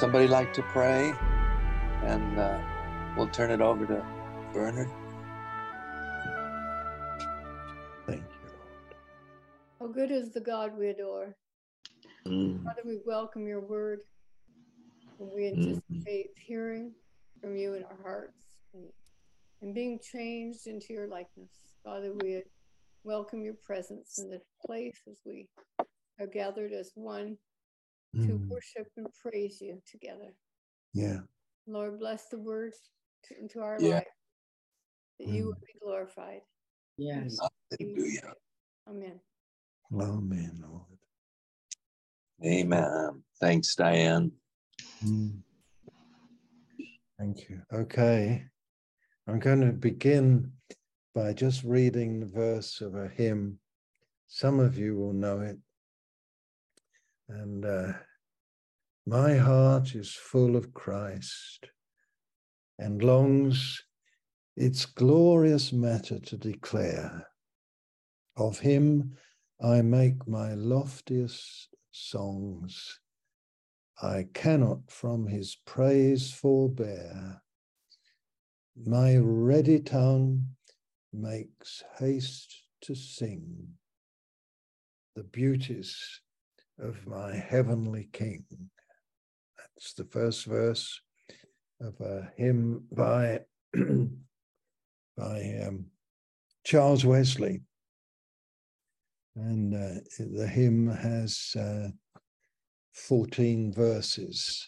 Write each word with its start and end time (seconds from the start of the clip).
somebody 0.00 0.26
like 0.26 0.50
to 0.54 0.62
pray? 0.62 1.12
And 2.06 2.38
uh, 2.38 2.58
we'll 3.18 3.28
turn 3.28 3.50
it 3.50 3.60
over 3.60 3.84
to 3.84 4.02
Bernard. 4.54 4.88
Thank 8.06 8.22
you, 8.22 8.48
Lord. 8.48 8.94
How 9.78 9.86
good 9.88 10.10
is 10.10 10.32
the 10.32 10.40
God 10.40 10.72
we 10.78 10.88
adore. 10.88 11.36
Mm, 12.26 12.64
Father, 12.64 12.80
we 12.86 12.98
welcome 13.04 13.46
your 13.46 13.60
word. 13.60 14.00
And 15.18 15.30
we 15.34 15.42
Mhm. 15.42 15.82
anticipate 15.92 16.30
hearing 16.46 16.94
from 17.42 17.54
you 17.58 17.74
in 17.74 17.84
our 17.84 17.98
hearts 18.02 18.56
and, 18.72 18.90
and 19.60 19.74
being 19.74 19.98
changed 20.00 20.66
into 20.66 20.94
your 20.94 21.08
likeness. 21.08 21.50
Father, 21.84 22.14
we 22.14 22.42
welcome 23.04 23.42
your 23.42 23.58
presence 23.66 24.18
in 24.18 24.30
this 24.30 24.46
place 24.64 24.98
as 25.06 25.20
we 25.26 25.46
are 26.18 26.26
gathered 26.26 26.72
as 26.72 26.90
one 26.94 27.36
to 28.14 28.32
mm, 28.32 28.48
worship 28.48 28.88
and 28.96 29.06
praise 29.22 29.60
you 29.60 29.80
together. 29.90 30.34
Yeah. 30.92 31.20
Lord, 31.66 31.98
bless 31.98 32.26
the 32.28 32.38
word 32.38 32.72
to, 33.24 33.38
into 33.38 33.60
our 33.60 33.78
Yeah. 33.80 33.96
life, 33.96 34.04
that 35.18 35.28
you 35.28 35.44
Mm. 35.44 35.46
would 35.46 35.60
be 35.60 35.78
glorified. 35.80 36.40
Yes. 36.96 37.38
Hallelujah. 37.78 38.34
Amen. 38.88 39.20
Amen, 39.92 40.62
Lord. 40.62 40.98
Amen. 42.44 43.22
Thanks, 43.40 43.74
Diane. 43.74 44.32
Mm. 45.04 45.42
Thank 47.18 47.48
you. 47.48 47.62
Okay. 47.72 48.46
I'm 49.28 49.38
going 49.38 49.60
to 49.60 49.72
begin 49.72 50.52
by 51.14 51.32
just 51.32 51.62
reading 51.64 52.20
the 52.20 52.26
verse 52.26 52.80
of 52.80 52.94
a 52.94 53.08
hymn. 53.08 53.58
Some 54.26 54.58
of 54.58 54.78
you 54.78 54.96
will 54.96 55.12
know 55.12 55.40
it. 55.40 55.58
And 57.30 57.64
uh, 57.64 57.92
my 59.06 59.36
heart 59.36 59.94
is 59.94 60.12
full 60.12 60.56
of 60.56 60.74
Christ 60.74 61.68
and 62.78 63.02
longs 63.02 63.84
its 64.56 64.84
glorious 64.84 65.72
matter 65.72 66.18
to 66.18 66.36
declare. 66.36 67.28
Of 68.36 68.58
him 68.58 69.16
I 69.62 69.82
make 69.82 70.26
my 70.26 70.54
loftiest 70.54 71.68
songs. 71.92 72.98
I 74.02 74.26
cannot 74.34 74.90
from 74.90 75.26
his 75.28 75.56
praise 75.66 76.32
forbear. 76.32 77.42
My 78.76 79.16
ready 79.18 79.78
tongue 79.78 80.46
makes 81.12 81.84
haste 81.98 82.64
to 82.82 82.94
sing 82.94 83.74
the 85.14 85.24
beauties 85.24 86.20
of 86.80 87.06
my 87.06 87.34
heavenly 87.34 88.08
King. 88.12 88.44
That's 89.58 89.94
the 89.94 90.04
first 90.04 90.46
verse 90.46 91.00
of 91.80 91.94
a 92.00 92.30
hymn 92.36 92.84
by, 92.92 93.40
by 95.16 95.62
um, 95.66 95.86
Charles 96.64 97.04
Wesley. 97.04 97.62
And 99.36 99.74
uh, 99.74 100.00
the 100.18 100.46
hymn 100.46 100.88
has 100.88 101.54
uh, 101.58 101.88
14 102.94 103.72
verses 103.72 104.66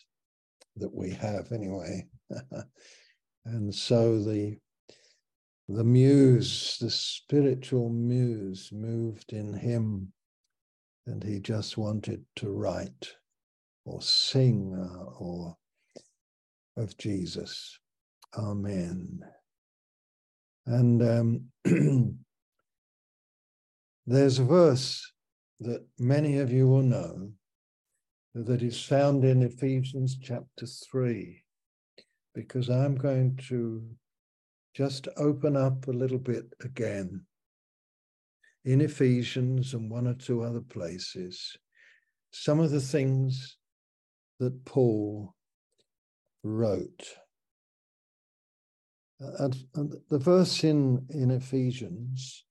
that 0.77 0.95
we 0.95 1.11
have 1.11 1.53
anyway. 1.53 2.07
and 3.45 3.75
so 3.75 4.19
the 4.23 4.57
the 5.69 5.85
muse, 5.85 6.77
the 6.81 6.91
spiritual 6.91 7.89
muse 7.89 8.71
moved 8.73 9.33
in 9.33 9.55
him 9.55 10.13
and 11.07 11.23
he 11.23 11.41
just 11.41 11.77
wanted 11.77 12.25
to 12.37 12.51
write 12.51 13.15
or 13.85 14.01
sing 14.01 14.75
uh, 14.75 15.05
or 15.19 15.57
of 16.77 16.97
Jesus. 16.97 17.79
Amen. 18.37 19.21
And 20.67 21.03
um, 21.03 21.45
there's 24.07 24.39
a 24.39 24.45
verse 24.45 25.13
that 25.61 25.85
many 25.99 26.39
of 26.39 26.53
you 26.53 26.69
will 26.69 26.83
know 26.83 27.31
that 28.35 28.63
is 28.63 28.83
found 28.83 29.25
in 29.25 29.43
Ephesians 29.43 30.17
chapter 30.21 30.67
3, 30.91 31.43
because 32.35 32.71
I'm 32.71 32.95
going 32.95 33.39
to 33.49 33.85
just 34.75 35.09
open 35.19 35.57
up 35.57 35.87
a 35.87 35.93
little 35.93 36.19
bit 36.19 36.47
again 36.63 37.27
in 38.65 38.81
Ephesians 38.81 39.75
and 39.75 39.91
one 39.91 40.07
or 40.07 40.15
two 40.15 40.43
other 40.43 40.61
places, 40.61 41.57
some 42.31 42.61
of 42.61 42.71
the 42.71 42.81
things 42.81 43.57
that 44.39 44.65
Paul 44.65 45.35
wrote. 46.43 47.07
Uh, 49.23 49.45
and, 49.45 49.57
and 49.75 49.95
the 50.11 50.19
verse 50.19 50.65
in, 50.65 51.07
in 51.11 51.31
Ephesians 51.31 52.45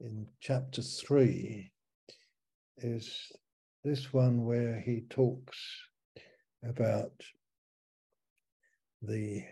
in 0.00 0.26
chapter 0.40 0.82
3 0.82 1.70
is 2.78 3.32
this 3.84 4.12
one 4.12 4.44
where 4.44 4.80
he 4.80 5.04
talks 5.10 5.58
about 6.66 7.12
the, 9.02 9.44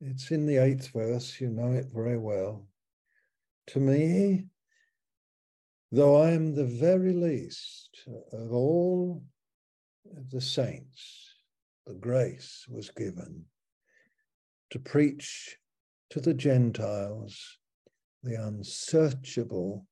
it's 0.00 0.30
in 0.30 0.46
the 0.46 0.58
eighth 0.58 0.92
verse, 0.92 1.40
you 1.40 1.50
know 1.50 1.72
it 1.72 1.86
very 1.92 2.18
well. 2.18 2.68
To 3.68 3.80
me, 3.80 4.44
though 5.94 6.16
I 6.22 6.30
am 6.30 6.54
the 6.54 6.64
very 6.64 7.12
least 7.12 7.90
of 8.32 8.50
all 8.50 9.22
the 10.30 10.40
saints, 10.40 11.34
the 11.86 11.92
grace 11.92 12.64
was 12.66 12.88
given 12.88 13.44
to 14.70 14.78
preach 14.78 15.58
to 16.08 16.18
the 16.18 16.32
Gentiles 16.32 17.58
the 18.22 18.42
unsearchable 18.42 19.86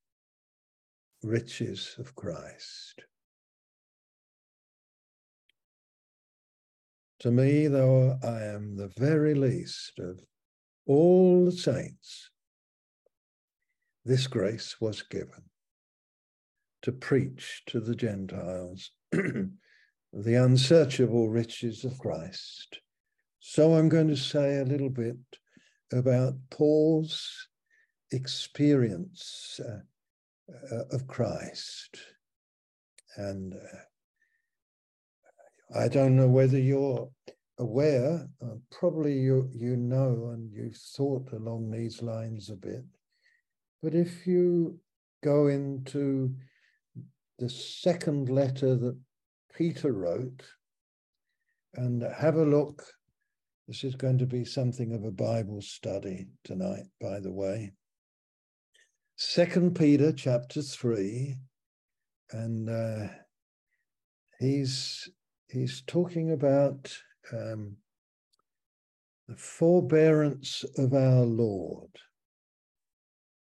riches 1.22 1.94
of 1.99 2.15
Christ. 2.15 3.03
To 7.19 7.31
me, 7.31 7.66
though 7.66 8.19
I 8.22 8.43
am 8.44 8.77
the 8.77 8.91
very 8.97 9.34
least 9.34 9.99
of 9.99 10.19
all 10.87 11.44
the 11.44 11.53
saints, 11.53 12.31
this 14.06 14.27
grace 14.27 14.81
was 14.81 15.03
given 15.03 15.50
to 16.82 16.92
preach 16.92 17.62
to 17.66 17.80
the 17.80 17.94
Gentiles 17.94 18.91
the 19.12 19.54
unsearchable 20.12 21.28
riches 21.28 21.84
of 21.84 21.98
Christ. 21.98 22.80
So 23.41 23.74
I'm 23.74 23.88
going 23.88 24.08
to 24.08 24.16
say 24.16 24.58
a 24.58 24.64
little 24.64 24.91
bit 24.91 25.16
about 25.92 26.34
Paul's 26.50 27.48
experience 28.12 29.60
uh, 29.64 29.80
uh, 30.74 30.84
of 30.92 31.06
Christ. 31.06 31.96
And 33.16 33.54
uh, 33.54 33.78
I 35.78 35.88
don't 35.88 36.16
know 36.16 36.28
whether 36.28 36.58
you're 36.58 37.08
aware, 37.58 38.26
uh, 38.42 38.56
probably 38.70 39.14
you, 39.14 39.48
you 39.52 39.76
know, 39.76 40.30
and 40.32 40.50
you've 40.52 40.76
thought 40.76 41.32
along 41.32 41.70
these 41.70 42.02
lines 42.02 42.50
a 42.50 42.56
bit. 42.56 42.84
But 43.82 43.94
if 43.94 44.26
you 44.26 44.78
go 45.22 45.47
into 45.47 46.34
the 47.41 47.49
second 47.49 48.28
letter 48.28 48.77
that 48.77 48.99
Peter 49.56 49.93
wrote 49.93 50.43
and 51.75 52.03
have 52.03 52.37
a 52.37 52.45
look, 52.45 52.84
this 53.66 53.83
is 53.83 53.95
going 53.95 54.19
to 54.19 54.27
be 54.27 54.45
something 54.45 54.92
of 54.92 55.04
a 55.04 55.10
Bible 55.10 55.63
study 55.63 56.27
tonight, 56.45 56.84
by 57.01 57.19
the 57.19 57.33
way. 57.33 57.72
Second 59.16 59.75
Peter 59.75 60.13
chapter 60.13 60.60
three, 60.60 61.37
and 62.33 62.69
uh, 62.69 63.09
he's 64.39 65.09
he's 65.48 65.83
talking 65.86 66.33
about 66.33 66.95
um, 67.33 67.77
the 69.28 69.36
forbearance 69.36 70.63
of 70.77 70.93
our 70.93 71.25
Lord. 71.25 71.91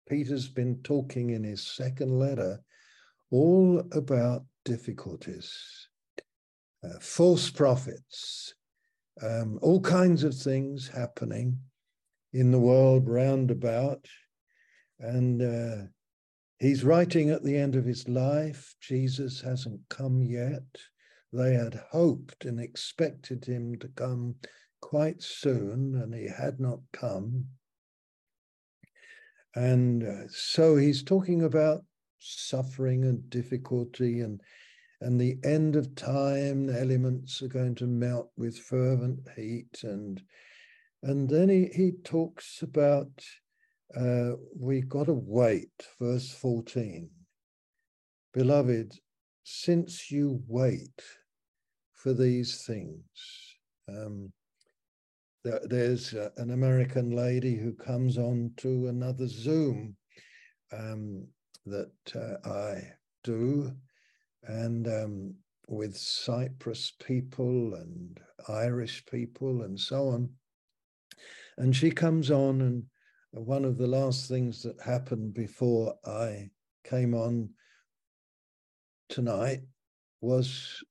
Peter's 0.09 0.49
been 0.49 0.81
talking 0.83 1.31
in 1.31 1.45
his 1.45 1.67
second 1.67 2.19
letter 2.19 2.62
all 3.32 3.82
about 3.93 4.44
difficulties, 4.64 5.88
uh, 6.84 6.99
false 7.00 7.50
prophets, 7.50 8.55
um, 9.23 9.58
all 9.62 9.81
kinds 9.81 10.23
of 10.23 10.34
things 10.34 10.87
happening 10.87 11.58
in 12.34 12.50
the 12.50 12.58
world 12.58 13.08
round 13.08 13.50
about. 13.50 14.06
And 15.00 15.43
uh, 15.43 15.87
he's 16.58 16.84
writing 16.84 17.31
at 17.31 17.43
the 17.43 17.56
end 17.56 17.75
of 17.75 17.87
his 17.87 18.06
life. 18.06 18.75
Jesus 18.81 19.40
hasn't 19.40 19.81
come 19.88 20.23
yet. 20.23 20.62
They 21.32 21.55
had 21.55 21.81
hoped 21.90 22.44
and 22.44 22.61
expected 22.61 23.46
him 23.46 23.78
to 23.78 23.88
come 23.88 24.35
quite 24.82 25.23
soon, 25.23 25.99
and 26.02 26.14
he 26.14 26.28
had 26.28 26.61
not 26.61 26.81
come. 26.93 27.46
And 29.55 30.05
uh, 30.05 30.28
so 30.28 30.76
he's 30.76 31.02
talking 31.02 31.44
about 31.44 31.85
suffering 32.23 33.05
and 33.05 33.29
difficulty 33.31 34.21
and 34.21 34.41
and 35.01 35.21
the 35.21 35.37
end 35.43 35.75
of 35.75 35.95
time 35.97 36.67
The 36.67 36.81
elements 36.81 37.43
are 37.43 37.49
going 37.49 37.75
to 37.77 37.87
melt 37.87 38.31
with 38.37 38.57
fervent 38.57 39.19
heat. 39.37 39.81
And 39.83 40.23
and 41.03 41.29
then 41.29 41.49
he, 41.49 41.69
he 41.75 41.93
talks 42.05 42.63
about 42.63 43.11
uh, 43.97 44.33
we 44.59 44.81
got 44.81 45.07
to 45.07 45.13
wait 45.13 45.71
verse 46.01 46.33
14 46.33 47.11
beloved 48.33 48.95
since 49.45 50.11
you 50.11 50.43
wait 50.47 51.03
for 51.93 52.15
these 52.15 52.65
things 52.65 53.03
um, 53.89 54.33
there, 55.45 55.61
there's 55.65 56.15
an 56.15 56.53
american 56.53 57.11
lady 57.11 57.55
who 57.55 57.75
comes 57.75 58.17
on 58.17 58.51
to 58.57 58.87
another 58.89 59.27
zoom 59.27 59.95
um, 60.73 61.27
that 61.67 61.93
uh, 62.14 62.49
i 62.49 62.82
do 63.25 63.73
and 64.44 64.87
um, 64.88 65.35
with 65.69 65.97
Cyprus 65.97 66.93
people 67.03 67.75
and 67.75 68.19
Irish 68.49 69.05
people 69.06 69.62
and 69.62 69.79
so 69.79 70.09
on. 70.09 70.31
And 71.59 71.75
she 71.75 71.91
comes 71.91 72.31
on, 72.31 72.61
and 72.61 72.85
one 73.31 73.64
of 73.64 73.79
the 73.79 73.87
last 73.87 74.29
things 74.29 74.62
that 74.62 74.81
happened 74.81 75.35
before 75.35 75.94
I 76.05 76.50
came 76.85 77.14
on 77.14 77.50
tonight 79.09 79.61
was 80.20 80.82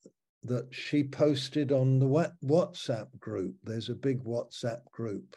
that 0.43 0.73
she 0.73 1.03
posted 1.03 1.71
on 1.71 1.99
the 1.99 2.33
WhatsApp 2.43 3.07
group. 3.19 3.55
There's 3.63 3.89
a 3.89 3.95
big 3.95 4.23
WhatsApp 4.23 4.83
group 4.91 5.35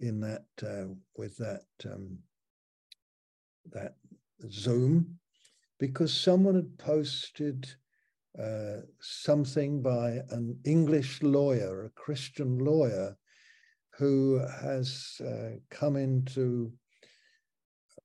in 0.00 0.20
that 0.20 0.44
uh, 0.62 0.92
with 1.16 1.36
that 1.38 1.62
um, 1.86 2.18
that 3.72 3.94
Zoom, 4.50 5.18
because 5.78 6.12
someone 6.12 6.54
had 6.54 6.78
posted 6.78 7.68
uh, 8.38 8.82
something 9.00 9.82
by 9.82 10.20
an 10.30 10.58
English 10.64 11.22
lawyer, 11.22 11.84
a 11.84 12.00
Christian 12.00 12.58
lawyer, 12.58 13.16
who 13.98 14.38
has 14.62 15.20
uh, 15.26 15.56
come 15.70 15.96
into 15.96 16.72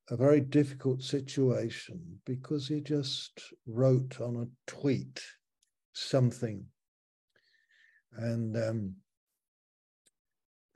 a 0.09 0.17
very 0.17 0.41
difficult 0.41 1.01
situation 1.01 2.19
because 2.25 2.67
he 2.67 2.81
just 2.81 3.39
wrote 3.67 4.19
on 4.19 4.35
a 4.35 4.71
tweet 4.71 5.21
something. 5.93 6.65
And 8.15 8.57
um, 8.57 8.95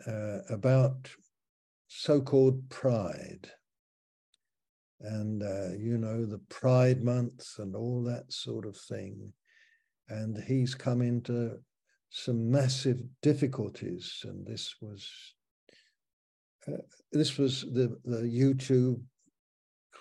uh, 0.07 0.39
about 0.50 1.10
so-called 1.88 2.69
pride 2.69 3.50
and 5.01 5.44
uh, 5.44 5.73
you 5.77 5.97
know 5.97 6.25
the 6.25 6.41
pride 6.49 7.03
month 7.03 7.45
and 7.59 7.75
all 7.75 8.03
that 8.03 8.31
sort 8.31 8.65
of 8.65 8.75
thing. 8.75 9.33
And 10.09 10.41
he's 10.47 10.73
come 10.73 11.01
into 11.01 11.59
some 12.09 12.49
massive 12.49 13.01
difficulties 13.21 14.21
and 14.23 14.47
this 14.47 14.75
was 14.81 15.09
uh, 16.67 16.77
this 17.11 17.38
was 17.38 17.61
the 17.61 17.97
the 18.05 18.21
youtube 18.21 19.01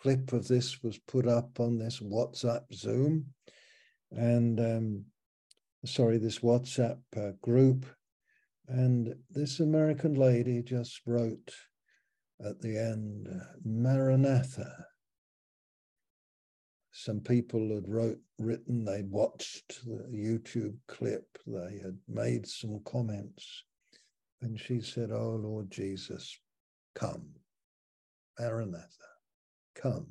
clip 0.02 0.32
of 0.32 0.46
this 0.46 0.82
was 0.82 0.98
put 0.98 1.26
up 1.26 1.58
on 1.58 1.78
this 1.78 2.00
whatsapp 2.00 2.62
zoom. 2.72 3.26
And 4.12 4.60
um, 4.60 5.04
sorry 5.84 6.18
this 6.18 6.40
whatsapp 6.40 6.98
uh, 7.16 7.32
group. 7.42 7.86
And 8.68 9.14
this 9.30 9.60
american 9.60 10.14
lady 10.14 10.62
just 10.62 11.00
wrote 11.06 11.52
at 12.44 12.60
the 12.60 12.78
end, 12.78 13.28
Maranatha. 13.64 14.86
Some 16.92 17.20
people 17.20 17.74
had 17.74 17.88
wrote, 17.88 18.18
written, 18.38 18.84
they'd 18.84 19.10
watched 19.10 19.84
the 19.84 20.08
YouTube 20.12 20.76
clip, 20.88 21.38
they 21.46 21.78
had 21.82 21.98
made 22.08 22.46
some 22.46 22.80
comments. 22.84 23.64
And 24.42 24.58
she 24.58 24.80
said, 24.80 25.10
Oh 25.10 25.38
Lord 25.42 25.70
Jesus, 25.70 26.38
come. 26.94 27.26
Maranatha, 28.38 28.86
come. 29.74 30.06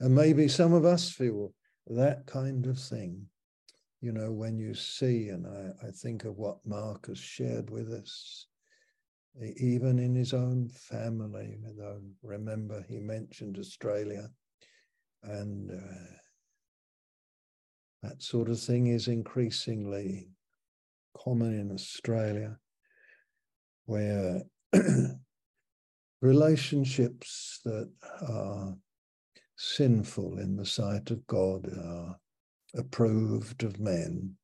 And 0.00 0.14
maybe 0.14 0.48
some 0.48 0.72
of 0.72 0.84
us 0.84 1.10
feel 1.10 1.52
that 1.86 2.26
kind 2.26 2.66
of 2.66 2.78
thing, 2.78 3.26
you 4.00 4.12
know, 4.12 4.32
when 4.32 4.58
you 4.58 4.74
see, 4.74 5.28
and 5.28 5.46
I, 5.46 5.86
I 5.86 5.90
think 5.90 6.24
of 6.24 6.36
what 6.36 6.58
Mark 6.64 7.06
has 7.06 7.18
shared 7.18 7.70
with 7.70 7.92
us 7.92 8.46
even 9.42 9.98
in 9.98 10.14
his 10.14 10.32
own 10.32 10.68
family. 10.68 11.58
Though 11.76 12.00
remember, 12.22 12.84
he 12.88 12.98
mentioned 12.98 13.58
Australia, 13.58 14.28
and 15.22 15.70
uh, 15.70 16.16
that 18.02 18.22
sort 18.22 18.48
of 18.48 18.60
thing 18.60 18.88
is 18.88 19.08
increasingly 19.08 20.30
common 21.16 21.58
in 21.58 21.72
Australia, 21.72 22.58
where 23.86 24.42
relationships 26.20 27.60
that 27.64 27.90
are 28.28 28.74
sinful 29.56 30.38
in 30.38 30.56
the 30.56 30.66
sight 30.66 31.10
of 31.10 31.26
God 31.26 31.66
are 31.78 32.16
approved 32.74 33.64
of 33.64 33.80
men 33.80 34.36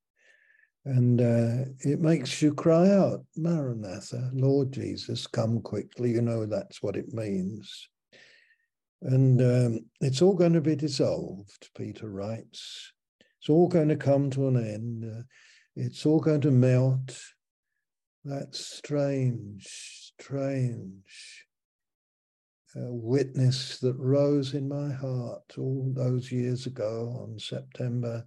and 0.84 1.20
uh, 1.20 1.70
it 1.80 2.00
makes 2.00 2.42
you 2.42 2.52
cry 2.54 2.90
out, 2.90 3.24
Maranatha, 3.36 4.30
Lord 4.32 4.72
Jesus, 4.72 5.26
come 5.26 5.60
quickly. 5.60 6.10
You 6.10 6.22
know 6.22 6.44
that's 6.44 6.82
what 6.82 6.96
it 6.96 7.12
means. 7.12 7.88
And 9.02 9.40
um, 9.40 9.80
it's 10.00 10.22
all 10.22 10.34
going 10.34 10.54
to 10.54 10.60
be 10.60 10.74
dissolved, 10.74 11.70
Peter 11.76 12.08
writes. 12.08 12.92
It's 13.40 13.48
all 13.48 13.68
going 13.68 13.88
to 13.88 13.96
come 13.96 14.30
to 14.30 14.48
an 14.48 14.56
end. 14.56 15.04
Uh, 15.04 15.22
it's 15.76 16.04
all 16.04 16.20
going 16.20 16.40
to 16.42 16.50
melt. 16.50 17.20
That 18.24 18.54
strange, 18.54 19.66
strange 20.18 21.46
uh, 22.76 22.90
witness 22.90 23.78
that 23.80 23.96
rose 23.98 24.54
in 24.54 24.68
my 24.68 24.92
heart 24.92 25.42
all 25.58 25.92
those 25.94 26.30
years 26.30 26.66
ago 26.66 27.18
on 27.20 27.38
September 27.38 28.24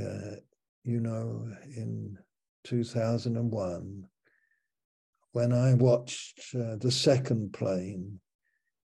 uh, 0.00 0.36
you 0.84 1.00
know, 1.00 1.46
in 1.76 2.16
2001, 2.64 4.04
when 5.32 5.52
I 5.52 5.74
watched 5.74 6.40
uh, 6.54 6.76
the 6.76 6.90
second 6.90 7.52
plane 7.52 8.20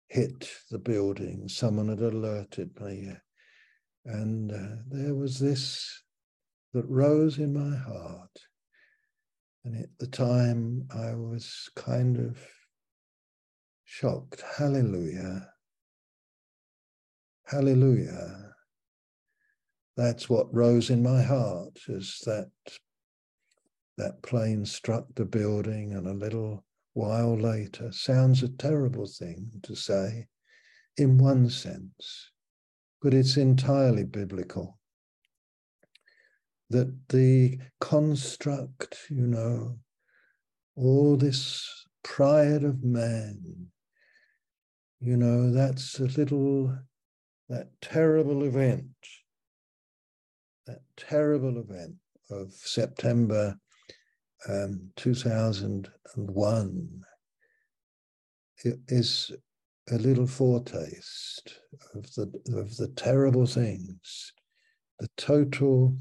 hit 0.07 0.49
the 0.71 0.79
building, 0.79 1.47
someone 1.47 1.89
had 1.89 2.01
alerted 2.01 2.79
me. 2.81 3.11
And 4.05 4.51
uh, 4.51 4.81
there 4.89 5.15
was 5.15 5.39
this 5.39 6.03
that 6.73 6.85
rose 6.87 7.37
in 7.37 7.53
my 7.53 7.75
heart. 7.77 8.37
And 9.63 9.81
at 9.81 9.89
the 9.97 10.07
time, 10.07 10.87
I 10.93 11.15
was 11.15 11.69
kind 11.75 12.17
of 12.17 12.37
shocked. 13.85 14.43
Hallelujah. 14.57 15.49
Hallelujah 17.45 18.44
that's 19.97 20.29
what 20.29 20.53
rose 20.53 20.89
in 20.89 21.01
my 21.01 21.21
heart 21.21 21.79
as 21.89 22.19
that 22.25 22.49
that 23.97 24.21
plane 24.23 24.65
struck 24.65 25.05
the 25.15 25.25
building 25.25 25.93
and 25.93 26.05
a 26.07 26.13
little 26.13 26.65
while 26.93 27.37
later 27.37 27.91
sounds 27.91 28.43
a 28.43 28.49
terrible 28.49 29.07
thing 29.07 29.49
to 29.63 29.75
say 29.75 30.27
in 30.97 31.17
one 31.17 31.49
sense 31.49 32.31
but 33.05 33.13
it's 33.13 33.37
entirely 33.37 34.03
biblical. 34.03 34.79
That 36.71 36.91
the 37.09 37.59
construct 37.79 38.97
you 39.11 39.27
know 39.27 39.77
all 40.75 41.15
this 41.15 41.85
pride 42.03 42.63
of 42.63 42.83
man 42.83 43.67
you 44.99 45.17
know 45.17 45.51
that's 45.51 45.99
a 45.99 46.05
little 46.05 46.75
that 47.47 47.69
terrible 47.79 48.43
event 48.43 48.87
that 50.67 50.79
terrible 50.97 51.59
event 51.59 51.95
of 52.29 52.51
September 52.51 53.57
um, 54.49 54.89
2001 54.95 57.01
is 58.87 59.31
a 59.91 59.97
little 59.97 60.27
foretaste 60.27 61.59
of 61.93 62.03
the 62.15 62.31
of 62.55 62.75
the 62.77 62.87
terrible 62.95 63.45
things, 63.45 64.33
the 64.99 65.09
total 65.17 65.95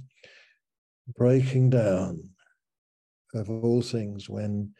breaking 1.16 1.70
down 1.70 2.30
of 3.34 3.50
all 3.50 3.82
things 3.82 4.30
when 4.30 4.72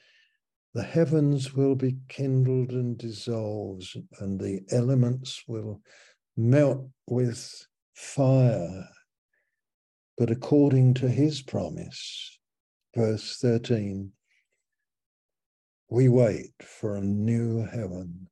the 0.72 0.82
heavens 0.82 1.54
will 1.54 1.74
be 1.74 1.98
kindled 2.08 2.70
and 2.70 2.96
dissolves 2.96 3.96
and 4.20 4.40
the 4.40 4.60
elements 4.70 5.42
will 5.46 5.80
melt 6.36 6.88
with 7.06 7.66
fire 7.94 8.88
but 10.16 10.30
according 10.30 10.94
to 10.94 11.08
his 11.08 11.42
promise, 11.42 12.38
verse 12.94 13.38
13, 13.40 14.12
we 15.90 16.08
wait 16.08 16.54
for 16.62 16.96
a 16.96 17.00
new 17.00 17.64
heaven 17.64 18.28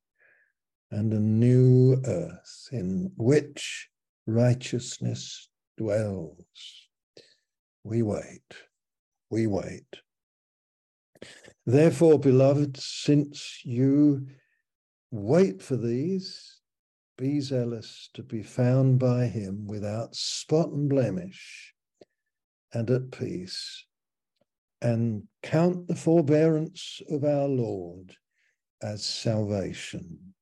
and 0.91 1.13
a 1.13 1.19
new 1.19 2.01
earth 2.05 2.67
in 2.71 3.11
which 3.17 3.89
righteousness 4.25 5.49
dwells. 5.77 6.87
We 7.83 8.01
wait, 8.01 8.53
we 9.29 9.47
wait. 9.47 9.97
Therefore, 11.65 12.19
beloved, 12.19 12.77
since 12.77 13.61
you 13.65 14.27
wait 15.11 15.61
for 15.61 15.75
these, 15.75 16.59
be 17.17 17.39
zealous 17.41 18.09
to 18.13 18.23
be 18.23 18.41
found 18.41 18.99
by 18.99 19.25
him 19.25 19.67
without 19.67 20.15
spot 20.15 20.69
and 20.69 20.89
blemish 20.89 21.72
and 22.73 22.89
at 22.89 23.11
peace, 23.11 23.85
and 24.81 25.23
count 25.41 25.87
the 25.87 25.95
forbearance 25.95 27.01
of 27.09 27.23
our 27.23 27.47
Lord 27.47 28.15
as 28.81 29.05
salvation. 29.05 30.33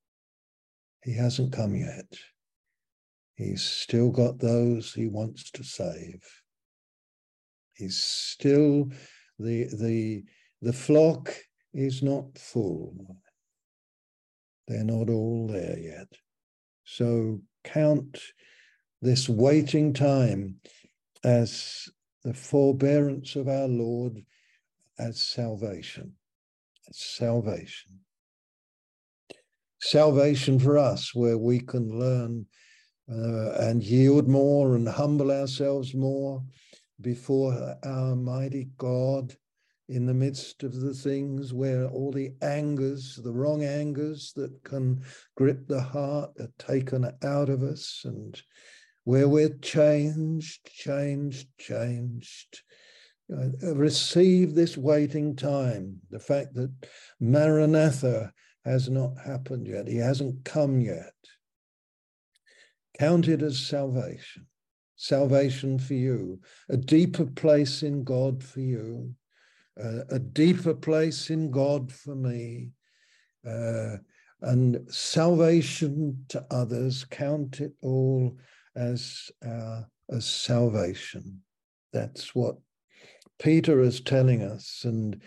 He 1.03 1.13
hasn't 1.13 1.53
come 1.53 1.75
yet. 1.75 2.13
He's 3.35 3.63
still 3.63 4.11
got 4.11 4.39
those 4.39 4.93
he 4.93 5.07
wants 5.07 5.51
to 5.51 5.63
save. 5.63 6.23
He's 7.73 7.97
still 7.97 8.89
the 9.39 9.65
the 9.75 10.23
the 10.61 10.73
flock 10.73 11.33
is 11.73 12.03
not 12.03 12.37
full. 12.37 13.17
They're 14.67 14.83
not 14.83 15.09
all 15.09 15.47
there 15.47 15.79
yet. 15.79 16.07
So 16.83 17.41
count 17.63 18.19
this 19.01 19.27
waiting 19.27 19.93
time 19.93 20.57
as 21.23 21.89
the 22.23 22.33
forbearance 22.33 23.35
of 23.35 23.47
our 23.47 23.67
Lord 23.67 24.23
as 24.99 25.19
salvation. 25.19 26.13
As 26.89 26.97
salvation. 26.99 27.99
Salvation 29.79 30.59
for 30.59 30.77
us, 30.77 31.15
where 31.15 31.37
we 31.37 31.59
can 31.59 31.99
learn 31.99 32.45
uh, 33.11 33.51
and 33.59 33.83
yield 33.83 34.27
more 34.27 34.75
and 34.75 34.87
humble 34.87 35.31
ourselves 35.31 35.95
more 35.95 36.43
before 37.01 37.75
our 37.83 38.15
mighty 38.15 38.69
God 38.77 39.35
in 39.89 40.05
the 40.05 40.13
midst 40.13 40.63
of 40.63 40.79
the 40.79 40.93
things 40.93 41.53
where 41.53 41.87
all 41.87 42.11
the 42.11 42.31
angers, 42.41 43.19
the 43.23 43.31
wrong 43.31 43.63
angers 43.63 44.31
that 44.35 44.63
can 44.63 45.03
grip 45.35 45.67
the 45.67 45.81
heart 45.81 46.31
are 46.39 46.51
taken 46.57 47.11
out 47.23 47.49
of 47.49 47.63
us 47.63 48.03
and 48.05 48.41
where 49.03 49.27
we're 49.27 49.57
changed, 49.57 50.69
changed, 50.73 51.47
changed. 51.57 52.61
Uh, 53.31 53.73
receive 53.73 54.53
this 54.53 54.77
waiting 54.77 55.35
time. 55.35 55.97
The 56.09 56.19
fact 56.19 56.53
that 56.55 56.71
Maranatha 57.19 58.33
has 58.65 58.89
not 58.89 59.13
happened 59.25 59.67
yet, 59.67 59.87
he 59.87 59.97
hasn't 59.97 60.43
come 60.43 60.81
yet. 60.81 61.13
Count 62.99 63.27
it 63.27 63.41
as 63.41 63.57
salvation, 63.57 64.45
salvation 64.97 65.79
for 65.79 65.93
you, 65.93 66.41
a 66.69 66.77
deeper 66.77 67.25
place 67.25 67.83
in 67.83 68.03
God 68.03 68.43
for 68.43 68.59
you, 68.59 69.15
uh, 69.81 70.01
a 70.09 70.19
deeper 70.19 70.73
place 70.73 71.29
in 71.29 71.49
God 71.49 71.91
for 71.91 72.15
me, 72.15 72.71
uh, 73.47 73.95
and 74.41 74.85
salvation 74.93 76.25
to 76.29 76.45
others. 76.51 77.05
Count 77.05 77.61
it 77.61 77.71
all 77.81 78.37
as 78.75 79.29
uh, 79.45 79.81
as 80.09 80.25
salvation. 80.25 81.41
That's 81.93 82.33
what 82.35 82.55
Peter 83.39 83.81
is 83.81 84.01
telling 84.01 84.41
us, 84.41 84.81
and 84.85 85.21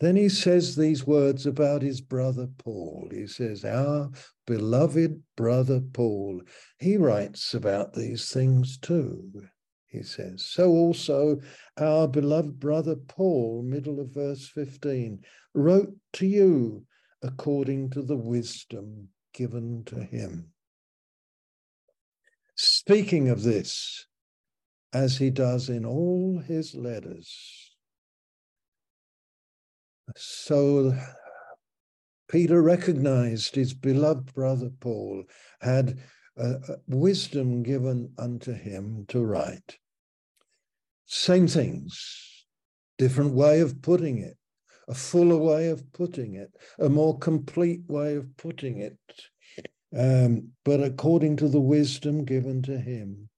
then 0.00 0.16
he 0.16 0.28
says 0.28 0.76
these 0.76 1.06
words 1.06 1.46
about 1.46 1.82
his 1.82 2.00
brother 2.00 2.48
Paul. 2.58 3.08
He 3.12 3.26
says, 3.26 3.64
Our 3.64 4.10
beloved 4.46 5.22
brother 5.36 5.80
Paul. 5.80 6.42
He 6.78 6.96
writes 6.96 7.54
about 7.54 7.94
these 7.94 8.30
things 8.30 8.76
too 8.76 9.48
he 9.94 10.02
says. 10.02 10.44
So 10.44 10.70
also 10.70 11.40
our 11.78 12.08
beloved 12.08 12.58
brother 12.58 12.96
Paul, 12.96 13.62
middle 13.62 14.00
of 14.00 14.12
verse 14.12 14.48
15, 14.48 15.20
wrote 15.54 15.94
to 16.14 16.26
you 16.26 16.84
according 17.22 17.90
to 17.90 18.02
the 18.02 18.16
wisdom 18.16 19.08
given 19.32 19.84
to 19.86 20.02
him. 20.02 20.50
Speaking 22.86 23.30
of 23.30 23.42
this, 23.42 24.06
as 24.92 25.16
he 25.16 25.30
does 25.30 25.70
in 25.70 25.86
all 25.86 26.38
his 26.46 26.74
letters. 26.74 27.74
So 30.16 30.94
Peter 32.28 32.60
recognized 32.60 33.54
his 33.54 33.72
beloved 33.72 34.34
brother 34.34 34.68
Paul 34.80 35.24
had 35.62 35.98
uh, 36.38 36.56
wisdom 36.86 37.62
given 37.62 38.12
unto 38.18 38.52
him 38.52 39.06
to 39.08 39.24
write. 39.24 39.78
Same 41.06 41.48
things, 41.48 42.44
different 42.98 43.32
way 43.32 43.60
of 43.60 43.80
putting 43.80 44.18
it, 44.18 44.36
a 44.88 44.94
fuller 44.94 45.38
way 45.38 45.68
of 45.68 45.90
putting 45.94 46.34
it, 46.34 46.54
a 46.78 46.90
more 46.90 47.18
complete 47.18 47.80
way 47.88 48.16
of 48.16 48.36
putting 48.36 48.78
it, 48.78 48.98
um, 49.96 50.50
but 50.64 50.82
according 50.82 51.36
to 51.36 51.48
the 51.48 51.60
wisdom 51.60 52.24
given 52.24 52.62
to 52.62 52.78
him. 52.78 53.28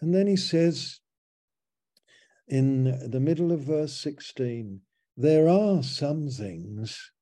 And 0.00 0.14
then 0.14 0.26
he 0.26 0.36
says 0.36 1.00
in 2.48 3.10
the 3.10 3.20
middle 3.20 3.52
of 3.52 3.60
verse 3.60 3.94
16, 3.94 4.80
there 5.16 5.48
are 5.48 5.82
some 5.82 6.28
things 6.28 7.12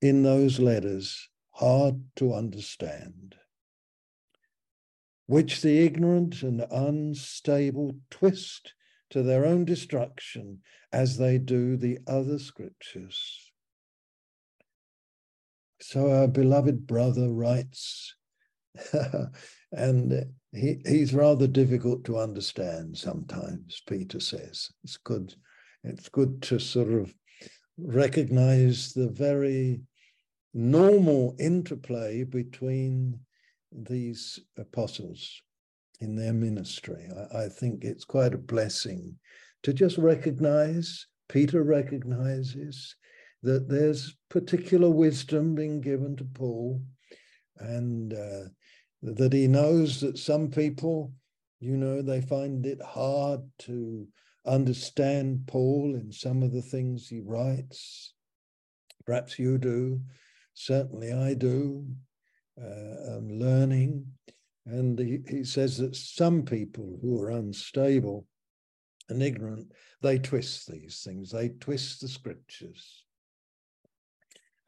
in 0.00 0.22
those 0.22 0.58
letters 0.58 1.28
hard 1.50 2.02
to 2.16 2.32
understand 2.32 3.34
which 5.28 5.60
the 5.60 5.84
ignorant 5.84 6.42
and 6.42 6.64
unstable 6.70 7.94
twist 8.10 8.72
to 9.10 9.22
their 9.22 9.44
own 9.44 9.64
destruction 9.64 10.60
as 10.90 11.18
they 11.18 11.36
do 11.36 11.76
the 11.76 11.98
other 12.06 12.38
scriptures. 12.38 13.47
So 15.80 16.10
our 16.10 16.28
beloved 16.28 16.86
brother 16.86 17.28
writes, 17.28 18.14
and 19.72 20.26
he, 20.52 20.80
he's 20.86 21.14
rather 21.14 21.46
difficult 21.46 22.04
to 22.04 22.18
understand 22.18 22.96
sometimes, 22.96 23.82
Peter 23.86 24.20
says. 24.20 24.70
It's 24.84 24.96
good, 24.96 25.34
it's 25.84 26.08
good 26.08 26.42
to 26.42 26.58
sort 26.58 26.92
of 26.92 27.14
recognize 27.78 28.92
the 28.92 29.08
very 29.08 29.82
normal 30.54 31.36
interplay 31.38 32.24
between 32.24 33.18
these 33.70 34.40
apostles 34.56 35.42
in 36.00 36.16
their 36.16 36.32
ministry. 36.32 37.08
I, 37.32 37.44
I, 37.44 37.48
think 37.48 37.84
it's 37.84 38.04
quite 38.04 38.34
a 38.34 38.38
blessing 38.38 39.16
to 39.62 39.72
just 39.72 39.98
recognize, 39.98 41.06
Peter 41.28 41.62
recognizes 41.62 42.96
that 43.42 43.68
there's 43.68 44.16
particular 44.28 44.90
wisdom 44.90 45.54
being 45.54 45.80
given 45.80 46.16
to 46.16 46.24
Paul, 46.24 46.82
and 47.58 48.12
uh, 48.12 48.48
that 49.02 49.32
he 49.32 49.46
knows 49.46 50.00
that 50.00 50.18
some 50.18 50.50
people, 50.50 51.12
you 51.60 51.76
know, 51.76 52.02
they 52.02 52.20
find 52.20 52.66
it 52.66 52.82
hard 52.82 53.40
to 53.60 54.06
understand 54.46 55.46
Paul 55.46 55.94
in 55.94 56.12
some 56.12 56.42
of 56.42 56.52
the 56.52 56.62
things 56.62 57.08
he 57.08 57.20
writes. 57.20 58.14
Perhaps 59.06 59.38
you 59.38 59.58
do, 59.58 60.00
certainly 60.54 61.12
I 61.12 61.34
do. 61.34 61.86
Uh, 62.60 63.18
um, 63.18 63.28
learning 63.28 64.04
and 64.68 64.98
he, 64.98 65.20
he 65.26 65.44
says 65.44 65.78
that 65.78 65.96
some 65.96 66.42
people 66.42 66.98
who 67.00 67.20
are 67.22 67.30
unstable 67.30 68.26
and 69.08 69.22
ignorant, 69.22 69.72
they 70.02 70.18
twist 70.18 70.70
these 70.70 71.02
things, 71.02 71.30
they 71.30 71.48
twist 71.48 72.02
the 72.02 72.08
scriptures. 72.08 73.04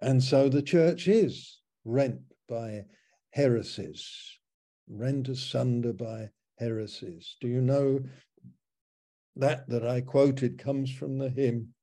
And 0.00 0.22
so 0.22 0.48
the 0.48 0.62
church 0.62 1.08
is 1.08 1.60
rent 1.84 2.20
by 2.48 2.84
heresies, 3.32 4.38
rent 4.88 5.28
asunder 5.28 5.92
by 5.92 6.30
heresies. 6.58 7.36
Do 7.40 7.48
you 7.48 7.60
know 7.60 8.00
that 9.36 9.68
that 9.68 9.86
I 9.86 10.00
quoted 10.00 10.58
comes 10.58 10.92
from 10.92 11.18
the 11.18 11.30
hymn? 11.30 11.74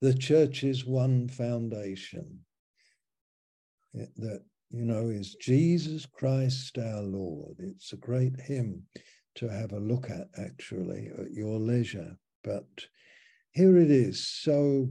The 0.00 0.14
church 0.14 0.64
is 0.64 0.84
one 0.84 1.28
foundation. 1.28 2.40
That 3.94 4.42
you 4.70 4.84
know, 4.84 5.08
is 5.08 5.34
Jesus 5.34 6.04
Christ 6.04 6.76
our 6.78 7.02
Lord. 7.02 7.56
It's 7.58 7.92
a 7.92 7.96
great 7.96 8.38
hymn 8.38 8.82
to 9.36 9.48
have 9.48 9.72
a 9.72 9.80
look 9.80 10.10
at, 10.10 10.28
actually, 10.36 11.10
at 11.18 11.32
your 11.32 11.58
leisure. 11.58 12.18
But 12.44 12.66
here 13.52 13.78
it 13.78 13.90
is. 13.90 14.26
So 14.26 14.90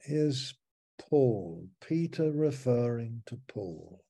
here's 0.00 0.54
Paul, 0.98 1.68
Peter 1.80 2.30
referring 2.30 3.22
to 3.26 3.38
Paul. 3.48 4.02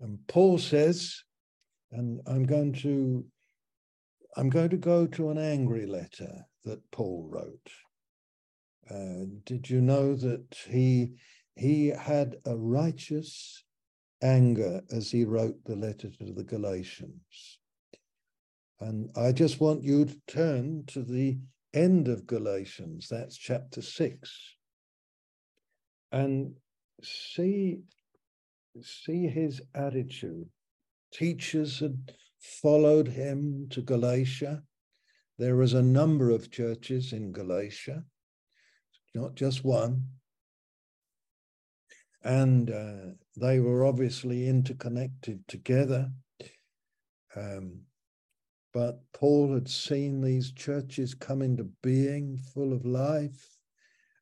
And 0.00 0.18
Paul 0.28 0.58
says, 0.58 1.22
and 1.92 2.20
I'm 2.26 2.44
going 2.44 2.72
to 2.74 3.24
I'm 4.36 4.48
going 4.48 4.70
to 4.70 4.76
go 4.76 5.06
to 5.08 5.30
an 5.30 5.38
angry 5.38 5.86
letter 5.86 6.46
that 6.64 6.88
Paul 6.92 7.28
wrote. 7.28 7.70
Uh, 8.88 9.26
did 9.44 9.68
you 9.68 9.80
know 9.80 10.14
that 10.14 10.56
he 10.68 11.14
he 11.56 11.88
had 11.88 12.36
a 12.46 12.56
righteous 12.56 13.64
anger 14.22 14.82
as 14.90 15.10
he 15.10 15.24
wrote 15.24 15.56
the 15.64 15.76
letter 15.76 16.10
to 16.10 16.32
the 16.32 16.44
Galatians. 16.44 17.58
And 18.80 19.10
I 19.16 19.32
just 19.32 19.60
want 19.60 19.82
you 19.82 20.04
to 20.06 20.20
turn 20.26 20.84
to 20.88 21.02
the 21.02 21.38
end 21.74 22.08
of 22.08 22.26
Galatians, 22.26 23.08
that's 23.08 23.36
chapter 23.36 23.82
6, 23.82 24.56
and 26.12 26.54
see, 27.02 27.80
see 28.82 29.26
his 29.26 29.60
attitude. 29.74 30.48
Teachers 31.12 31.80
had 31.80 32.12
followed 32.40 33.08
him 33.08 33.66
to 33.70 33.82
Galatia. 33.82 34.62
There 35.38 35.56
was 35.56 35.74
a 35.74 35.82
number 35.82 36.30
of 36.30 36.50
churches 36.50 37.12
in 37.12 37.32
Galatia, 37.32 38.04
not 39.14 39.34
just 39.34 39.64
one. 39.64 40.04
And 42.22 42.70
uh, 42.70 43.14
they 43.36 43.60
were 43.60 43.86
obviously 43.86 44.46
interconnected 44.46 45.46
together. 45.48 46.10
Um, 47.34 47.80
but 48.72 49.00
Paul 49.12 49.54
had 49.54 49.68
seen 49.68 50.20
these 50.20 50.52
churches 50.52 51.14
come 51.14 51.42
into 51.42 51.64
being 51.82 52.36
full 52.36 52.72
of 52.72 52.84
life. 52.84 53.59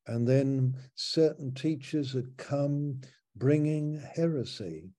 And 0.08 0.26
then 0.26 0.74
certain 0.94 1.52
teachers 1.52 2.14
had 2.14 2.36
come 2.38 3.02
bringing 3.36 4.02
heresy, 4.14 4.90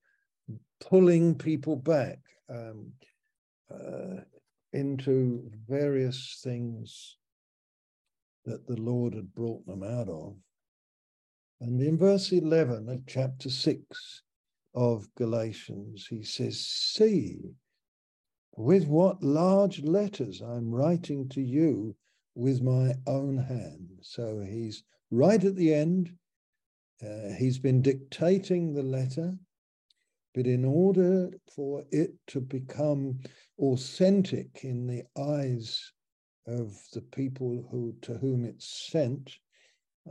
pulling 0.79 1.35
people 1.35 1.75
back 1.75 2.19
um, 2.47 2.91
uh, 3.73 4.21
into 4.71 5.49
various 5.67 6.39
things 6.43 7.17
that 8.45 8.67
the 8.67 8.79
Lord 8.79 9.15
had 9.15 9.33
brought 9.33 9.65
them 9.65 9.81
out 9.81 10.09
of. 10.09 10.35
And 11.59 11.81
in 11.81 11.97
verse 11.97 12.31
11 12.31 12.87
of 12.87 13.01
chapter 13.07 13.49
6 13.49 14.21
of 14.75 15.07
Galatians, 15.15 16.05
he 16.07 16.21
says, 16.21 16.59
See 16.59 17.39
with 18.55 18.85
what 18.85 19.23
large 19.23 19.81
letters 19.81 20.41
I'm 20.41 20.69
writing 20.69 21.27
to 21.29 21.41
you 21.41 21.95
with 22.35 22.61
my 22.61 22.93
own 23.07 23.37
hand. 23.37 23.89
So 24.01 24.41
he's 24.47 24.83
right 25.11 25.43
at 25.43 25.55
the 25.55 25.73
end. 25.73 26.11
Uh, 27.03 27.33
he's 27.37 27.59
been 27.59 27.81
dictating 27.81 28.73
the 28.73 28.83
letter, 28.83 29.33
but 30.35 30.45
in 30.45 30.65
order 30.65 31.29
for 31.55 31.83
it 31.91 32.11
to 32.27 32.41
become 32.41 33.19
authentic 33.57 34.63
in 34.63 34.85
the 34.85 35.03
eyes 35.17 35.91
of 36.47 36.73
the 36.93 37.01
people 37.01 37.67
who 37.71 37.95
to 38.01 38.15
whom 38.15 38.43
it's 38.43 38.89
sent, 38.91 39.37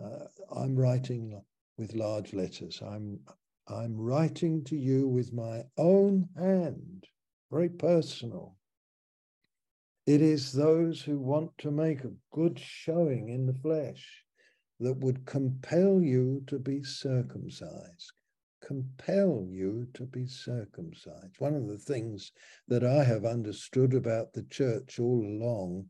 uh, 0.02 0.24
I'm 0.54 0.76
writing 0.76 1.40
with 1.76 1.94
large 1.94 2.32
letters. 2.32 2.80
I'm 2.82 3.20
I'm 3.68 3.96
writing 3.96 4.64
to 4.64 4.76
you 4.76 5.06
with 5.06 5.34
my 5.34 5.64
own 5.76 6.26
hand, 6.38 7.06
very 7.50 7.68
personal. 7.68 8.56
It 10.06 10.22
is 10.22 10.52
those 10.52 11.02
who 11.02 11.18
want 11.18 11.50
to 11.58 11.70
make 11.70 12.02
a 12.02 12.14
good 12.32 12.58
showing 12.58 13.28
in 13.28 13.44
the 13.44 13.52
flesh 13.52 14.24
that 14.80 14.94
would 14.94 15.26
compel 15.26 16.00
you 16.00 16.42
to 16.46 16.58
be 16.58 16.82
circumcised. 16.82 18.12
Compel 18.64 19.46
you 19.50 19.86
to 19.94 20.04
be 20.04 20.26
circumcised. 20.26 21.34
One 21.38 21.54
of 21.54 21.66
the 21.68 21.78
things 21.78 22.32
that 22.68 22.84
I 22.84 23.02
have 23.04 23.24
understood 23.24 23.94
about 23.94 24.32
the 24.32 24.44
church 24.44 24.98
all 24.98 25.24
along 25.24 25.86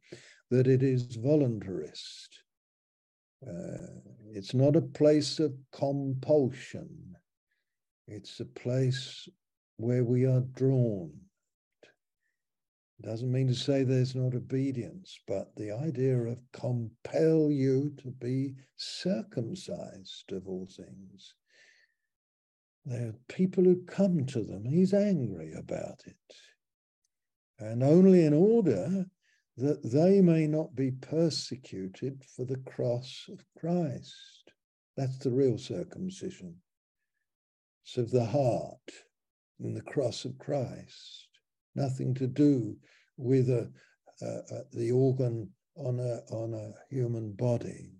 that 0.51 0.67
it 0.67 0.83
is 0.83 1.19
voluntarist. 1.19 2.29
Uh, 3.47 4.01
it's 4.33 4.55
not 4.55 4.77
a 4.77 4.83
place 4.83 5.39
of 5.39 5.53
compulsion. 5.73 7.17
It's 8.07 8.41
a 8.41 8.45
place 8.45 9.29
where 9.77 10.05
we 10.05 10.25
are 10.25 10.41
drawn. 10.55 11.13
Doesn't 13.01 13.31
mean 13.31 13.47
to 13.47 13.55
say 13.55 13.85
there's 13.85 14.17
not 14.17 14.35
obedience, 14.35 15.21
but 15.27 15.55
the 15.55 15.71
idea 15.71 16.19
of 16.19 16.41
compel 16.53 17.51
you 17.51 17.95
to 18.03 18.11
be 18.11 18.57
circumcised 18.77 20.33
of 20.33 20.49
all 20.49 20.67
things. 20.67 21.35
There 22.85 23.09
are 23.09 23.15
people 23.29 23.63
who 23.65 23.85
come 23.85 24.27
to 24.27 24.43
them, 24.43 24.65
he's 24.65 24.95
angry 24.95 25.53
about 25.53 26.01
it. 26.07 26.17
And 27.61 27.85
only 27.85 28.25
in 28.25 28.33
order 28.33 29.07
that 29.57 29.83
they 29.83 30.21
may 30.21 30.47
not 30.47 30.75
be 30.75 30.91
persecuted 30.91 32.25
for 32.35 32.45
the 32.45 32.59
cross 32.59 33.29
of 33.29 33.45
Christ. 33.59 34.53
That's 34.97 35.19
the 35.19 35.31
real 35.31 35.59
circumcision. 35.59 36.57
It's 37.85 37.97
of 37.97 38.11
the 38.11 38.25
heart 38.25 38.91
in 39.61 39.75
the 39.75 39.83
cross 39.83 40.25
of 40.25 40.39
Christ. 40.39 41.28
Nothing 41.79 42.15
to 42.15 42.27
do 42.27 42.77
with 43.17 43.49
a, 43.49 43.71
the 44.73 44.91
organ 44.91 45.51
on 45.77 46.01
a, 46.01 46.21
on 46.35 46.55
a 46.55 46.95
human 46.95 47.33
body. 47.33 47.93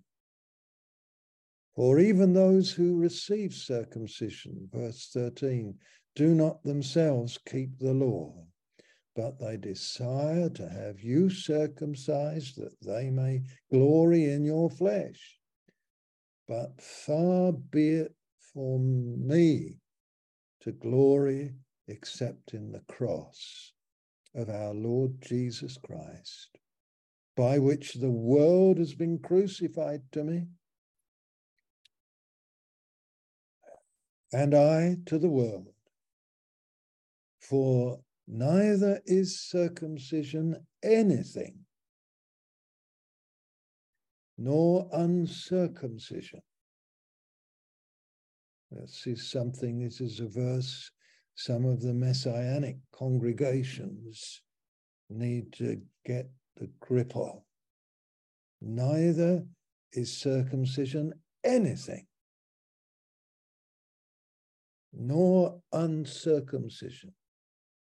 For 1.75 1.99
even 1.99 2.33
those 2.33 2.71
who 2.71 2.97
receive 2.97 3.53
circumcision, 3.53 4.69
verse 4.71 5.09
13, 5.13 5.75
do 6.15 6.35
not 6.35 6.61
themselves 6.63 7.39
keep 7.45 7.79
the 7.79 7.93
law 7.93 8.45
but 9.19 9.37
they 9.37 9.57
desire 9.57 10.49
to 10.49 10.69
have 10.69 11.01
you 11.01 11.29
circumcised 11.29 12.55
that 12.55 12.79
they 12.81 13.09
may 13.09 13.41
glory 13.69 14.23
in 14.31 14.45
your 14.45 14.69
flesh. 14.69 15.37
But 16.47 16.81
far 16.81 17.51
be 17.51 17.89
it 17.89 18.15
from 18.53 19.27
me 19.27 19.81
to 20.61 20.71
glory 20.71 21.53
except 21.89 22.53
in 22.53 22.71
the 22.71 22.83
cross 22.87 23.73
of 24.35 24.49
our 24.49 24.73
Lord 24.73 25.21
Jesus 25.21 25.77
Christ, 25.77 26.59
by 27.35 27.57
which 27.57 27.95
the 27.95 28.11
world 28.11 28.77
has 28.77 28.93
been 28.93 29.17
crucified 29.17 30.01
to 30.11 30.23
me, 30.23 30.47
and 34.31 34.53
I 34.53 34.97
to 35.07 35.17
the 35.17 35.29
world. 35.29 35.73
For 37.41 37.99
neither 38.27 39.01
is 39.05 39.39
circumcision 39.41 40.57
anything, 40.83 41.65
nor 44.37 44.87
uncircumcision. 44.93 46.41
This 48.69 49.07
is 49.07 49.31
something, 49.31 49.79
this 49.79 49.99
is 49.99 50.19
a 50.19 50.27
verse 50.27 50.91
some 51.39 51.63
of 51.63 51.79
the 51.79 51.93
messianic 51.93 52.75
congregations 52.91 54.41
need 55.09 55.53
to 55.53 55.81
get 56.05 56.29
the 56.57 56.69
grip 56.81 57.15
on. 57.15 57.39
Neither 58.59 59.45
is 59.93 60.11
circumcision 60.11 61.13
anything, 61.45 62.05
nor 64.91 65.61
uncircumcision. 65.71 67.13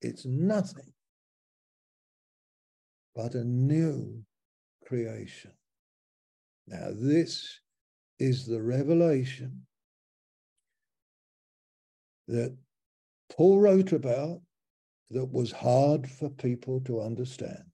It's 0.01 0.25
nothing 0.25 0.91
but 3.15 3.35
a 3.35 3.45
new 3.45 4.25
creation. 4.87 5.53
Now, 6.67 6.89
this 6.95 7.61
is 8.19 8.47
the 8.47 8.63
revelation 8.63 9.67
that 12.29 12.57
Paul 13.33 13.61
wrote 13.61 13.93
about 13.93 14.43
that 15.11 15.25
was 15.25 15.53
hard 15.53 16.09
for 16.09 16.29
people 16.29 16.81
to 16.83 17.01
understand. 17.01 17.65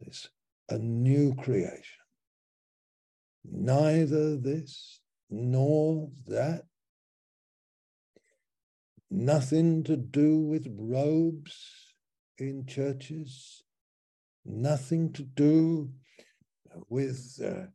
This 0.00 0.28
a 0.68 0.78
new 0.78 1.34
creation. 1.34 1.98
Neither 3.44 4.36
this 4.36 5.00
nor 5.30 6.10
that 6.26 6.64
nothing 9.10 9.82
to 9.84 9.96
do 9.96 10.38
with 10.38 10.66
robes 10.70 11.94
in 12.38 12.66
churches, 12.66 13.62
nothing 14.44 15.12
to 15.14 15.22
do 15.22 15.90
with 16.88 17.40
uh, 17.42 17.66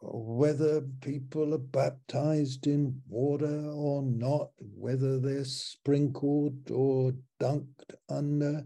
whether 0.00 0.82
people 1.00 1.54
are 1.54 1.58
baptized 1.58 2.66
in 2.66 3.00
water 3.08 3.70
or 3.70 4.02
not, 4.02 4.50
whether 4.58 5.18
they're 5.18 5.44
sprinkled 5.44 6.70
or 6.70 7.12
dunked 7.40 7.94
under. 8.08 8.64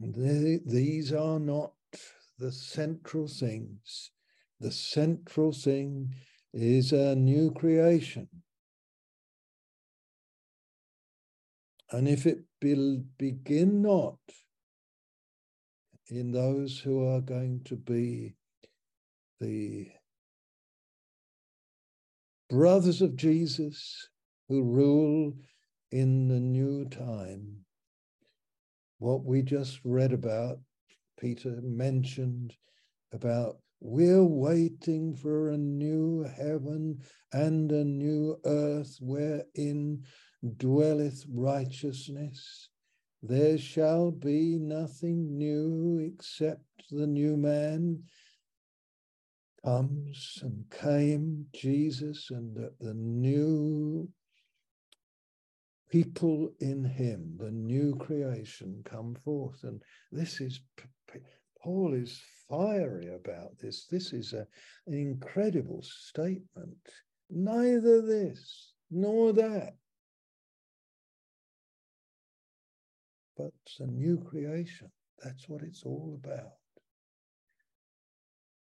They, 0.00 0.60
these 0.64 1.12
are 1.12 1.38
not 1.38 1.72
the 2.38 2.52
central 2.52 3.28
things. 3.28 4.10
The 4.60 4.72
central 4.72 5.52
thing 5.52 6.14
is 6.52 6.92
a 6.92 7.14
new 7.14 7.50
creation 7.50 8.28
And 11.94 12.08
if 12.08 12.26
it 12.26 12.40
be, 12.60 13.02
begin 13.18 13.80
not 13.80 14.18
in 16.08 16.32
those 16.32 16.80
who 16.80 17.06
are 17.06 17.20
going 17.20 17.62
to 17.66 17.76
be 17.76 18.34
the 19.40 19.92
brothers 22.54 23.02
of 23.02 23.16
Jesus 23.16 24.08
who 24.48 24.62
rule 24.62 25.32
in 25.90 26.28
the 26.28 26.38
new 26.38 26.84
time. 26.84 27.56
What 28.98 29.24
we 29.24 29.42
just 29.42 29.80
read 29.82 30.12
about, 30.12 30.60
Peter 31.18 31.58
mentioned 31.64 32.54
about 33.12 33.56
we're 33.80 34.22
waiting 34.22 35.16
for 35.16 35.50
a 35.50 35.58
new 35.58 36.22
heaven 36.22 37.00
and 37.32 37.72
a 37.72 37.84
new 37.84 38.38
earth 38.44 38.98
wherein 39.00 40.04
dwelleth 40.56 41.24
righteousness. 41.28 42.68
There 43.20 43.58
shall 43.58 44.12
be 44.12 44.60
nothing 44.60 45.36
new 45.36 45.98
except 45.98 46.62
the 46.92 47.08
new 47.08 47.36
man 47.36 48.04
comes 49.64 50.38
and 50.42 50.64
came, 50.70 51.46
Jesus, 51.54 52.28
and 52.30 52.54
the, 52.54 52.72
the 52.80 52.94
new 52.94 54.08
people 55.90 56.50
in 56.60 56.84
him, 56.84 57.36
the 57.38 57.50
new 57.50 57.94
creation 57.94 58.82
come 58.84 59.14
forth. 59.24 59.62
And 59.62 59.80
this 60.12 60.40
is, 60.40 60.60
Paul 61.62 61.94
is 61.94 62.20
fiery 62.48 63.14
about 63.14 63.58
this. 63.58 63.86
This 63.90 64.12
is 64.12 64.32
a, 64.32 64.46
an 64.86 64.94
incredible 64.94 65.82
statement. 65.82 66.76
Neither 67.30 68.02
this 68.02 68.72
nor 68.90 69.32
that. 69.32 69.74
But 73.36 73.52
a 73.80 73.86
new 73.86 74.18
creation. 74.18 74.90
That's 75.22 75.48
what 75.48 75.62
it's 75.62 75.84
all 75.84 76.20
about. 76.22 76.52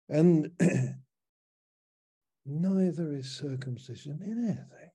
And 0.09 0.51
neither 2.47 3.13
is 3.13 3.31
circumcision 3.31 4.21
in 4.23 4.45
anything. 4.45 4.91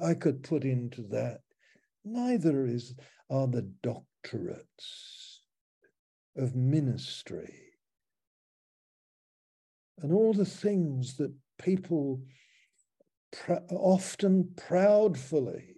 I 0.00 0.14
could 0.14 0.42
put 0.42 0.64
into 0.64 1.02
that, 1.10 1.40
neither 2.04 2.66
is 2.66 2.94
are 3.30 3.46
the 3.46 3.70
doctorates 3.82 5.38
of 6.36 6.54
ministry 6.54 7.64
and 10.02 10.12
all 10.12 10.34
the 10.34 10.44
things 10.44 11.16
that 11.16 11.32
people 11.58 12.20
pr- 13.32 13.64
often 13.70 14.52
proudfully 14.56 15.76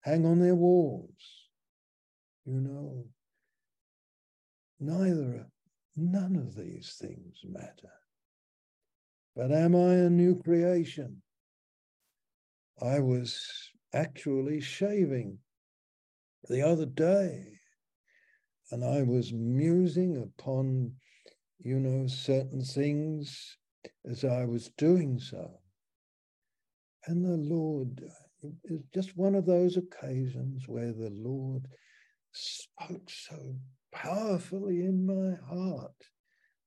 hang 0.00 0.26
on 0.26 0.40
their 0.40 0.54
walls. 0.54 1.48
You 2.44 2.60
know, 2.60 3.06
neither, 4.82 5.46
none 5.96 6.36
of 6.36 6.54
these 6.56 6.96
things 7.00 7.40
matter. 7.44 7.92
But 9.34 9.52
am 9.52 9.74
I 9.74 9.94
a 9.94 10.10
new 10.10 10.42
creation? 10.42 11.22
I 12.82 13.00
was 13.00 13.40
actually 13.94 14.60
shaving 14.60 15.38
the 16.48 16.62
other 16.62 16.86
day 16.86 17.58
and 18.70 18.84
I 18.84 19.02
was 19.02 19.32
musing 19.32 20.16
upon, 20.16 20.92
you 21.58 21.78
know, 21.78 22.06
certain 22.08 22.62
things 22.64 23.56
as 24.10 24.24
I 24.24 24.44
was 24.44 24.70
doing 24.76 25.18
so. 25.18 25.60
And 27.06 27.24
the 27.24 27.36
Lord, 27.36 28.02
it 28.64 28.82
just 28.94 29.16
one 29.16 29.34
of 29.34 29.46
those 29.46 29.76
occasions 29.76 30.64
where 30.66 30.92
the 30.92 31.10
Lord 31.10 31.68
spoke 32.32 33.08
so 33.08 33.56
powerfully 33.92 34.80
in 34.80 35.06
my 35.06 35.36
heart. 35.48 35.92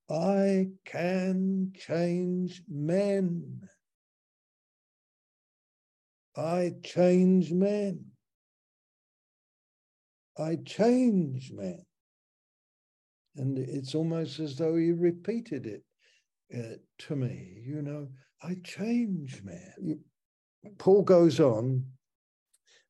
I 0.09 0.69
can 0.85 1.73
change 1.75 2.61
men. 2.69 3.61
I 6.37 6.73
change 6.83 7.51
men. 7.51 8.05
I 10.37 10.57
change 10.65 11.51
men. 11.51 11.85
And 13.37 13.57
it's 13.57 13.95
almost 13.95 14.39
as 14.39 14.55
though 14.57 14.75
he 14.75 14.91
repeated 14.91 15.65
it 15.65 15.83
uh, 16.53 16.75
to 16.99 17.15
me, 17.15 17.61
you 17.65 17.81
know, 17.81 18.07
I 18.43 18.55
change 18.63 19.41
man. 19.43 19.99
Paul 20.77 21.03
goes 21.03 21.39
on, 21.39 21.85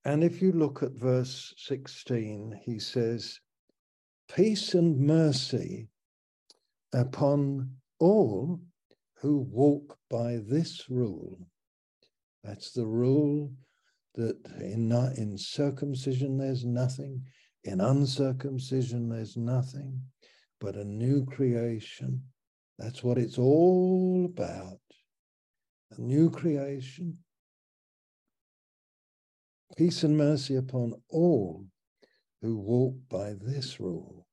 and 0.03 0.23
if 0.23 0.41
you 0.41 0.51
look 0.51 0.83
at 0.83 0.91
verse 0.91 1.53
16, 1.57 2.61
he 2.63 2.79
says, 2.79 3.39
Peace 4.33 4.73
and 4.73 4.99
mercy 4.99 5.89
upon 6.93 7.77
all 7.99 8.59
who 9.21 9.39
walk 9.39 9.97
by 10.09 10.39
this 10.47 10.89
rule 10.89 11.47
that's 12.45 12.71
the 12.71 12.85
rule 12.85 13.51
that 14.13 14.37
in, 14.59 14.91
in 15.17 15.35
circumcision 15.35 16.37
there's 16.37 16.63
nothing, 16.63 17.23
in 17.63 17.81
uncircumcision 17.81 19.09
there's 19.09 19.35
nothing, 19.35 19.99
but 20.61 20.75
a 20.75 20.83
new 20.83 21.25
creation. 21.25 22.21
That's 22.77 23.03
what 23.03 23.17
it's 23.17 23.39
all 23.39 24.25
about. 24.25 24.79
A 25.97 25.99
new 26.01 26.29
creation. 26.29 27.17
Peace 29.75 30.03
and 30.03 30.15
mercy 30.15 30.55
upon 30.55 30.93
all 31.09 31.65
who 32.45 32.57
walk 32.57 32.95
by 33.09 33.33
this 33.33 33.79
rule. 33.79 34.27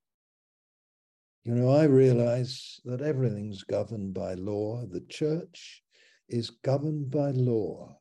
You 1.44 1.54
know, 1.54 1.70
I 1.70 1.84
realize 1.84 2.80
that 2.84 3.00
everything's 3.00 3.64
governed 3.64 4.14
by 4.14 4.34
law. 4.34 4.84
The 4.86 5.04
church 5.08 5.82
is 6.28 6.50
governed 6.50 7.10
by 7.10 7.30
law 7.30 7.98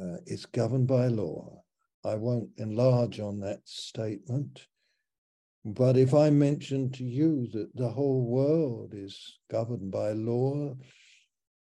uh, 0.00 0.16
it's 0.26 0.46
governed 0.46 0.86
by 0.86 1.08
law. 1.08 1.62
I 2.04 2.14
won't 2.14 2.50
enlarge 2.56 3.20
on 3.20 3.40
that 3.40 3.60
statement. 3.64 4.66
But 5.64 5.96
if 5.96 6.12
I 6.12 6.30
mention 6.30 6.90
to 6.92 7.04
you 7.04 7.46
that 7.52 7.74
the 7.74 7.90
whole 7.90 8.24
world 8.24 8.94
is 8.94 9.38
governed 9.50 9.92
by 9.92 10.12
law, 10.12 10.74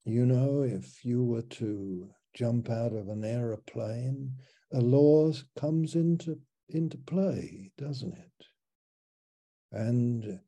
you 0.04 0.26
know, 0.26 0.62
if 0.62 1.04
you 1.04 1.24
were 1.24 1.42
to 1.42 2.10
jump 2.34 2.70
out 2.70 2.92
of 2.92 3.08
an 3.08 3.24
aeroplane, 3.24 4.32
a 4.72 4.80
law 4.80 5.32
comes 5.58 5.94
into, 5.94 6.38
into 6.68 6.98
play, 6.98 7.70
doesn't 7.78 8.12
it? 8.12 8.46
And 9.72 10.40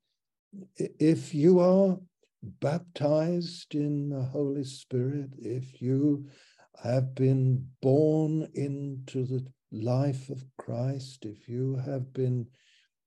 if 0.77 1.35
you 1.35 1.61
are 1.61 1.99
baptized 2.43 3.75
in 3.75 4.11
the 4.11 4.23
Holy 4.23 4.65
Spirit, 4.65 5.31
if 5.39 5.81
you 5.83 6.29
have 6.83 7.15
been 7.15 7.67
born 7.83 8.49
into 8.55 9.25
the 9.25 9.45
life 9.73 10.31
of 10.31 10.45
Christ, 10.57 11.25
if 11.25 11.49
you 11.49 11.77
have 11.85 12.13
been 12.13 12.47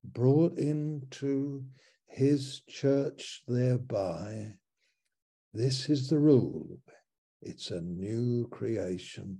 brought 0.03 0.57
into 0.57 1.63
his 2.07 2.61
church 2.67 3.43
thereby, 3.47 4.53
this 5.53 5.89
is 5.89 6.09
the 6.09 6.19
rule. 6.19 6.79
It's 7.41 7.71
a 7.71 7.81
new 7.81 8.47
creation. 8.49 9.39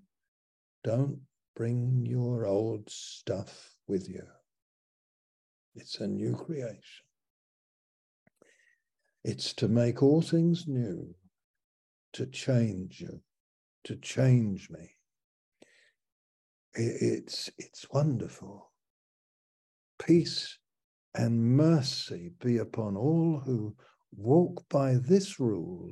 Don't 0.84 1.20
bring 1.62 2.04
your 2.08 2.48
old 2.48 2.90
stuff 2.90 3.76
with 3.88 4.10
you. 4.10 4.26
It's 5.76 6.00
a 6.00 6.08
new 6.08 6.36
creation. 6.36 7.06
It's 9.24 9.54
to 9.54 9.68
make 9.68 10.02
all 10.02 10.24
things 10.24 10.68
new, 10.68 11.14
to 12.14 12.26
change 12.26 13.00
you 13.00 13.22
to 13.84 13.96
change 13.98 14.72
me. 14.72 14.90
It's, 16.74 17.48
it's 17.60 17.86
wonderful. 17.92 18.72
Peace 20.04 20.58
and 21.14 21.58
mercy 21.58 22.32
be 22.40 22.58
upon 22.58 22.98
all 22.98 23.40
who 23.46 23.76
walk 24.16 24.68
by 24.68 24.96
this 24.96 25.40
rule, 25.40 25.92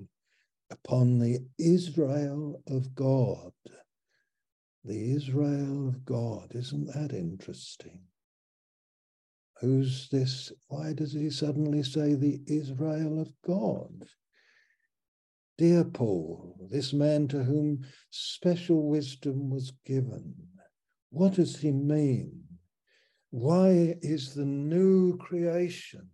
upon 0.71 1.19
the 1.19 1.39
Israel 1.59 2.63
of 2.67 2.95
God. 2.95 3.51
The 4.85 5.13
Israel 5.13 5.89
of 5.89 6.05
God, 6.05 6.51
isn't 6.55 6.87
that 6.87 7.13
interesting? 7.13 8.01
Who's 9.59 10.07
this? 10.09 10.53
Why 10.67 10.93
does 10.93 11.11
he 11.11 11.29
suddenly 11.29 11.83
say 11.83 12.13
the 12.15 12.41
Israel 12.47 13.19
of 13.19 13.29
God? 13.45 14.05
Dear 15.57 15.83
Paul, 15.83 16.55
this 16.71 16.93
man 16.93 17.27
to 17.27 17.43
whom 17.43 17.85
special 18.09 18.87
wisdom 18.87 19.49
was 19.49 19.73
given, 19.85 20.33
what 21.09 21.33
does 21.33 21.59
he 21.59 21.71
mean? 21.71 22.45
Why 23.31 23.97
is 24.01 24.33
the 24.33 24.45
new 24.45 25.17
creation? 25.17 26.09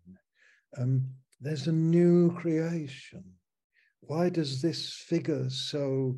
Um, 0.77 1.11
there's 1.39 1.67
a 1.67 1.71
new 1.71 2.31
creation. 2.31 3.23
Why 4.01 4.29
does 4.29 4.61
this 4.61 4.93
figure 5.07 5.49
so 5.49 6.17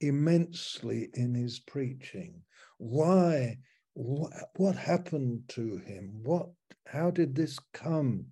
immensely 0.00 1.10
in 1.14 1.34
his 1.34 1.60
preaching? 1.60 2.42
Why? 2.78 3.58
What, 3.94 4.32
what 4.56 4.76
happened 4.76 5.42
to 5.48 5.78
him? 5.78 6.20
What? 6.22 6.50
How 6.86 7.10
did 7.10 7.34
this 7.34 7.58
come? 7.72 8.26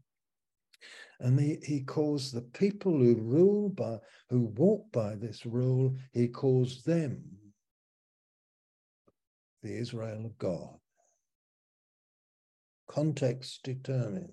And 1.20 1.40
he, 1.40 1.59
he 1.62 1.81
calls 1.81 2.31
the 2.31 2.42
people 2.42 2.92
who 2.92 3.16
rule 3.16 3.70
by, 3.70 3.98
who 4.31 4.52
walk 4.57 4.92
by 4.92 5.14
this 5.16 5.46
rule, 5.46 5.96
he 6.12 6.29
calls 6.29 6.83
them 6.83 7.24
the 9.62 9.76
Israel 9.76 10.24
of 10.26 10.38
God. 10.38 10.76
Context 12.88 13.62
determines. 13.64 14.31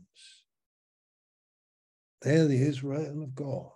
They're 2.22 2.48
the 2.48 2.62
Israel 2.62 3.24
of 3.24 3.36
God. 3.36 3.72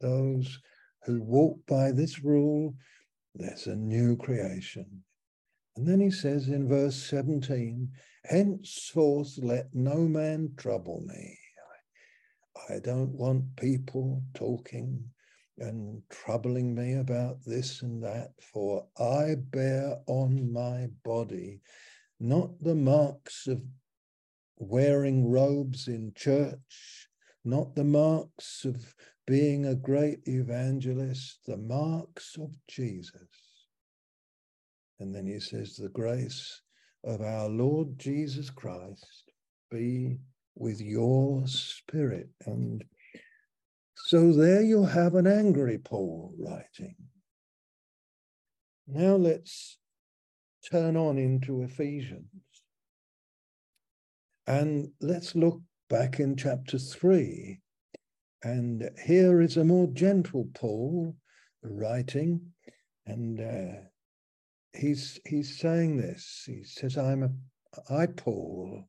Those 0.00 0.60
who 1.08 1.22
walk 1.22 1.58
by 1.66 1.90
this 1.90 2.22
rule, 2.22 2.74
there's 3.34 3.66
a 3.66 3.74
new 3.74 4.14
creation. 4.14 5.02
And 5.74 5.88
then 5.88 6.00
he 6.00 6.10
says 6.10 6.48
in 6.48 6.68
verse 6.68 6.96
17, 6.96 7.88
henceforth 8.26 9.38
let 9.38 9.68
no 9.72 9.96
man 9.96 10.50
trouble 10.58 11.02
me. 11.06 11.38
I 12.68 12.80
don't 12.80 13.12
want 13.12 13.56
people 13.56 14.22
talking 14.34 15.02
and 15.56 16.02
troubling 16.10 16.74
me 16.74 16.94
about 16.94 17.38
this 17.46 17.80
and 17.80 18.02
that, 18.04 18.32
for 18.52 18.86
I 18.98 19.36
bear 19.50 19.96
on 20.06 20.52
my 20.52 20.88
body 21.04 21.62
not 22.20 22.50
the 22.60 22.74
marks 22.74 23.46
of 23.46 23.62
wearing 24.58 25.30
robes 25.30 25.88
in 25.88 26.12
church, 26.14 27.08
not 27.44 27.74
the 27.76 27.84
marks 27.84 28.64
of 28.64 28.94
being 29.28 29.66
a 29.66 29.74
great 29.74 30.20
evangelist, 30.24 31.40
the 31.46 31.58
marks 31.58 32.34
of 32.40 32.50
Jesus. 32.66 33.12
And 35.00 35.14
then 35.14 35.26
he 35.26 35.38
says, 35.38 35.76
The 35.76 35.90
grace 35.90 36.62
of 37.04 37.20
our 37.20 37.46
Lord 37.46 37.98
Jesus 37.98 38.48
Christ 38.48 39.30
be 39.70 40.16
with 40.54 40.80
your 40.80 41.46
spirit. 41.46 42.30
And 42.46 42.82
so 43.96 44.32
there 44.32 44.62
you 44.62 44.86
have 44.86 45.14
an 45.14 45.26
angry 45.26 45.76
Paul 45.76 46.32
writing. 46.38 46.96
Now 48.86 49.16
let's 49.16 49.76
turn 50.70 50.96
on 50.96 51.18
into 51.18 51.60
Ephesians. 51.64 52.24
And 54.46 54.88
let's 55.02 55.34
look 55.34 55.60
back 55.90 56.18
in 56.18 56.34
chapter 56.34 56.78
3. 56.78 57.60
And 58.42 58.88
here 59.04 59.40
is 59.40 59.56
a 59.56 59.64
more 59.64 59.88
gentle 59.88 60.48
Paul 60.54 61.16
writing. 61.62 62.40
And 63.06 63.40
uh, 63.40 63.80
he's, 64.78 65.18
he's 65.26 65.58
saying 65.58 65.96
this. 65.96 66.44
He 66.46 66.62
says, 66.62 66.96
I'm 66.96 67.22
a, 67.22 67.30
I, 67.92 68.06
Paul, 68.06 68.84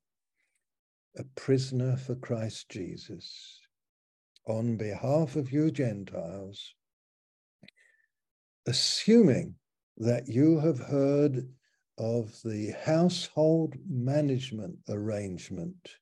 a 1.17 1.23
prisoner 1.35 1.97
for 1.97 2.15
Christ 2.15 2.69
Jesus, 2.69 3.59
on 4.45 4.77
behalf 4.77 5.35
of 5.35 5.51
you 5.51 5.71
Gentiles, 5.71 6.75
assuming 8.67 9.55
that 9.97 10.27
you 10.27 10.59
have 10.59 10.79
heard 10.79 11.47
of 11.97 12.39
the 12.45 12.73
household 12.85 13.75
management 13.89 14.77
arrangement 14.87 15.95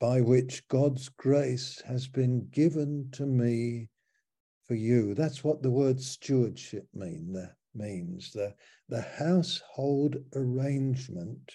by 0.00 0.20
which 0.20 0.66
God's 0.68 1.08
grace 1.08 1.82
has 1.86 2.08
been 2.08 2.48
given 2.50 3.08
to 3.12 3.26
me 3.26 3.88
for 4.66 4.74
you. 4.74 5.14
That's 5.14 5.44
what 5.44 5.62
the 5.62 5.70
word 5.70 6.00
stewardship 6.00 6.86
mean, 6.94 7.32
that 7.32 7.54
means. 7.74 8.32
The, 8.32 8.54
the 8.88 9.02
household 9.02 10.16
arrangement 10.34 11.52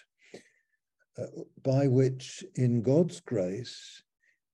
uh, 1.17 1.25
by 1.63 1.88
which, 1.88 2.43
in 2.56 2.82
God's 2.82 3.19
grace, 3.19 4.02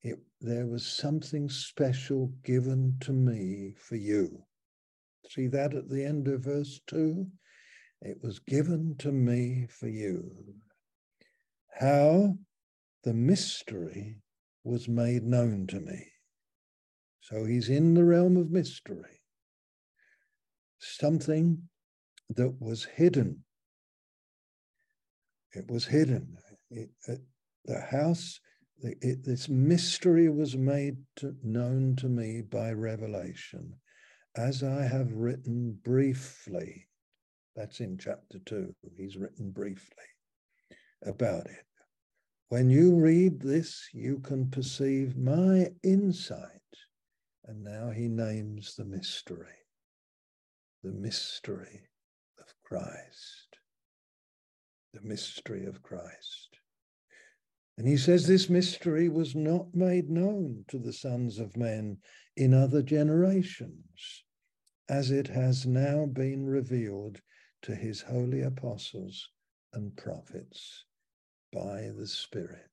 it, 0.04 0.19
there 0.41 0.65
was 0.65 0.86
something 0.86 1.50
special 1.50 2.32
given 2.43 2.95
to 3.02 3.13
me 3.13 3.74
for 3.78 3.95
you. 3.95 4.43
See 5.30 5.48
that 5.48 5.74
at 5.74 5.89
the 5.89 6.04
end 6.04 6.28
of 6.28 6.41
verse 6.41 6.80
2? 6.88 7.28
It 8.02 8.17
was 8.21 8.39
given 8.39 8.95
to 9.00 9.12
me 9.12 9.67
for 9.69 9.88
you. 9.88 10.32
How 11.80 12.38
the 13.06 13.13
mystery 13.13 14.18
was 14.63 14.89
made 14.89 15.24
known 15.24 15.68
to 15.68 15.80
me. 15.80 16.12
So 17.22 17.46
he's 17.46 17.70
in 17.70 17.94
the 17.94 18.04
realm 18.04 18.36
of 18.36 18.52
mystery. 18.52 19.22
Something 20.80 21.70
that 22.30 22.60
was 22.60 22.84
hidden. 22.84 23.44
It 25.54 25.72
was 25.72 25.86
hidden 25.86 26.38
it, 26.72 26.89
it, 27.08 27.22
the 27.65 27.80
house, 27.80 28.39
it, 28.80 29.24
this 29.24 29.50
mystery 29.50 30.30
was 30.30 30.56
made 30.56 30.98
to, 31.18 31.36
known 31.44 31.96
to 31.98 32.08
me 32.08 32.41
by 32.41 32.72
revelation, 32.72 33.74
as 34.36 34.63
I 34.63 34.84
have 34.84 35.12
written 35.13 35.80
briefly. 35.84 36.88
That's 37.56 37.80
in 37.80 37.98
chapter 37.98 38.39
two. 38.46 38.76
He's 38.98 39.15
written 39.15 39.52
briefly 39.52 40.06
about 41.06 41.46
it. 41.46 41.63
When 42.49 42.69
you 42.69 42.95
read 42.95 43.41
this, 43.41 43.89
you 43.91 44.19
can 44.19 44.51
perceive 44.51 45.17
my 45.17 45.71
insight. 45.84 46.51
And 47.45 47.63
now 47.63 47.89
he 47.89 48.08
names 48.08 48.75
the 48.75 48.86
mystery, 48.86 49.65
the 50.84 50.91
mystery 50.91 51.89
of 52.39 52.53
Christ, 52.63 53.58
the 54.93 55.01
mystery 55.01 55.65
of 55.65 55.81
Christ. 55.81 56.60
And 57.77 57.88
he 57.88 57.97
says 57.97 58.27
this 58.27 58.49
mystery 58.49 59.10
was 59.10 59.36
not 59.36 59.75
made 59.75 60.10
known 60.10 60.65
to 60.67 60.77
the 60.77 60.93
sons 60.93 61.39
of 61.39 61.58
men 61.58 61.97
in 62.38 62.53
other 62.53 62.84
generations, 62.84 64.23
as 64.88 65.10
it 65.10 65.27
has 65.27 65.65
now 65.65 66.05
been 66.05 66.45
revealed 66.45 67.21
to 67.63 67.75
his 67.75 68.01
holy 68.01 68.41
apostles 68.41 69.29
and 69.73 69.97
prophets 69.97 70.86
by 71.56 71.89
the 71.98 72.06
Spirit. 72.06 72.70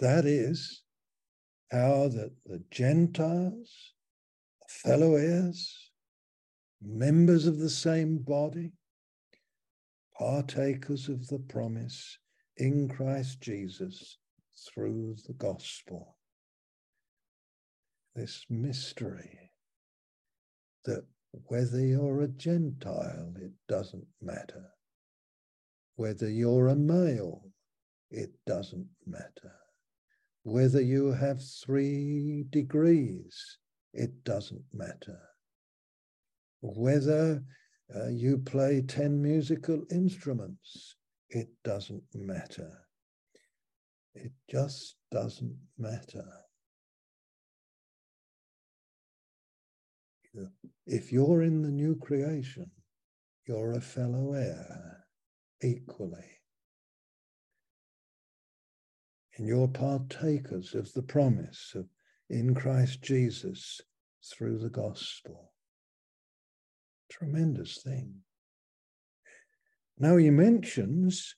That 0.00 0.26
is 0.26 0.82
how 1.72 2.08
that 2.08 2.32
the 2.44 2.62
Gentiles, 2.70 3.94
fellow 4.68 5.14
heirs, 5.16 5.90
members 6.82 7.46
of 7.46 7.58
the 7.58 7.70
same 7.70 8.18
body, 8.18 8.72
partakers 10.18 11.08
of 11.08 11.26
the 11.28 11.38
promise, 11.38 12.18
in 12.58 12.88
Christ 12.88 13.40
Jesus 13.40 14.18
through 14.68 15.16
the 15.26 15.32
gospel. 15.32 16.16
This 18.14 18.44
mystery 18.50 19.52
that 20.84 21.06
whether 21.46 21.80
you're 21.80 22.22
a 22.22 22.28
Gentile, 22.28 23.32
it 23.40 23.52
doesn't 23.68 24.06
matter. 24.20 24.66
Whether 26.00 26.30
you're 26.30 26.68
a 26.68 26.76
male, 26.76 27.42
it 28.10 28.30
doesn't 28.46 28.88
matter. 29.06 29.52
Whether 30.44 30.80
you 30.80 31.12
have 31.12 31.42
three 31.62 32.46
degrees, 32.48 33.58
it 33.92 34.24
doesn't 34.24 34.64
matter. 34.72 35.20
Whether 36.62 37.44
uh, 37.94 38.08
you 38.08 38.38
play 38.38 38.80
10 38.80 39.20
musical 39.20 39.84
instruments, 39.90 40.96
it 41.28 41.48
doesn't 41.64 42.04
matter. 42.14 42.72
It 44.14 44.32
just 44.50 44.96
doesn't 45.12 45.58
matter. 45.76 46.24
If 50.86 51.12
you're 51.12 51.42
in 51.42 51.60
the 51.60 51.70
new 51.70 51.94
creation, 51.96 52.70
you're 53.46 53.72
a 53.72 53.82
fellow 53.82 54.32
heir 54.32 54.99
equally. 55.62 56.38
And 59.36 59.46
you're 59.46 59.68
partakers 59.68 60.74
of 60.74 60.92
the 60.92 61.02
promise 61.02 61.72
of 61.74 61.86
in 62.28 62.54
Christ 62.54 63.02
Jesus 63.02 63.80
through 64.32 64.58
the 64.58 64.70
gospel. 64.70 65.52
Tremendous 67.10 67.82
thing. 67.82 68.14
Now 69.98 70.16
he 70.16 70.30
mentions, 70.30 71.34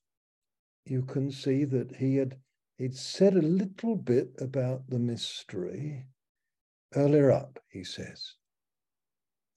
you 0.84 1.02
can 1.02 1.30
see 1.30 1.64
that 1.64 1.96
he 1.96 2.16
had 2.16 2.36
he'd 2.76 2.96
said 2.96 3.34
a 3.34 3.42
little 3.42 3.96
bit 3.96 4.32
about 4.40 4.88
the 4.88 4.98
mystery 4.98 6.06
earlier 6.94 7.30
up, 7.30 7.58
he 7.70 7.84
says. 7.84 8.34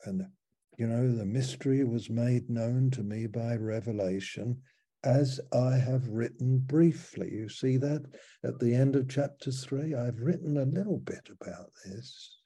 And 0.04 0.28
you 0.78 0.88
know, 0.88 1.16
the 1.16 1.26
mystery 1.26 1.84
was 1.84 2.10
made 2.10 2.50
known 2.50 2.92
to 2.92 3.04
me 3.04 3.28
by 3.28 3.56
revelation 3.56 4.62
as 5.04 5.40
I 5.54 5.78
have 5.78 6.08
written 6.08 6.60
briefly. 6.60 7.30
You 7.32 7.50
see 7.50 7.78
that 7.78 8.04
at 8.44 8.60
the 8.60 8.74
end 8.74 8.96
of 8.96 9.08
chapter 9.08 9.52
three? 9.52 9.94
I've 9.94 10.20
written 10.20 10.58
a 10.58 10.66
little 10.66 10.98
bit 10.98 11.30
about 11.30 11.72
this 11.86 12.40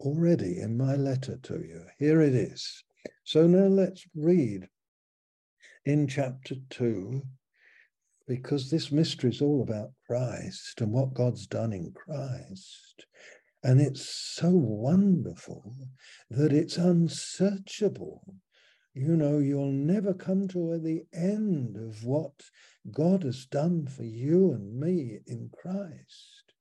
already 0.00 0.58
in 0.58 0.76
my 0.76 0.96
letter 0.96 1.38
to 1.44 1.54
you. 1.54 1.84
Here 1.98 2.20
it 2.20 2.34
is. 2.34 2.82
So 3.24 3.46
now 3.46 3.66
let's 3.66 4.04
read 4.14 4.68
in 5.84 6.06
chapter 6.06 6.56
2, 6.70 7.22
because 8.28 8.70
this 8.70 8.92
mystery 8.92 9.30
is 9.30 9.42
all 9.42 9.62
about 9.62 9.90
Christ 10.06 10.80
and 10.80 10.92
what 10.92 11.14
God's 11.14 11.46
done 11.46 11.72
in 11.72 11.92
Christ. 11.92 13.06
And 13.62 13.80
it's 13.80 14.08
so 14.08 14.50
wonderful 14.50 15.76
that 16.30 16.52
it's 16.52 16.76
unsearchable. 16.76 18.34
You 18.94 19.16
know, 19.16 19.38
you'll 19.38 19.72
never 19.72 20.12
come 20.12 20.48
to 20.48 20.78
the 20.78 21.04
end 21.14 21.76
of 21.76 22.04
what 22.04 22.32
God 22.90 23.22
has 23.22 23.46
done 23.46 23.86
for 23.86 24.02
you 24.04 24.52
and 24.52 24.78
me 24.78 25.20
in 25.26 25.50
Christ. 25.56 26.52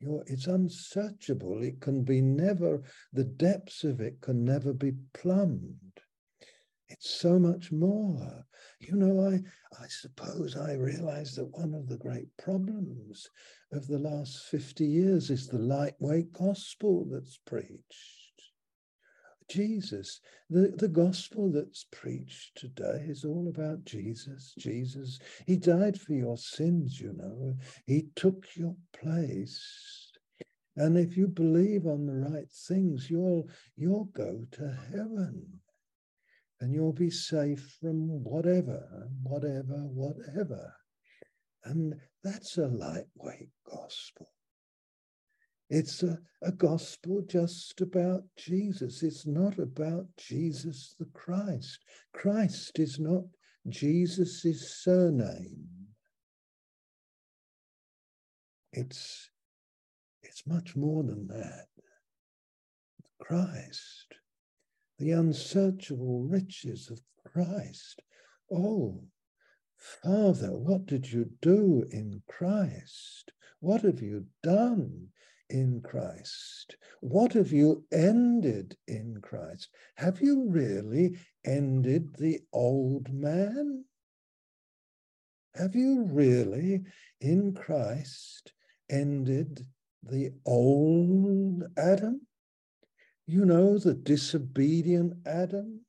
You're, 0.00 0.22
it's 0.26 0.46
unsearchable. 0.46 1.62
It 1.62 1.80
can 1.80 2.04
be 2.04 2.20
never, 2.20 2.82
the 3.12 3.24
depths 3.24 3.82
of 3.84 4.00
it 4.00 4.20
can 4.20 4.44
never 4.44 4.72
be 4.72 4.92
plumbed. 5.14 6.00
It's 6.88 7.10
so 7.10 7.38
much 7.38 7.72
more. 7.72 8.46
You 8.80 8.96
know, 8.96 9.28
I, 9.28 9.34
I 9.82 9.86
suppose 9.88 10.56
I 10.56 10.72
realize 10.72 11.34
that 11.36 11.50
one 11.52 11.74
of 11.74 11.86
the 11.86 11.98
great 11.98 12.34
problems 12.38 13.28
of 13.72 13.86
the 13.86 13.98
last 13.98 14.44
50 14.44 14.86
years 14.86 15.28
is 15.28 15.46
the 15.46 15.58
lightweight 15.58 16.32
gospel 16.32 17.06
that's 17.10 17.38
preached. 17.46 18.30
Jesus, 19.50 20.20
the, 20.48 20.72
the 20.78 20.88
gospel 20.88 21.52
that's 21.52 21.84
preached 21.92 22.56
today 22.56 23.04
is 23.06 23.24
all 23.24 23.48
about 23.48 23.84
Jesus. 23.84 24.54
Jesus, 24.58 25.18
he 25.46 25.56
died 25.56 26.00
for 26.00 26.14
your 26.14 26.38
sins, 26.38 26.98
you 26.98 27.12
know. 27.12 27.54
He 27.86 28.06
took 28.16 28.46
your 28.54 28.76
place. 28.98 30.10
And 30.76 30.96
if 30.96 31.18
you 31.18 31.28
believe 31.28 31.86
on 31.86 32.06
the 32.06 32.30
right 32.30 32.50
things, 32.50 33.10
you'll 33.10 33.50
you'll 33.76 34.08
go 34.14 34.46
to 34.52 34.78
heaven 34.90 35.59
and 36.60 36.74
you'll 36.74 36.92
be 36.92 37.10
safe 37.10 37.78
from 37.80 38.22
whatever, 38.22 39.08
whatever, 39.22 39.86
whatever. 39.86 40.74
And 41.64 41.94
that's 42.22 42.58
a 42.58 42.66
lightweight 42.66 43.50
gospel. 43.64 44.28
It's 45.70 46.02
a, 46.02 46.18
a 46.42 46.52
gospel 46.52 47.22
just 47.26 47.80
about 47.80 48.24
Jesus. 48.36 49.02
It's 49.02 49.26
not 49.26 49.58
about 49.58 50.06
Jesus 50.16 50.96
the 50.98 51.06
Christ. 51.14 51.78
Christ 52.12 52.78
is 52.78 52.98
not 52.98 53.22
Jesus' 53.68 54.82
surname. 54.82 55.68
It's, 58.72 59.30
it's 60.22 60.46
much 60.46 60.76
more 60.76 61.04
than 61.04 61.26
that. 61.28 61.66
Christ 63.20 64.14
the 65.00 65.12
unsearchable 65.12 66.20
riches 66.20 66.90
of 66.90 67.00
Christ. 67.32 68.02
Oh, 68.52 69.02
Father, 69.76 70.54
what 70.54 70.84
did 70.84 71.10
you 71.10 71.30
do 71.40 71.86
in 71.90 72.22
Christ? 72.28 73.32
What 73.60 73.80
have 73.80 74.02
you 74.02 74.26
done 74.42 75.08
in 75.48 75.80
Christ? 75.80 76.76
What 77.00 77.32
have 77.32 77.50
you 77.50 77.86
ended 77.90 78.76
in 78.86 79.20
Christ? 79.22 79.70
Have 79.94 80.20
you 80.20 80.46
really 80.50 81.18
ended 81.46 82.14
the 82.18 82.40
old 82.52 83.10
man? 83.10 83.86
Have 85.54 85.74
you 85.74 86.04
really 86.04 86.82
in 87.22 87.54
Christ 87.54 88.52
ended 88.90 89.66
the 90.02 90.32
old 90.44 91.62
Adam? 91.78 92.20
You 93.32 93.44
know, 93.44 93.78
the 93.78 93.94
disobedient 93.94 95.12
Adam, 95.24 95.82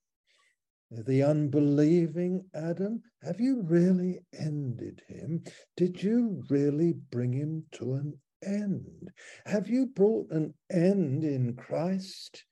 the 0.92 1.24
unbelieving 1.24 2.46
Adam. 2.54 3.02
Have 3.24 3.40
you 3.40 3.64
really 3.64 4.20
ended 4.32 5.02
him? 5.08 5.44
Did 5.76 6.04
you 6.04 6.44
really 6.52 6.94
bring 6.94 7.34
him 7.34 7.66
to 7.72 7.94
an 7.94 8.20
end? 8.46 9.10
Have 9.48 9.68
you 9.68 9.88
brought 9.88 10.30
an 10.30 10.54
end 10.72 11.24
in 11.24 11.56
Christ 11.56 12.46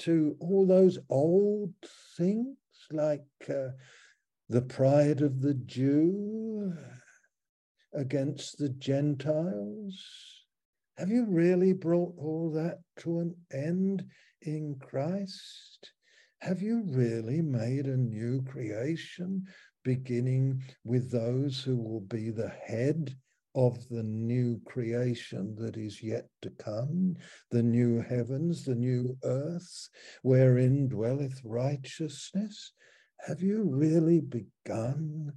to 0.00 0.36
all 0.38 0.66
those 0.66 0.98
old 1.08 1.72
things 2.18 2.58
like 2.90 3.24
uh, 3.48 3.68
the 4.50 4.60
pride 4.68 5.22
of 5.22 5.40
the 5.40 5.54
Jew 5.54 6.74
against 7.94 8.58
the 8.58 8.68
Gentiles? 8.68 10.33
Have 10.96 11.10
you 11.10 11.26
really 11.26 11.72
brought 11.72 12.14
all 12.18 12.52
that 12.52 12.78
to 13.00 13.18
an 13.18 13.34
end 13.52 14.04
in 14.42 14.76
Christ? 14.80 15.92
Have 16.38 16.62
you 16.62 16.84
really 16.86 17.42
made 17.42 17.86
a 17.86 17.96
new 17.96 18.42
creation, 18.42 19.44
beginning 19.82 20.62
with 20.84 21.10
those 21.10 21.60
who 21.64 21.76
will 21.76 22.02
be 22.02 22.30
the 22.30 22.52
head 22.64 23.16
of 23.56 23.88
the 23.88 24.04
new 24.04 24.60
creation 24.66 25.56
that 25.56 25.76
is 25.76 26.00
yet 26.00 26.28
to 26.42 26.50
come, 26.50 27.16
the 27.50 27.62
new 27.62 28.00
heavens, 28.00 28.64
the 28.64 28.76
new 28.76 29.16
earth, 29.24 29.88
wherein 30.22 30.86
dwelleth 30.86 31.40
righteousness? 31.44 32.72
Have 33.26 33.42
you 33.42 33.64
really 33.64 34.20
begun 34.20 35.32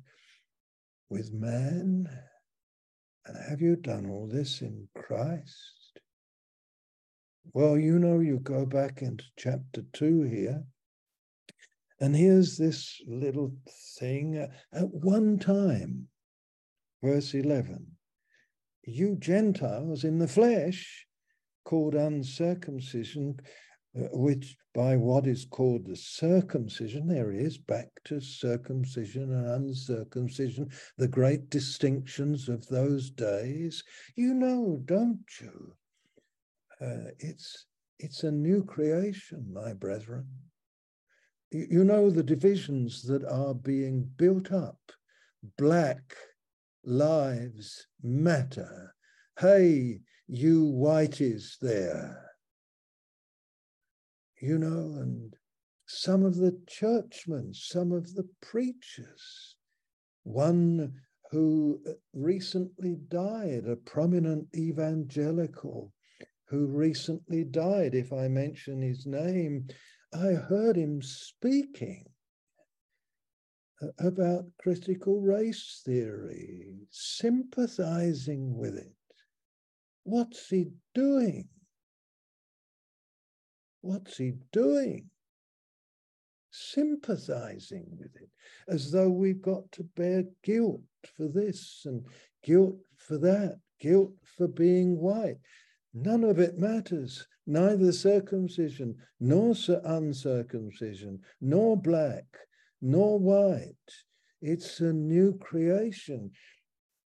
with 1.09 1.33
man? 1.33 2.07
And 3.27 3.37
have 3.49 3.61
you 3.61 3.75
done 3.75 4.09
all 4.09 4.27
this 4.27 4.61
in 4.61 4.87
Christ? 4.95 5.99
Well, 7.53 7.77
you 7.77 7.99
know, 7.99 8.19
you 8.19 8.39
go 8.39 8.65
back 8.65 9.01
into 9.01 9.25
chapter 9.37 9.83
2 9.93 10.23
here, 10.23 10.63
and 11.99 12.15
here's 12.15 12.57
this 12.57 13.01
little 13.05 13.53
thing. 13.99 14.37
At 14.71 14.93
one 14.93 15.39
time, 15.39 16.07
verse 17.03 17.33
11, 17.33 17.87
you 18.83 19.17
Gentiles 19.17 20.03
in 20.03 20.19
the 20.19 20.27
flesh, 20.27 21.05
called 21.65 21.95
uncircumcision, 21.95 23.39
which 24.11 24.55
by 24.73 24.95
what 24.95 25.25
is 25.25 25.45
called 25.45 25.85
the 25.85 25.95
circumcision, 25.95 27.07
there 27.07 27.31
is 27.31 27.57
back 27.57 27.89
to 28.05 28.21
circumcision 28.21 29.33
and 29.33 29.47
uncircumcision, 29.47 30.69
the 30.97 31.07
great 31.07 31.49
distinctions 31.49 32.47
of 32.47 32.67
those 32.67 33.09
days. 33.09 33.83
You 34.15 34.33
know, 34.33 34.81
don't 34.85 35.25
you? 35.41 35.73
Uh, 36.79 37.11
it's 37.19 37.65
it's 37.99 38.23
a 38.23 38.31
new 38.31 38.63
creation, 38.63 39.51
my 39.51 39.73
brethren. 39.73 40.27
You, 41.49 41.67
you 41.69 41.83
know 41.83 42.11
the 42.11 42.23
divisions 42.23 43.01
that 43.03 43.23
are 43.23 43.55
being 43.55 44.07
built 44.17 44.51
up. 44.51 44.79
Black 45.57 46.15
lives 46.83 47.87
matter. 48.03 48.93
Hey, 49.39 50.01
you 50.27 50.65
whiteys 50.65 51.57
there 51.59 52.26
you 54.39 54.57
know, 54.57 54.99
and 55.01 55.33
some 55.87 56.23
of 56.23 56.35
the 56.35 56.59
churchmen, 56.67 57.53
some 57.53 57.91
of 57.91 58.13
the 58.13 58.27
preachers, 58.41 59.55
one 60.23 60.93
who 61.31 61.79
recently 62.13 62.97
died, 63.09 63.65
a 63.67 63.75
prominent 63.75 64.47
evangelical 64.55 65.93
who 66.49 66.65
recently 66.67 67.43
died, 67.43 67.93
if 67.93 68.13
I 68.13 68.27
mention 68.27 68.81
his 68.81 69.05
name, 69.05 69.67
I 70.13 70.33
heard 70.33 70.77
him 70.77 71.01
speaking 71.01 72.05
about 73.99 74.45
critical 74.59 75.21
race 75.21 75.81
theory, 75.85 76.77
sympathizing 76.89 78.57
with 78.57 78.75
it. 78.77 78.95
What's 80.03 80.47
he 80.47 80.67
doing? 80.95 81.49
What's 83.87 84.17
he 84.17 84.33
doing? 84.51 85.11
Sympathizing 86.51 87.85
with 87.97 88.13
it, 88.17 88.29
as 88.67 88.91
though 88.91 89.09
we've 89.09 89.41
got 89.41 89.71
to 89.71 89.85
bear 89.95 90.25
guilt 90.43 90.81
for 91.15 91.29
this 91.29 91.83
and 91.85 92.05
guilt 92.43 92.75
for 92.97 93.17
that, 93.19 93.61
guilt 93.79 94.11
for 94.25 94.49
being 94.49 94.97
white. 94.99 95.37
None 95.93 96.25
of 96.25 96.37
it 96.37 96.57
matters. 96.57 97.25
Neither 97.45 97.93
circumcision, 97.93 98.97
nor 99.21 99.55
uncircumcision, 99.85 101.21
nor 101.39 101.77
black, 101.77 102.25
nor 102.81 103.17
white. 103.17 103.73
It's 104.41 104.81
a 104.81 104.91
new 104.91 105.37
creation. 105.37 106.31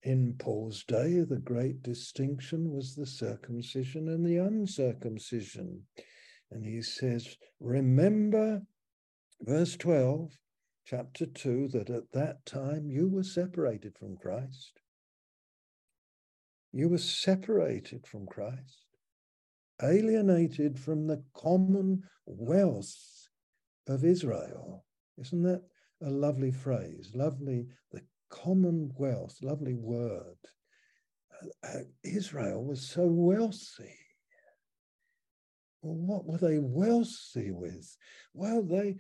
In 0.03 0.35
Paul's 0.41 0.83
day, 0.83 1.20
the 1.20 1.39
great 1.39 1.85
distinction 1.85 2.72
was 2.72 2.97
the 2.97 3.07
circumcision 3.07 4.09
and 4.09 4.27
the 4.27 4.39
uncircumcision. 4.39 5.85
And 6.55 6.64
he 6.64 6.82
says, 6.82 7.36
Remember, 7.59 8.62
verse 9.40 9.76
12, 9.76 10.30
chapter 10.86 11.26
2, 11.26 11.68
that 11.68 11.90
at 11.90 12.12
that 12.12 12.46
time 12.46 12.88
you 12.88 13.09
were 13.09 13.24
separated 13.24 13.96
from 13.98 14.16
Christ. 14.16 14.80
You 16.72 16.88
were 16.88 16.98
separated 16.98 18.07
from 18.07 18.26
Christ, 18.26 18.86
alienated 19.82 20.78
from 20.78 21.09
the 21.09 21.24
commonwealth 21.34 23.28
of 23.88 24.05
Israel. 24.05 24.84
Isn't 25.18 25.42
that 25.42 25.62
a 26.02 26.11
lovely 26.11 26.52
phrase? 26.52 27.11
Lovely, 27.14 27.66
the 27.90 28.02
commonwealth, 28.30 29.38
lovely 29.42 29.74
word. 29.74 30.36
Uh, 31.42 31.66
uh, 31.66 31.82
Israel 32.05 32.64
was 32.64 32.88
so 32.88 33.07
wealthy. 33.07 34.03
Well, 35.85 36.22
what 36.22 36.24
were 36.24 36.39
they 36.39 36.59
wealthy 36.59 37.51
with? 37.51 37.95
Well, 38.32 38.62
they, 38.62 38.97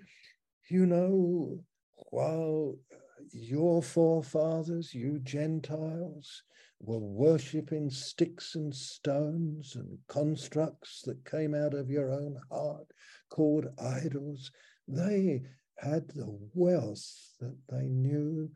you 0.68 0.84
know, 0.84 1.64
while 2.10 2.76
uh, 2.92 2.96
your 3.32 3.82
forefathers, 3.82 4.92
you 4.92 5.18
Gentiles, 5.20 6.42
were 6.80 6.98
worshipping 6.98 7.88
sticks 7.88 8.54
and 8.54 8.74
stones 8.74 9.76
and 9.76 9.96
constructs 10.08 11.00
that 11.06 11.24
came 11.24 11.54
out 11.54 11.72
of 11.72 11.88
your 11.88 12.12
own 12.12 12.38
heart 12.50 12.86
called 13.30 13.66
idols, 13.78 14.50
they 14.86 15.40
had 15.78 16.06
the 16.08 16.38
wealth 16.52 17.34
that 17.40 17.56
they 17.70 17.88
knew 17.88 18.50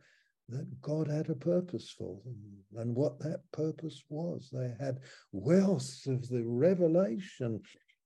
that 0.49 0.81
God 0.81 1.07
had 1.07 1.29
a 1.29 1.35
purpose 1.35 1.89
for 1.97 2.19
them 2.23 2.37
and 2.77 2.95
what 2.95 3.17
that 3.21 3.41
purpose 3.51 4.03
was. 4.09 4.49
They 4.53 4.75
had 4.79 4.99
wealth 5.31 6.05
of 6.05 6.29
the 6.29 6.43
revelation 6.45 7.61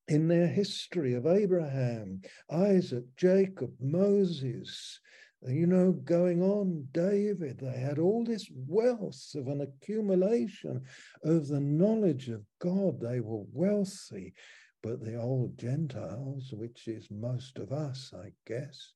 in 0.08 0.28
their 0.28 0.48
history 0.48 1.14
of 1.14 1.26
Abraham, 1.26 2.22
Isaac, 2.52 3.06
Jacob, 3.16 3.72
Moses, 3.80 5.00
you 5.48 5.68
know, 5.68 5.92
going 5.92 6.42
on, 6.42 6.88
David, 6.92 7.60
they 7.60 7.78
had 7.80 8.00
all 8.00 8.24
this 8.24 8.50
wealth 8.54 9.32
of 9.36 9.48
an 9.48 9.62
accumulation 9.62 10.82
of 11.24 11.48
the 11.48 11.60
knowledge 11.60 12.30
of 12.30 12.44
God. 12.60 13.00
They 13.02 13.20
were 13.20 13.44
wealthy, 13.52 14.34
but 14.82 15.04
the 15.04 15.16
old 15.16 15.58
Gentiles, 15.58 16.54
which 16.54 16.88
is 16.88 17.08
most 17.12 17.58
of 17.58 17.72
us, 17.72 18.14
I 18.16 18.32
guess, 18.46 18.94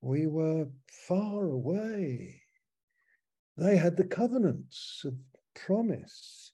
we 0.00 0.26
were 0.26 0.66
far 1.08 1.46
away. 1.46 2.40
They 3.56 3.76
had 3.76 3.96
the 3.96 4.04
covenants 4.04 5.02
of 5.04 5.14
promise, 5.54 6.52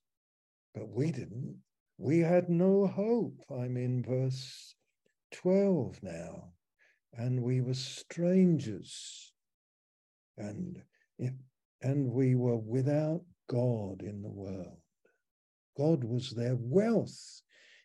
but 0.75 0.89
we 0.89 1.11
didn't. 1.13 1.57
We 2.01 2.21
had 2.21 2.49
no 2.49 2.87
hope. 2.87 3.45
I'm 3.51 3.77
in 3.77 4.03
verse 4.03 4.75
12 5.33 6.03
now. 6.03 6.55
And 7.13 7.43
we 7.43 7.61
were 7.61 7.75
strangers. 7.75 9.35
And, 10.39 10.83
and 11.83 12.11
we 12.11 12.37
were 12.37 12.57
without 12.57 13.21
God 13.51 14.01
in 14.01 14.23
the 14.23 14.31
world. 14.31 14.79
God 15.77 16.03
was 16.03 16.31
their 16.31 16.57
wealth 16.59 17.43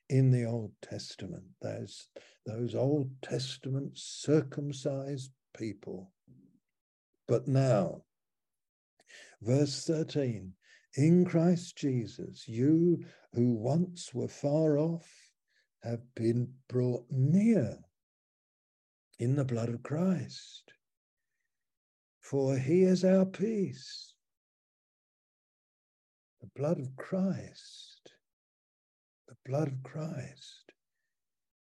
in 0.08 0.32
the 0.32 0.46
Old 0.46 0.72
Testament. 0.82 1.44
Those, 1.62 2.08
those 2.46 2.74
Old 2.74 3.12
Testament 3.22 3.98
circumcised 3.98 5.32
people. 5.58 6.14
But 7.28 7.50
now, 7.50 8.04
verse 9.42 9.84
13, 9.86 10.54
in 10.96 11.26
Christ 11.26 11.76
Jesus, 11.78 12.48
you 12.48 13.04
who 13.34 13.54
once 13.54 14.14
were 14.14 14.28
far 14.28 14.78
off 14.78 15.10
have 15.84 16.02
been 16.16 16.54
brought 16.70 17.06
near 17.10 17.78
in 19.20 19.36
the 19.36 19.46
blood 19.46 19.70
of 19.70 19.84
Christ. 19.84 20.74
For 22.22 22.58
he 22.58 22.84
is 22.84 23.04
our 23.04 23.26
peace. 23.26 24.14
The 26.42 26.50
blood 26.56 26.80
of 26.80 26.96
Christ. 26.96 28.12
The 29.28 29.36
blood 29.46 29.68
of 29.68 29.84
Christ. 29.84 30.72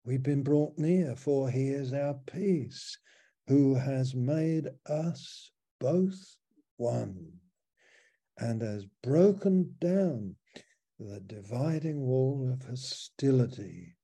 We've 0.04 0.22
been 0.22 0.42
brought 0.42 0.76
near, 0.76 1.14
for 1.14 1.48
he 1.48 1.68
is 1.68 1.92
our 1.92 2.14
peace, 2.26 2.98
who 3.46 3.74
has 3.76 4.14
made 4.14 4.68
us 4.86 5.50
both 5.78 6.36
one 6.76 7.40
and 8.42 8.60
has 8.60 8.84
broken 9.04 9.72
down 9.80 10.34
the 10.98 11.20
dividing 11.20 12.00
wall 12.00 12.50
of 12.52 12.68
hostility 12.68 13.94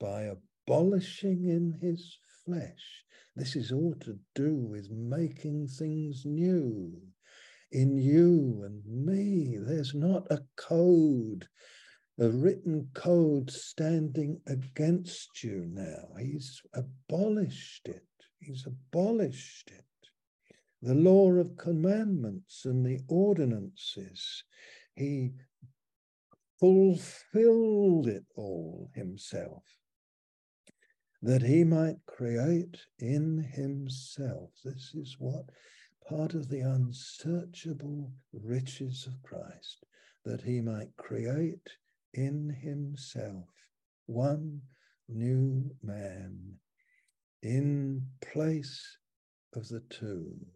by 0.00 0.22
abolishing 0.22 1.46
in 1.46 1.78
his 1.80 2.18
flesh. 2.44 3.04
This 3.36 3.54
is 3.54 3.70
all 3.70 3.94
to 4.00 4.18
do 4.34 4.56
with 4.56 4.90
making 4.90 5.68
things 5.68 6.22
new 6.24 7.00
in 7.70 7.96
you 7.96 8.62
and 8.64 8.82
me. 8.84 9.56
There's 9.60 9.94
not 9.94 10.26
a 10.32 10.40
code, 10.56 11.46
a 12.18 12.28
written 12.28 12.88
code 12.92 13.52
standing 13.52 14.40
against 14.48 15.44
you 15.44 15.64
now. 15.68 16.08
He's 16.18 16.60
abolished 16.74 17.86
it. 17.86 18.02
He's 18.40 18.66
abolished 18.66 19.70
it. 19.70 19.85
The 20.86 20.94
law 20.94 21.32
of 21.32 21.56
commandments 21.56 22.64
and 22.64 22.86
the 22.86 23.00
ordinances, 23.08 24.44
he 24.94 25.32
fulfilled 26.60 28.06
it 28.06 28.24
all 28.36 28.92
himself 28.94 29.64
that 31.20 31.42
he 31.42 31.64
might 31.64 31.96
create 32.06 32.76
in 33.00 33.36
himself. 33.52 34.50
This 34.64 34.92
is 34.94 35.16
what 35.18 35.46
part 36.08 36.34
of 36.34 36.48
the 36.48 36.60
unsearchable 36.60 38.12
riches 38.32 39.08
of 39.08 39.20
Christ, 39.24 39.84
that 40.24 40.42
he 40.42 40.60
might 40.60 40.96
create 40.96 41.68
in 42.14 42.48
himself 42.48 43.48
one 44.06 44.62
new 45.08 45.68
man 45.82 46.60
in 47.42 48.06
place 48.20 48.98
of 49.52 49.66
the 49.66 49.82
two. 49.90 50.46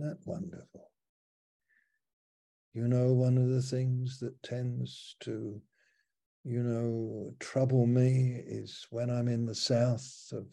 Isn't 0.00 0.08
that 0.08 0.26
wonderful? 0.26 0.90
You 2.72 2.88
know, 2.88 3.12
one 3.12 3.36
of 3.36 3.48
the 3.48 3.60
things 3.60 4.18
that 4.20 4.42
tends 4.42 5.16
to 5.20 5.60
you 6.44 6.62
know, 6.62 7.34
trouble 7.38 7.86
me 7.86 8.42
is 8.46 8.86
when 8.90 9.10
I'm 9.10 9.28
in 9.28 9.44
the 9.44 9.54
south 9.54 10.32
of 10.32 10.46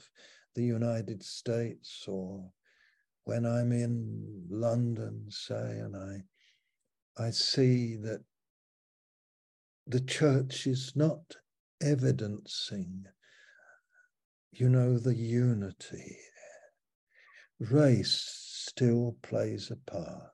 the 0.54 0.64
United 0.64 1.24
States 1.24 2.04
or 2.08 2.52
when 3.24 3.46
I'm 3.46 3.72
in 3.72 4.44
London, 4.50 5.26
say, 5.30 5.80
and 5.80 5.96
I 5.96 6.24
I 7.22 7.32
see 7.32 7.96
that 7.98 8.22
the 9.88 10.02
church 10.02 10.68
is 10.68 10.92
not 10.94 11.38
evidencing, 11.82 13.06
you 14.52 14.70
know, 14.70 15.00
the 15.00 15.16
unity. 15.16 16.18
Race 17.60 18.47
still 18.68 19.16
plays 19.22 19.72
a 19.72 19.92
part. 19.92 20.34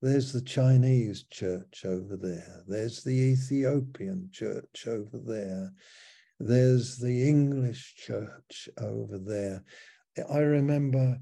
There's 0.00 0.32
the 0.32 0.42
Chinese 0.42 1.24
church 1.30 1.84
over 1.84 2.16
there. 2.16 2.62
There's 2.68 3.02
the 3.02 3.18
Ethiopian 3.32 4.28
church 4.32 4.86
over 4.86 5.18
there. 5.18 5.72
There's 6.38 6.98
the 6.98 7.28
English 7.28 7.94
church 7.96 8.68
over 8.78 9.18
there. 9.18 9.64
I 10.30 10.38
remember 10.38 11.18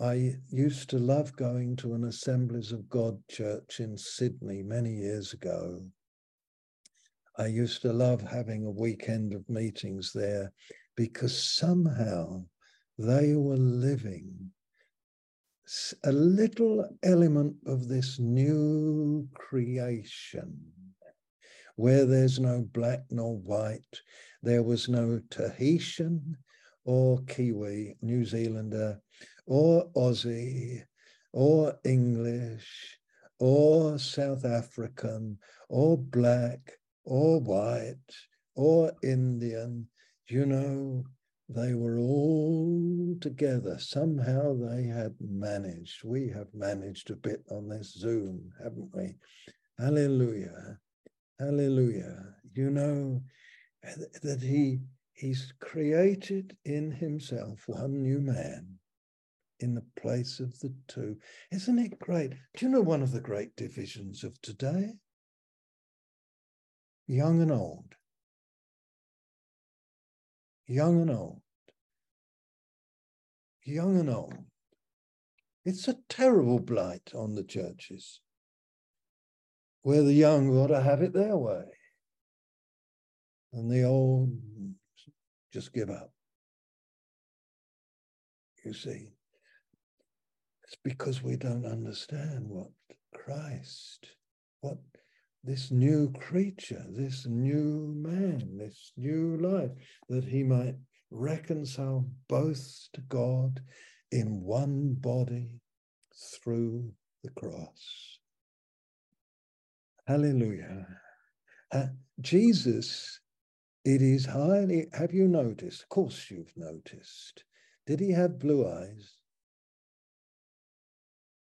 I 0.00 0.34
used 0.50 0.90
to 0.90 0.98
love 0.98 1.34
going 1.36 1.76
to 1.76 1.94
an 1.94 2.04
Assemblies 2.04 2.72
of 2.72 2.88
God 2.88 3.16
church 3.30 3.80
in 3.80 3.96
Sydney 3.96 4.62
many 4.62 4.92
years 4.92 5.32
ago. 5.32 5.80
I 7.38 7.46
used 7.46 7.80
to 7.82 7.92
love 7.92 8.20
having 8.20 8.66
a 8.66 8.70
weekend 8.70 9.32
of 9.32 9.48
meetings 9.48 10.12
there 10.12 10.52
because 10.96 11.42
somehow 11.42 12.44
they 12.98 13.34
were 13.34 13.56
living 13.56 14.50
a 16.04 16.12
little 16.12 16.88
element 17.02 17.56
of 17.66 17.88
this 17.88 18.18
new 18.20 19.28
creation 19.34 20.56
where 21.74 22.06
there's 22.06 22.38
no 22.38 22.62
black 22.72 23.00
nor 23.10 23.36
white. 23.36 24.00
There 24.42 24.62
was 24.62 24.88
no 24.88 25.20
Tahitian 25.30 26.36
or 26.84 27.20
Kiwi, 27.26 27.96
New 28.00 28.24
Zealander, 28.24 29.00
or 29.46 29.90
Aussie, 29.96 30.82
or 31.32 31.74
English, 31.84 32.98
or 33.40 33.98
South 33.98 34.44
African, 34.44 35.38
or 35.68 35.98
black, 35.98 36.78
or 37.04 37.40
white, 37.40 38.14
or 38.54 38.92
Indian. 39.02 39.88
You 40.28 40.46
know, 40.46 41.04
they 41.48 41.74
were 41.74 41.98
all 41.98 43.16
together. 43.20 43.78
Somehow 43.78 44.54
they 44.54 44.84
had 44.84 45.14
managed. 45.20 46.02
We 46.04 46.28
have 46.30 46.52
managed 46.52 47.10
a 47.10 47.16
bit 47.16 47.44
on 47.50 47.68
this 47.68 47.94
Zoom, 47.94 48.52
haven't 48.62 48.90
we? 48.92 49.14
Hallelujah. 49.78 50.78
Hallelujah. 51.38 52.34
You 52.54 52.70
know 52.70 53.22
eh, 53.84 53.94
that 54.22 54.42
he 54.42 54.80
he's 55.12 55.52
created 55.60 56.56
in 56.64 56.90
himself 56.90 57.62
one 57.66 58.02
new 58.02 58.20
man 58.20 58.78
in 59.60 59.74
the 59.74 59.84
place 60.00 60.40
of 60.40 60.58
the 60.60 60.74
two. 60.88 61.16
Isn't 61.50 61.78
it 61.78 61.98
great? 61.98 62.30
Do 62.30 62.66
you 62.66 62.68
know 62.70 62.82
one 62.82 63.02
of 63.02 63.12
the 63.12 63.20
great 63.20 63.54
divisions 63.56 64.24
of 64.24 64.40
today? 64.42 64.94
Young 67.06 67.40
and 67.40 67.52
old 67.52 67.94
young 70.66 71.00
and 71.02 71.10
old, 71.10 71.40
young 73.64 73.98
and 73.98 74.10
old. 74.10 74.34
It's 75.64 75.88
a 75.88 75.96
terrible 76.08 76.60
blight 76.60 77.12
on 77.14 77.34
the 77.34 77.44
churches 77.44 78.20
where 79.82 80.02
the 80.02 80.12
young 80.12 80.52
got 80.52 80.68
to 80.68 80.80
have 80.80 81.02
it 81.02 81.12
their 81.12 81.36
way 81.36 81.64
and 83.52 83.70
the 83.70 83.84
old 83.84 84.30
just 85.52 85.72
give 85.72 85.90
up. 85.90 86.12
You 88.64 88.74
see, 88.74 89.12
it's 90.64 90.76
because 90.82 91.22
we 91.22 91.36
don't 91.36 91.64
understand 91.64 92.48
what 92.48 92.68
Christ, 93.14 94.08
what 94.60 94.78
this 95.46 95.70
new 95.70 96.12
creature, 96.12 96.84
this 96.90 97.24
new 97.26 97.94
man, 97.96 98.58
this 98.58 98.92
new 98.96 99.36
life, 99.40 99.70
that 100.08 100.24
he 100.24 100.42
might 100.42 100.74
reconcile 101.10 102.04
both 102.28 102.88
to 102.92 103.00
God 103.02 103.60
in 104.10 104.42
one 104.42 104.96
body 104.98 105.60
through 106.42 106.90
the 107.22 107.30
cross. 107.30 108.18
Hallelujah. 110.08 110.86
Uh, 111.72 111.86
Jesus, 112.20 113.20
it 113.84 114.02
is 114.02 114.26
highly, 114.26 114.86
have 114.92 115.12
you 115.12 115.28
noticed? 115.28 115.82
Of 115.82 115.88
course, 115.90 116.28
you've 116.28 116.52
noticed. 116.56 117.44
Did 117.86 118.00
he 118.00 118.10
have 118.10 118.40
blue 118.40 118.68
eyes? 118.68 119.14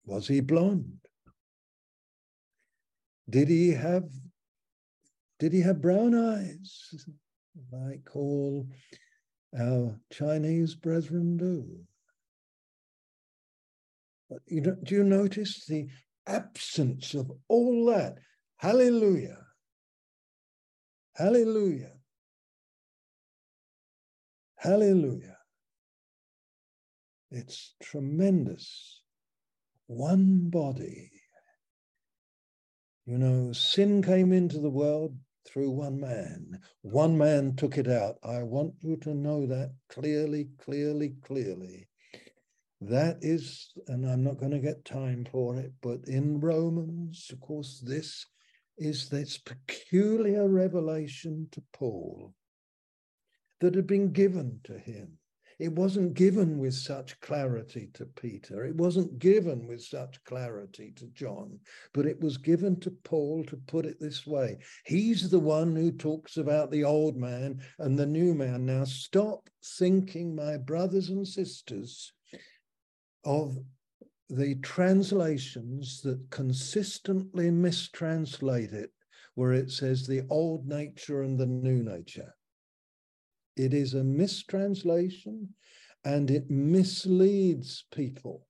Was 0.05 0.27
he 0.27 0.41
blonde? 0.41 1.02
Did 3.29 3.47
he 3.49 3.69
have 3.71 4.09
did 5.39 5.53
he 5.53 5.61
have 5.61 5.81
brown 5.81 6.15
eyes 6.15 7.05
like 7.71 8.15
all 8.15 8.67
our 9.57 9.99
Chinese 10.11 10.75
brethren 10.75 11.37
do? 11.37 11.65
But 14.29 14.39
you 14.47 14.61
do, 14.61 14.77
do 14.83 14.95
you 14.95 15.03
notice 15.03 15.65
the 15.65 15.87
absence 16.27 17.13
of 17.13 17.31
all 17.49 17.85
that? 17.87 18.19
Hallelujah. 18.57 19.39
Hallelujah. 21.15 21.93
Hallelujah. 24.55 25.37
It's 27.31 27.75
tremendous. 27.81 29.01
One 29.87 30.49
body. 30.49 31.11
You 33.05 33.17
know, 33.17 33.51
sin 33.51 34.01
came 34.01 34.31
into 34.31 34.59
the 34.59 34.69
world 34.69 35.17
through 35.45 35.71
one 35.71 35.99
man. 35.99 36.61
One 36.83 37.17
man 37.17 37.55
took 37.55 37.77
it 37.77 37.87
out. 37.87 38.17
I 38.23 38.43
want 38.43 38.75
you 38.79 38.95
to 38.97 39.13
know 39.13 39.45
that 39.47 39.73
clearly, 39.89 40.47
clearly, 40.57 41.15
clearly. 41.21 41.87
That 42.79 43.17
is, 43.21 43.73
and 43.87 44.05
I'm 44.05 44.23
not 44.23 44.37
going 44.37 44.51
to 44.51 44.59
get 44.59 44.85
time 44.85 45.25
for 45.29 45.57
it, 45.57 45.73
but 45.81 45.99
in 46.07 46.39
Romans, 46.39 47.29
of 47.31 47.39
course, 47.41 47.81
this 47.85 48.25
is 48.77 49.09
this 49.09 49.37
peculiar 49.37 50.47
revelation 50.47 51.47
to 51.51 51.63
Paul 51.73 52.33
that 53.59 53.75
had 53.75 53.87
been 53.87 54.11
given 54.11 54.59
to 54.63 54.77
him. 54.77 55.17
It 55.63 55.71
wasn't 55.71 56.13
given 56.13 56.57
with 56.57 56.73
such 56.73 57.17
clarity 57.21 57.89
to 57.93 58.05
Peter. 58.05 58.65
It 58.65 58.75
wasn't 58.75 59.17
given 59.17 59.65
with 59.65 59.81
such 59.81 60.21
clarity 60.25 60.91
to 60.97 61.07
John, 61.13 61.57
but 61.93 62.05
it 62.05 62.19
was 62.19 62.35
given 62.35 62.81
to 62.81 62.91
Paul 62.91 63.45
to 63.45 63.55
put 63.55 63.85
it 63.85 63.97
this 63.97 64.27
way. 64.27 64.57
He's 64.83 65.29
the 65.29 65.39
one 65.39 65.73
who 65.73 65.93
talks 65.93 66.35
about 66.35 66.69
the 66.69 66.83
old 66.83 67.15
man 67.15 67.61
and 67.79 67.97
the 67.97 68.05
new 68.05 68.33
man. 68.33 68.65
Now, 68.65 68.83
stop 68.83 69.49
thinking, 69.77 70.35
my 70.35 70.57
brothers 70.57 71.07
and 71.07 71.25
sisters, 71.25 72.11
of 73.23 73.57
the 74.29 74.55
translations 74.55 76.01
that 76.01 76.29
consistently 76.29 77.49
mistranslate 77.49 78.73
it, 78.73 78.91
where 79.35 79.53
it 79.53 79.71
says 79.71 80.05
the 80.05 80.23
old 80.29 80.67
nature 80.67 81.21
and 81.21 81.39
the 81.39 81.45
new 81.45 81.83
nature. 81.83 82.35
It 83.55 83.73
is 83.73 83.93
a 83.93 84.03
mistranslation 84.03 85.49
and 86.03 86.29
it 86.29 86.49
misleads 86.49 87.85
people 87.91 88.47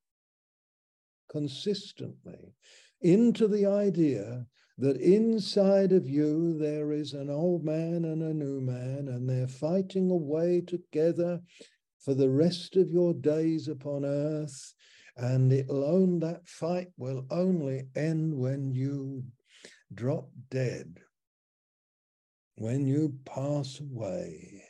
consistently 1.30 2.56
into 3.02 3.48
the 3.48 3.66
idea 3.66 4.46
that 4.78 4.98
inside 4.98 5.92
of 5.92 6.10
you 6.10 6.58
there 6.58 6.92
is 6.92 7.14
an 7.14 7.30
old 7.30 7.64
man 7.64 8.06
and 8.06 8.24
a 8.24 8.34
new 8.34 8.60
man, 8.60 9.08
and 9.08 9.30
they're 9.30 9.48
fighting 9.48 10.10
away 10.10 10.62
together 10.62 11.42
for 12.00 12.14
the 12.14 12.30
rest 12.30 12.76
of 12.76 12.90
your 12.90 13.14
days 13.14 13.68
upon 13.68 14.04
earth. 14.04 14.74
And 15.16 15.54
it'll 15.54 15.84
own 15.84 16.20
that 16.22 16.48
fight 16.48 16.88
will 16.98 17.28
only 17.30 17.84
end 17.96 18.36
when 18.36 18.72
you 18.72 19.26
drop 19.94 20.30
dead, 20.50 20.98
when 22.56 22.88
you 22.88 23.14
pass 23.26 23.80
away. 23.80 24.63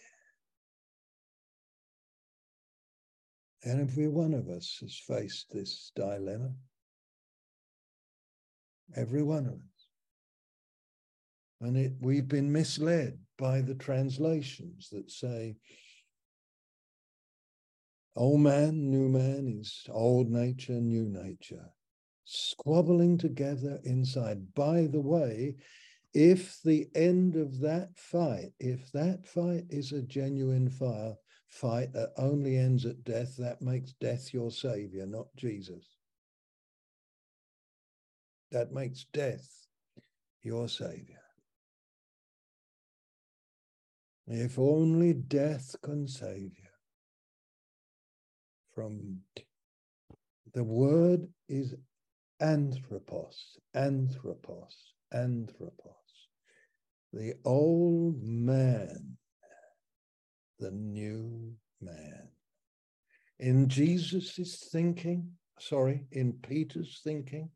And 3.63 3.79
every 3.79 4.09
one 4.09 4.33
of 4.33 4.49
us 4.49 4.77
has 4.81 4.97
faced 5.07 5.47
this 5.51 5.91
dilemma. 5.95 6.51
Every 8.95 9.23
one 9.23 9.45
of 9.45 9.53
us. 9.53 9.87
And 11.61 11.77
it, 11.77 11.93
we've 12.01 12.27
been 12.27 12.51
misled 12.51 13.19
by 13.37 13.61
the 13.61 13.75
translations 13.75 14.89
that 14.91 15.09
say, 15.09 15.55
old 18.17 18.41
man, 18.41 18.91
new 18.91 19.07
man 19.07 19.59
is 19.61 19.85
old 19.89 20.29
nature, 20.29 20.73
new 20.73 21.07
nature, 21.07 21.71
squabbling 22.25 23.17
together 23.17 23.79
inside. 23.85 24.53
By 24.53 24.87
the 24.91 25.01
way, 25.01 25.55
if 26.13 26.59
the 26.63 26.87
end 26.93 27.37
of 27.37 27.59
that 27.61 27.97
fight, 27.97 28.51
if 28.59 28.91
that 28.91 29.25
fight 29.25 29.63
is 29.69 29.93
a 29.93 30.01
genuine 30.01 30.69
fire, 30.69 31.15
fight 31.53 31.93
that 31.93 32.11
only 32.17 32.57
ends 32.57 32.83
at 32.83 33.03
death, 33.03 33.37
that 33.37 33.61
makes 33.61 33.93
death 33.93 34.33
your 34.33 34.49
savior, 34.49 35.05
not 35.05 35.27
Jesus. 35.35 35.85
That 38.51 38.71
makes 38.71 39.05
death 39.13 39.47
your 40.41 40.67
savior. 40.67 41.21
If 44.25 44.57
only 44.57 45.13
death 45.13 45.75
can 45.83 46.07
save 46.07 46.57
you 46.57 46.73
from 48.73 49.19
the 50.53 50.63
word 50.63 51.27
is 51.47 51.75
anthropos, 52.39 53.57
anthropos, 53.75 54.93
anthropos. 55.11 55.93
The 57.11 57.35
old 57.45 58.23
man 58.23 59.17
the 60.63 60.71
new 60.71 61.53
man. 61.81 62.29
In 63.37 63.67
Jesus' 63.67 64.69
thinking, 64.71 65.29
sorry, 65.59 66.05
in 66.13 66.33
Peter's 66.41 67.01
thinking, 67.03 67.49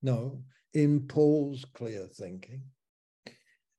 no, 0.00 0.42
in 0.72 1.06
Paul's 1.06 1.66
clear 1.74 2.06
thinking, 2.06 2.62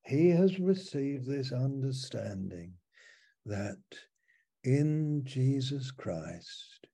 he 0.04 0.28
has 0.28 0.60
received 0.60 1.26
this 1.26 1.50
understanding 1.50 2.74
that 3.44 3.82
in 4.62 5.22
Jesus 5.24 5.90
Christ, 5.90 6.86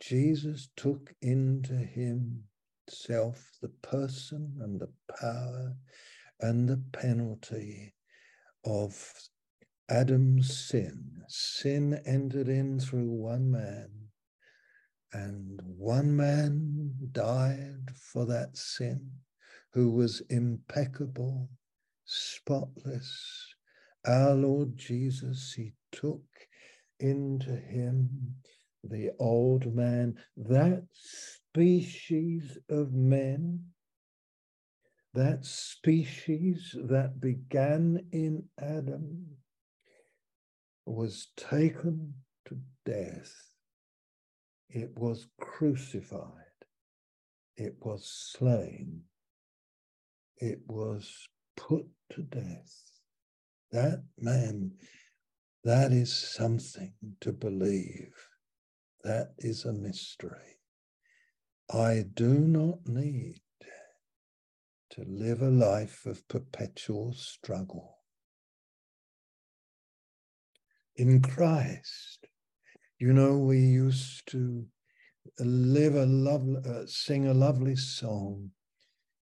Jesus 0.00 0.68
took 0.76 1.14
into 1.22 1.74
himself 1.74 3.48
the 3.62 3.72
person 3.82 4.52
and 4.60 4.80
the 4.80 4.90
power 5.20 5.76
and 6.40 6.68
the 6.68 6.82
penalty 6.92 7.94
of 8.64 9.12
Adam's 9.88 10.56
sin. 10.56 11.22
Sin 11.28 12.00
entered 12.06 12.48
in 12.48 12.78
through 12.78 13.10
one 13.10 13.50
man, 13.50 13.88
and 15.12 15.60
one 15.62 16.14
man 16.14 16.94
died 17.12 17.90
for 17.94 18.24
that 18.26 18.56
sin, 18.56 19.10
who 19.72 19.90
was 19.90 20.22
impeccable, 20.30 21.48
spotless. 22.04 23.54
Our 24.06 24.34
Lord 24.34 24.76
Jesus, 24.76 25.52
He 25.56 25.72
took 25.90 26.24
into 27.00 27.56
Him 27.56 28.36
the 28.84 29.10
old 29.18 29.74
man, 29.74 30.16
that 30.36 30.84
species 30.92 32.58
of 32.68 32.92
men, 32.92 33.64
that 35.14 35.44
species 35.44 36.74
that 36.88 37.20
began 37.20 38.06
in 38.12 38.44
Adam 38.58 39.26
was 40.86 41.28
taken 41.36 42.14
to 42.46 42.58
death. 42.84 43.32
It 44.68 44.90
was 44.96 45.28
crucified. 45.40 46.30
It 47.56 47.76
was 47.80 48.08
slain. 48.34 49.02
It 50.38 50.60
was 50.66 51.28
put 51.56 51.86
to 52.12 52.22
death. 52.22 52.72
That 53.70 54.02
man, 54.18 54.72
that 55.64 55.92
is 55.92 56.12
something 56.12 56.94
to 57.20 57.32
believe. 57.32 58.12
That 59.04 59.34
is 59.38 59.64
a 59.64 59.72
mystery. 59.72 60.58
I 61.72 62.04
do 62.14 62.34
not 62.38 62.86
need 62.86 63.40
to 64.90 65.04
live 65.06 65.40
a 65.40 65.48
life 65.48 66.04
of 66.04 66.28
perpetual 66.28 67.14
struggle. 67.14 68.01
In 70.96 71.22
Christ, 71.22 72.26
you 72.98 73.12
know, 73.12 73.38
we 73.38 73.58
used 73.58 74.30
to 74.32 74.66
live 75.38 75.94
a 75.94 76.06
lovely, 76.06 76.60
uh, 76.68 76.86
sing 76.86 77.26
a 77.28 77.34
lovely 77.34 77.76
song 77.76 78.50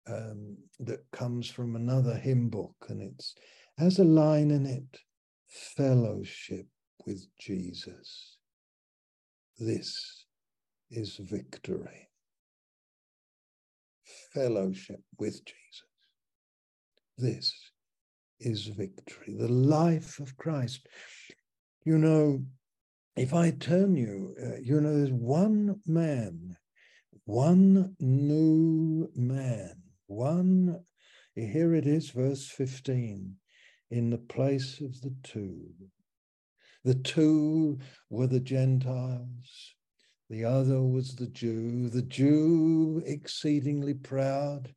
um, 0.07 0.57
that 0.79 1.03
comes 1.11 1.49
from 1.49 1.75
another 1.75 2.15
hymn 2.15 2.49
book, 2.49 2.75
and 2.89 3.01
it's 3.01 3.35
has 3.77 3.99
a 3.99 4.03
line 4.03 4.51
in 4.51 4.65
it: 4.65 4.99
"Fellowship 5.47 6.67
with 7.05 7.27
Jesus." 7.39 8.37
This 9.57 10.25
is 10.91 11.15
victory. 11.17 12.09
Fellowship 14.33 15.01
with 15.17 15.43
Jesus. 15.45 15.85
This 17.17 17.53
is 18.39 18.67
victory. 18.67 19.35
The 19.37 19.47
life 19.47 20.19
of 20.19 20.35
Christ. 20.37 20.87
You 21.87 21.99
know, 21.99 22.43
if 23.15 23.35
I 23.35 23.51
turn 23.51 23.95
you, 23.95 24.33
uh, 24.43 24.57
you 24.59 24.81
know, 24.81 24.97
there's 24.97 25.11
one 25.11 25.79
man, 25.85 26.57
one 27.25 27.95
new 27.99 29.07
man, 29.13 29.83
one, 30.07 30.83
here 31.35 31.75
it 31.75 31.85
is, 31.85 32.09
verse 32.09 32.49
15, 32.49 33.35
in 33.91 34.09
the 34.09 34.17
place 34.17 34.81
of 34.81 34.99
the 35.01 35.13
two. 35.21 35.75
The 36.83 36.95
two 36.95 37.77
were 38.09 38.25
the 38.25 38.39
Gentiles, 38.39 39.75
the 40.27 40.43
other 40.43 40.81
was 40.81 41.15
the 41.15 41.27
Jew, 41.27 41.89
the 41.89 42.01
Jew 42.01 43.03
exceedingly 43.05 43.93
proud 43.93 44.73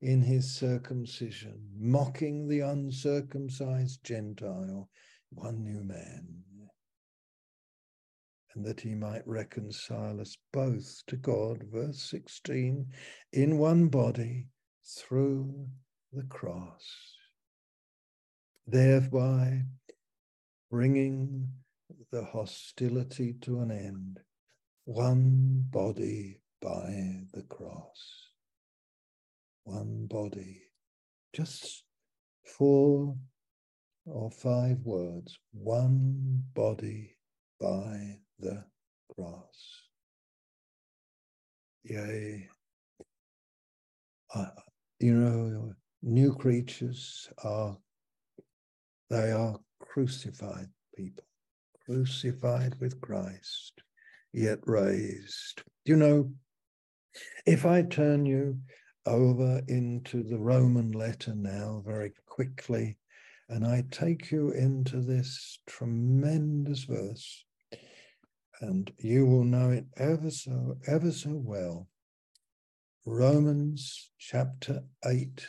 in 0.00 0.22
his 0.22 0.54
circumcision, 0.54 1.58
mocking 1.76 2.46
the 2.46 2.60
uncircumcised 2.60 4.04
Gentile, 4.04 4.88
one 5.30 5.64
new 5.64 5.82
man 5.82 6.44
and 8.54 8.64
that 8.64 8.80
he 8.80 8.94
might 8.94 9.26
reconcile 9.26 10.20
us 10.20 10.36
both 10.52 11.02
to 11.06 11.16
God, 11.16 11.64
verse 11.72 12.02
16, 12.10 12.86
in 13.32 13.58
one 13.58 13.88
body 13.88 14.48
through 14.84 15.68
the 16.12 16.24
cross, 16.24 17.16
thereby 18.66 19.62
bringing 20.70 21.48
the 22.10 22.24
hostility 22.24 23.34
to 23.42 23.60
an 23.60 23.70
end, 23.70 24.20
one 24.84 25.64
body 25.70 26.40
by 26.60 27.24
the 27.32 27.42
cross. 27.48 28.28
One 29.64 30.06
body, 30.06 30.62
just 31.32 31.84
four 32.44 33.16
or 34.06 34.30
five 34.30 34.78
words, 34.84 35.38
one 35.52 36.42
body 36.54 37.16
by 37.60 38.18
the 38.42 38.64
cross. 39.14 39.82
Yea, 41.84 42.48
uh, 44.34 44.46
you 45.00 45.14
know, 45.14 45.72
new 46.02 46.34
creatures 46.34 47.28
are, 47.44 47.76
they 49.10 49.32
are 49.32 49.58
crucified 49.80 50.68
people, 50.96 51.24
crucified 51.86 52.74
with 52.80 53.00
Christ, 53.00 53.72
yet 54.32 54.58
raised. 54.64 55.62
You 55.84 55.96
know, 55.96 56.30
if 57.46 57.66
I 57.66 57.82
turn 57.82 58.26
you 58.26 58.58
over 59.06 59.60
into 59.68 60.22
the 60.22 60.38
Roman 60.38 60.92
letter 60.92 61.34
now 61.34 61.82
very 61.84 62.12
quickly, 62.26 62.96
and 63.48 63.66
I 63.66 63.84
take 63.90 64.30
you 64.30 64.52
into 64.52 65.00
this 65.00 65.58
tremendous 65.66 66.84
verse, 66.84 67.44
and 68.62 68.92
you 68.98 69.26
will 69.26 69.44
know 69.44 69.70
it 69.70 69.86
ever 69.96 70.30
so, 70.30 70.76
ever 70.86 71.10
so 71.10 71.32
well. 71.34 71.88
Romans 73.04 74.10
chapter 74.18 74.84
8, 75.04 75.46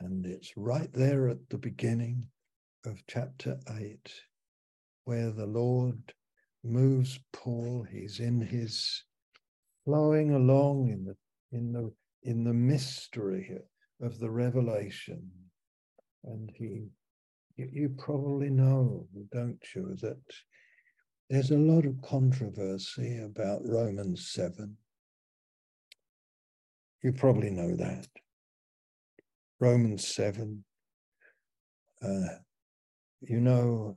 and 0.00 0.24
it's 0.24 0.56
right 0.56 0.90
there 0.94 1.28
at 1.28 1.50
the 1.50 1.58
beginning 1.58 2.26
of 2.86 3.02
chapter 3.06 3.58
8, 3.78 3.98
where 5.04 5.30
the 5.30 5.46
Lord 5.46 6.14
moves 6.64 7.20
Paul. 7.34 7.86
He's 7.90 8.18
in 8.18 8.40
his 8.40 9.04
flowing 9.84 10.32
along 10.32 10.88
in 10.88 11.04
the 11.04 11.16
in 11.52 11.72
the 11.72 11.92
in 12.22 12.44
the 12.44 12.54
mystery 12.54 13.58
of 14.00 14.18
the 14.18 14.30
revelation. 14.30 15.30
And 16.24 16.50
he 16.54 16.88
you, 17.56 17.68
you 17.70 17.88
probably 17.90 18.48
know, 18.48 19.06
don't 19.32 19.62
you, 19.74 19.96
that 20.00 20.22
there's 21.30 21.52
a 21.52 21.56
lot 21.56 21.86
of 21.86 22.02
controversy 22.02 23.18
about 23.18 23.60
Romans 23.64 24.28
7. 24.30 24.76
You 27.04 27.12
probably 27.12 27.50
know 27.50 27.76
that. 27.76 28.08
Romans 29.60 30.08
7. 30.08 30.64
Uh, 32.02 32.26
you 33.20 33.38
know, 33.38 33.96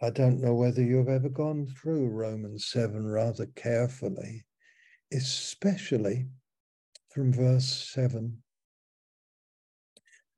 I 0.00 0.10
don't 0.10 0.40
know 0.40 0.54
whether 0.54 0.82
you've 0.82 1.10
ever 1.10 1.28
gone 1.28 1.66
through 1.66 2.08
Romans 2.08 2.68
7 2.70 3.06
rather 3.06 3.46
carefully, 3.54 4.46
especially 5.12 6.26
from 7.10 7.34
verse 7.34 7.90
7 7.92 8.42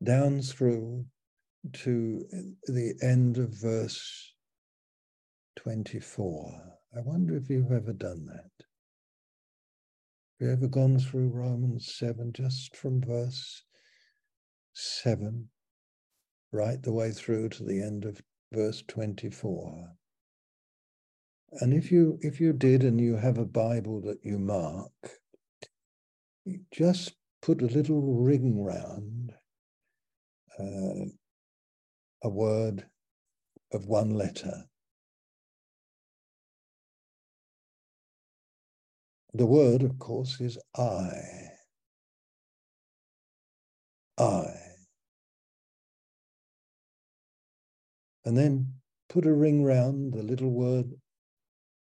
down 0.02 0.42
through 0.42 1.04
to 1.72 2.24
the 2.66 2.94
end 3.02 3.38
of 3.38 3.50
verse 3.50 4.34
24. 5.56 6.78
I 6.96 7.00
wonder 7.02 7.36
if 7.36 7.50
you've 7.50 7.72
ever 7.72 7.92
done 7.92 8.26
that. 8.26 8.50
Have 10.40 10.48
you 10.48 10.50
ever 10.50 10.68
gone 10.68 10.98
through 10.98 11.28
Romans 11.28 11.94
7 11.98 12.32
just 12.32 12.74
from 12.76 13.02
verse 13.02 13.62
7 14.72 15.48
right 16.52 16.82
the 16.82 16.92
way 16.92 17.10
through 17.10 17.50
to 17.50 17.64
the 17.64 17.82
end 17.82 18.04
of 18.04 18.22
verse 18.52 18.82
24? 18.88 19.90
And 21.60 21.74
if 21.74 21.90
you 21.90 22.18
if 22.22 22.40
you 22.40 22.52
did 22.52 22.84
and 22.84 23.00
you 23.00 23.16
have 23.16 23.36
a 23.36 23.44
Bible 23.44 24.00
that 24.02 24.24
you 24.24 24.38
mark, 24.38 24.92
just 26.72 27.12
put 27.42 27.60
a 27.60 27.66
little 27.66 28.00
ring 28.00 28.62
round 28.62 29.32
uh, 30.58 31.10
a 32.22 32.28
word 32.28 32.86
of 33.72 33.86
one 33.86 34.10
letter. 34.10 34.64
The 39.34 39.46
word, 39.46 39.82
of 39.82 39.98
course, 39.98 40.40
is 40.40 40.58
I. 40.76 41.12
I. 44.18 44.46
And 48.24 48.36
then 48.36 48.74
put 49.08 49.26
a 49.26 49.32
ring 49.32 49.64
round 49.64 50.14
the 50.14 50.22
little 50.22 50.50
word 50.50 50.92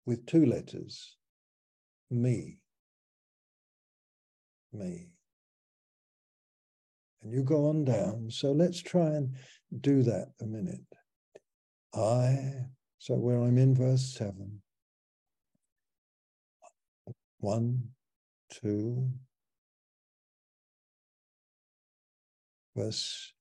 with 0.05 0.25
two 0.25 0.45
letters 0.45 1.17
me. 2.11 2.59
Me. 4.73 5.14
And 7.25 7.33
you 7.33 7.41
go 7.41 7.69
on 7.69 7.85
down. 7.85 8.29
So 8.29 8.51
let's 8.51 8.79
try 8.79 9.07
and 9.07 9.33
do 9.81 10.03
that 10.03 10.27
a 10.39 10.45
minute. 10.45 10.85
I, 11.95 12.37
so 12.99 13.15
where 13.15 13.41
I'm 13.41 13.57
in 13.57 13.73
verse 13.73 14.13
7, 14.15 14.61
one, 17.39 17.81
two, 18.51 19.09
verse, 22.75 23.33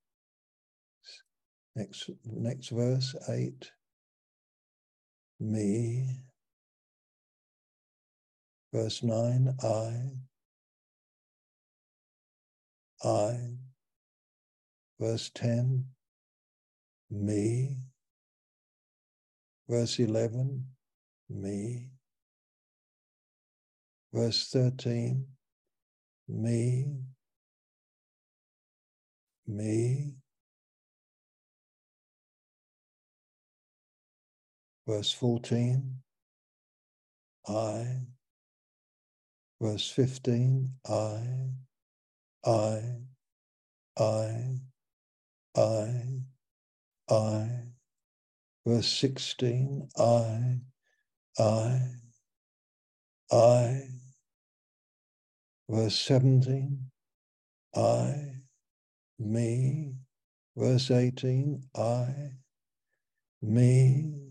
next, 1.76 2.08
next 2.24 2.68
verse, 2.68 3.14
eight, 3.28 3.70
me, 5.38 6.22
verse 8.72 9.02
nine, 9.02 9.54
I, 9.62 10.10
I, 13.06 13.63
verse 15.04 15.30
10, 15.34 15.84
me. 17.10 17.76
Verse 19.68 19.98
11, 19.98 20.64
me. 21.28 21.90
Verse 24.14 24.48
13, 24.50 25.26
me. 26.28 26.86
Me. 29.46 30.14
Verse 34.88 35.12
14, 35.12 35.98
I. 37.46 37.86
Verse 39.60 39.90
15, 39.90 40.72
I, 40.88 41.20
I, 42.46 42.80
I, 43.98 44.60
I, 45.56 46.22
I. 47.10 47.48
Verse 48.66 48.88
16, 48.88 49.88
I, 49.98 50.60
I, 51.38 51.80
I. 53.32 53.82
Verse 55.68 55.98
17, 56.00 56.90
I, 57.76 58.14
me. 59.18 59.94
Verse 60.56 60.90
18, 60.90 61.62
I, 61.76 62.06
me, 63.42 64.30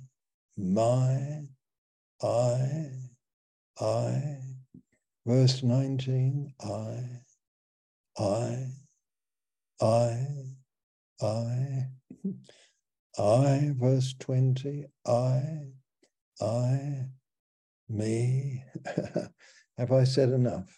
my, 0.57 1.41
I, 2.23 2.91
I. 3.81 4.37
Verse 5.25 5.63
19, 5.63 6.53
I, 6.63 6.99
I, 8.17 8.67
I, 9.81 10.27
I, 11.23 11.87
I. 13.17 13.71
Verse 13.75 14.13
20, 14.19 14.85
I, 15.07 15.43
I, 16.41 17.05
me. 17.89 18.63
Have 19.77 19.91
I 19.91 20.03
said 20.03 20.29
enough? 20.29 20.69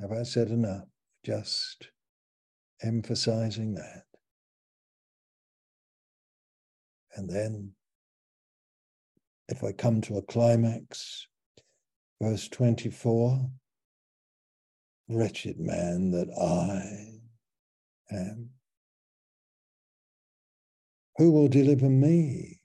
Have 0.00 0.12
I 0.12 0.22
said 0.22 0.48
enough? 0.48 0.86
Just 1.24 1.88
emphasizing 2.82 3.74
that. 3.74 4.02
And 7.14 7.28
then, 7.28 7.72
if 9.48 9.62
I 9.62 9.72
come 9.72 10.00
to 10.02 10.18
a 10.18 10.22
climax, 10.22 11.26
verse 12.20 12.48
24 12.48 13.50
Wretched 15.08 15.58
man 15.58 16.10
that 16.12 16.30
I 16.40 17.11
am. 18.12 18.50
Who 21.16 21.32
will 21.32 21.48
deliver 21.48 21.88
me? 21.88 22.60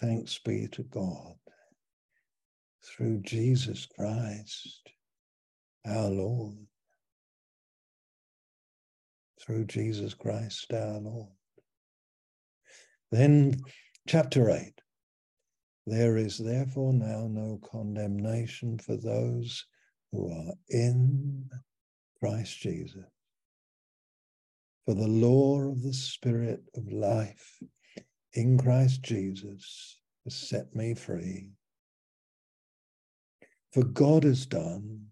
Thanks 0.00 0.38
be 0.38 0.68
to 0.72 0.82
God 0.84 1.34
through 2.84 3.20
Jesus 3.22 3.86
Christ, 3.86 4.88
our 5.86 6.08
Lord. 6.08 6.56
Through 9.40 9.66
Jesus 9.66 10.14
Christ, 10.14 10.72
our 10.72 11.00
Lord. 11.00 11.32
Then, 13.10 13.56
chapter 14.06 14.50
8 14.50 14.72
there 15.88 16.18
is 16.18 16.36
therefore 16.36 16.92
now 16.92 17.26
no 17.30 17.58
condemnation 17.72 18.78
for 18.78 18.98
those 18.98 19.64
who 20.12 20.30
are 20.30 20.52
in 20.68 21.48
Christ 22.20 22.60
Jesus. 22.60 23.06
For 24.88 24.94
the 24.94 25.06
law 25.06 25.60
of 25.60 25.82
the 25.82 25.92
Spirit 25.92 26.62
of 26.74 26.90
life 26.90 27.62
in 28.32 28.56
Christ 28.56 29.02
Jesus 29.02 30.00
has 30.24 30.34
set 30.34 30.74
me 30.74 30.94
free. 30.94 31.50
For 33.74 33.84
God 33.84 34.24
has 34.24 34.46
done 34.46 35.08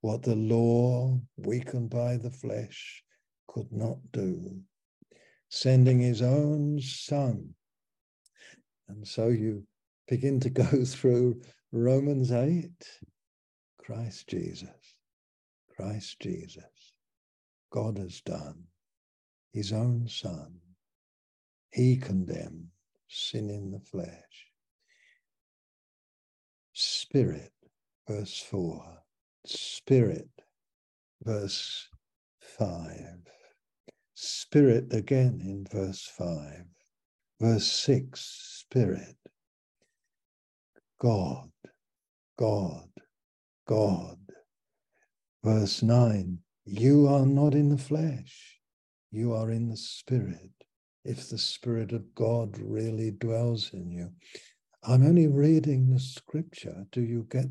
what 0.00 0.22
the 0.22 0.34
law, 0.34 1.20
weakened 1.36 1.90
by 1.90 2.16
the 2.16 2.30
flesh, 2.30 3.04
could 3.46 3.70
not 3.70 3.98
do, 4.10 4.62
sending 5.50 5.98
his 5.98 6.22
own 6.22 6.80
Son. 6.80 7.50
And 8.88 9.06
so 9.06 9.28
you 9.28 9.66
begin 10.08 10.40
to 10.40 10.48
go 10.48 10.64
through 10.86 11.42
Romans 11.72 12.32
8, 12.32 12.70
Christ 13.76 14.28
Jesus, 14.28 14.94
Christ 15.76 16.20
Jesus. 16.20 16.94
God 17.70 17.98
has 17.98 18.22
done 18.22 18.64
his 19.54 19.72
own 19.72 20.08
Son. 20.08 20.60
He 21.72 21.96
condemned 21.96 22.68
sin 23.08 23.48
in 23.50 23.70
the 23.70 23.80
flesh. 23.80 24.48
Spirit, 26.74 27.52
verse 28.08 28.40
4. 28.50 28.84
Spirit, 29.46 30.28
verse 31.22 31.88
5. 32.40 32.98
Spirit 34.14 34.92
again 34.92 35.40
in 35.42 35.66
verse 35.70 36.10
5. 36.18 36.64
Verse 37.40 37.66
6, 37.66 38.20
Spirit. 38.60 39.16
God, 41.00 41.50
God, 42.38 42.88
God. 43.68 44.18
Verse 45.44 45.82
9 45.82 46.38
You 46.64 47.06
are 47.08 47.26
not 47.26 47.54
in 47.54 47.68
the 47.68 47.78
flesh, 47.78 48.53
you 49.14 49.32
are 49.32 49.50
in 49.50 49.68
the 49.68 49.76
Spirit. 49.76 50.50
If 51.04 51.28
the 51.28 51.38
Spirit 51.38 51.92
of 51.92 52.14
God 52.14 52.58
really 52.58 53.10
dwells 53.12 53.70
in 53.72 53.90
you. 53.90 54.10
I'm 54.82 55.06
only 55.06 55.28
reading 55.28 55.90
the 55.90 56.00
scripture. 56.00 56.86
Do 56.92 57.02
you 57.02 57.26
get 57.30 57.46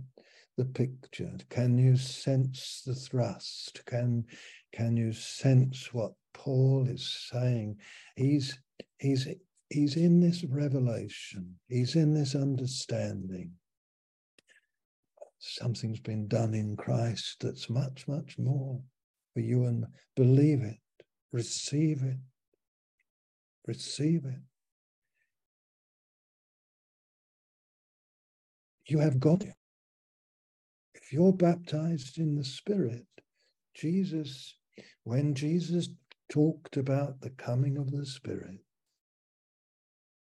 the 0.57 0.65
picture? 0.65 1.31
Can 1.49 1.77
you 1.77 1.97
sense 1.97 2.83
the 2.85 2.95
thrust? 2.95 3.83
Can, 3.85 4.25
can 4.71 4.97
you 4.97 5.13
sense 5.13 5.93
what 5.93 6.13
Paul 6.33 6.87
is 6.87 7.29
saying? 7.31 7.77
He's, 8.15 8.57
he's 8.99 9.27
he's 9.73 9.95
in 9.95 10.19
this 10.19 10.43
revelation, 10.43 11.55
he's 11.67 11.95
in 11.95 12.13
this 12.13 12.35
understanding. 12.35 13.51
Something's 15.39 15.99
been 15.99 16.27
done 16.27 16.53
in 16.53 16.77
Christ 16.77 17.37
that's 17.41 17.69
much, 17.69 18.07
much 18.07 18.37
more 18.37 18.79
for 19.33 19.39
you 19.39 19.65
and 19.65 19.85
believe 20.15 20.61
it, 20.61 20.77
receive 21.33 22.03
it, 22.03 22.17
receive 23.67 24.23
it. 24.23 24.39
You 28.85 28.99
have 28.99 29.19
got 29.19 29.41
it. 29.41 29.55
If 30.93 31.11
you're 31.11 31.33
baptized 31.33 32.19
in 32.19 32.35
the 32.35 32.43
Spirit, 32.43 33.05
Jesus, 33.73 34.55
when 35.03 35.33
Jesus 35.33 35.89
talked 36.31 36.77
about 36.77 37.19
the 37.19 37.31
coming 37.31 37.77
of 37.77 37.91
the 37.91 38.05
Spirit, 38.05 38.59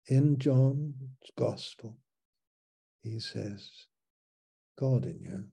in 0.09 0.38
John's 0.38 0.94
Gospel, 1.36 1.96
he 3.03 3.20
says, 3.20 3.70
God 4.78 5.05
in 5.05 5.20
you, 5.20 5.44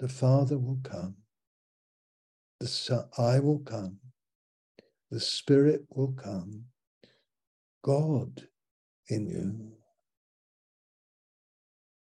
the 0.00 0.08
Father 0.08 0.56
will 0.56 0.78
come, 0.84 1.16
the 2.60 2.66
Son, 2.66 3.04
I 3.16 3.38
will 3.40 3.60
come, 3.60 3.98
the 5.10 5.20
Spirit 5.20 5.82
will 5.90 6.12
come, 6.12 6.64
God 7.82 8.42
in 9.08 9.26
you. 9.28 9.72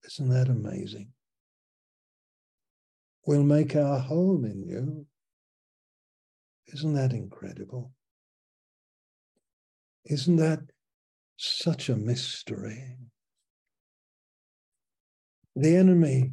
Isn't 0.05 0.29
that 0.29 0.49
amazing? 0.49 1.09
We'll 3.25 3.43
make 3.43 3.75
our 3.75 3.99
home 3.99 4.43
in 4.45 4.63
you. 4.63 5.05
Isn't 6.73 6.93
that 6.93 7.13
incredible? 7.13 7.91
Isn't 10.05 10.37
that 10.37 10.61
such 11.37 11.89
a 11.89 11.95
mystery? 11.95 12.97
The 15.55 15.75
enemy, 15.75 16.31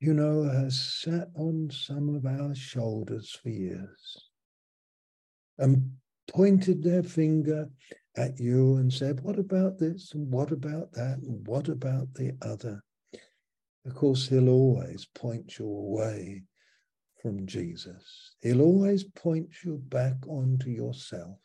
you 0.00 0.14
know, 0.14 0.44
has 0.44 0.80
sat 0.80 1.28
on 1.34 1.70
some 1.70 2.14
of 2.14 2.24
our 2.24 2.54
shoulders 2.54 3.36
for 3.42 3.48
years 3.48 4.30
and 5.58 5.90
pointed 6.28 6.82
their 6.82 7.02
finger 7.02 7.68
at 8.16 8.38
you 8.38 8.76
and 8.76 8.92
said, 8.92 9.20
What 9.20 9.38
about 9.38 9.78
this? 9.78 10.12
And 10.14 10.30
what 10.30 10.52
about 10.52 10.92
that? 10.92 11.18
And 11.18 11.46
what 11.46 11.68
about 11.68 12.14
the 12.14 12.36
other? 12.42 12.82
Of 13.86 13.94
course, 13.94 14.28
he'll 14.28 14.48
always 14.50 15.06
point 15.14 15.58
you 15.58 15.66
away 15.66 16.42
from 17.22 17.46
Jesus. 17.46 18.34
He'll 18.42 18.62
always 18.62 19.04
point 19.04 19.48
you 19.64 19.82
back 19.88 20.16
onto 20.28 20.70
yourself. 20.70 21.38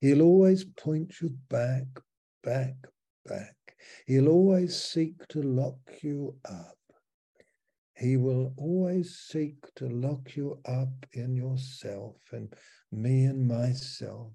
He'll 0.00 0.22
always 0.22 0.64
point 0.64 1.14
you 1.20 1.36
back, 1.48 1.84
back, 2.42 2.74
back. 3.26 3.54
He'll 4.06 4.28
always 4.28 4.80
seek 4.80 5.26
to 5.28 5.42
lock 5.42 5.78
you 6.02 6.36
up. 6.44 6.76
He 7.96 8.16
will 8.16 8.52
always 8.56 9.16
seek 9.16 9.72
to 9.76 9.88
lock 9.88 10.36
you 10.36 10.58
up 10.64 11.06
in 11.12 11.36
yourself 11.36 12.16
and 12.32 12.52
me 12.90 13.24
and 13.24 13.46
myself, 13.46 14.32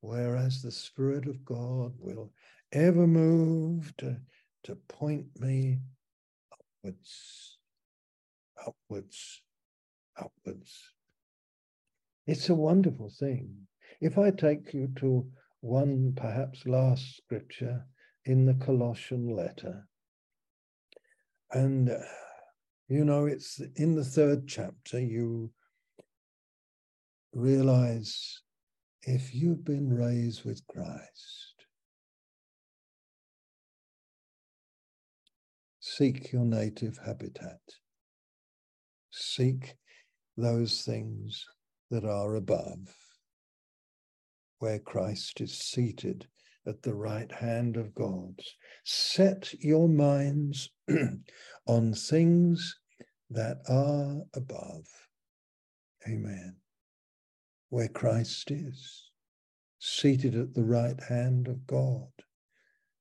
whereas 0.00 0.60
the 0.60 0.70
Spirit 0.70 1.26
of 1.26 1.44
God 1.44 1.94
will 1.98 2.30
ever 2.72 3.06
move 3.06 3.96
to, 3.98 4.20
to 4.64 4.76
point 4.88 5.26
me 5.40 5.78
upwards, 6.52 7.58
upwards, 8.66 9.42
upwards. 10.18 10.92
It's 12.26 12.50
a 12.50 12.54
wonderful 12.54 13.10
thing. 13.10 13.66
If 14.00 14.18
I 14.18 14.30
take 14.30 14.74
you 14.74 14.88
to 14.96 15.26
one 15.60 16.12
perhaps 16.16 16.66
last 16.66 17.16
scripture 17.16 17.86
in 18.26 18.44
the 18.44 18.54
Colossian 18.54 19.34
letter, 19.34 19.88
and 21.50 21.88
uh, 21.88 21.98
you 22.88 23.04
know, 23.04 23.26
it's 23.26 23.60
in 23.76 23.94
the 23.94 24.04
third 24.04 24.46
chapter, 24.46 25.00
you 25.00 25.50
realize 27.32 28.42
if 29.02 29.34
you've 29.34 29.64
been 29.64 29.92
raised 29.92 30.44
with 30.44 30.66
Christ, 30.66 31.66
seek 35.80 36.32
your 36.32 36.44
native 36.44 36.98
habitat, 37.04 37.60
seek 39.10 39.76
those 40.36 40.82
things 40.82 41.44
that 41.90 42.04
are 42.04 42.34
above, 42.34 42.94
where 44.58 44.78
Christ 44.78 45.40
is 45.40 45.54
seated 45.54 46.26
at 46.66 46.82
the 46.82 46.94
right 46.94 47.30
hand 47.30 47.76
of 47.76 47.94
God. 47.94 48.40
Set 48.84 49.52
your 49.60 49.88
minds 49.88 50.70
on 51.66 51.92
things 51.92 52.76
that 53.30 53.58
are 53.68 54.22
above. 54.34 54.86
Amen. 56.08 56.56
Where 57.68 57.88
Christ 57.88 58.50
is, 58.50 59.10
seated 59.78 60.34
at 60.36 60.54
the 60.54 60.64
right 60.64 61.00
hand 61.08 61.48
of 61.48 61.66
God. 61.66 62.08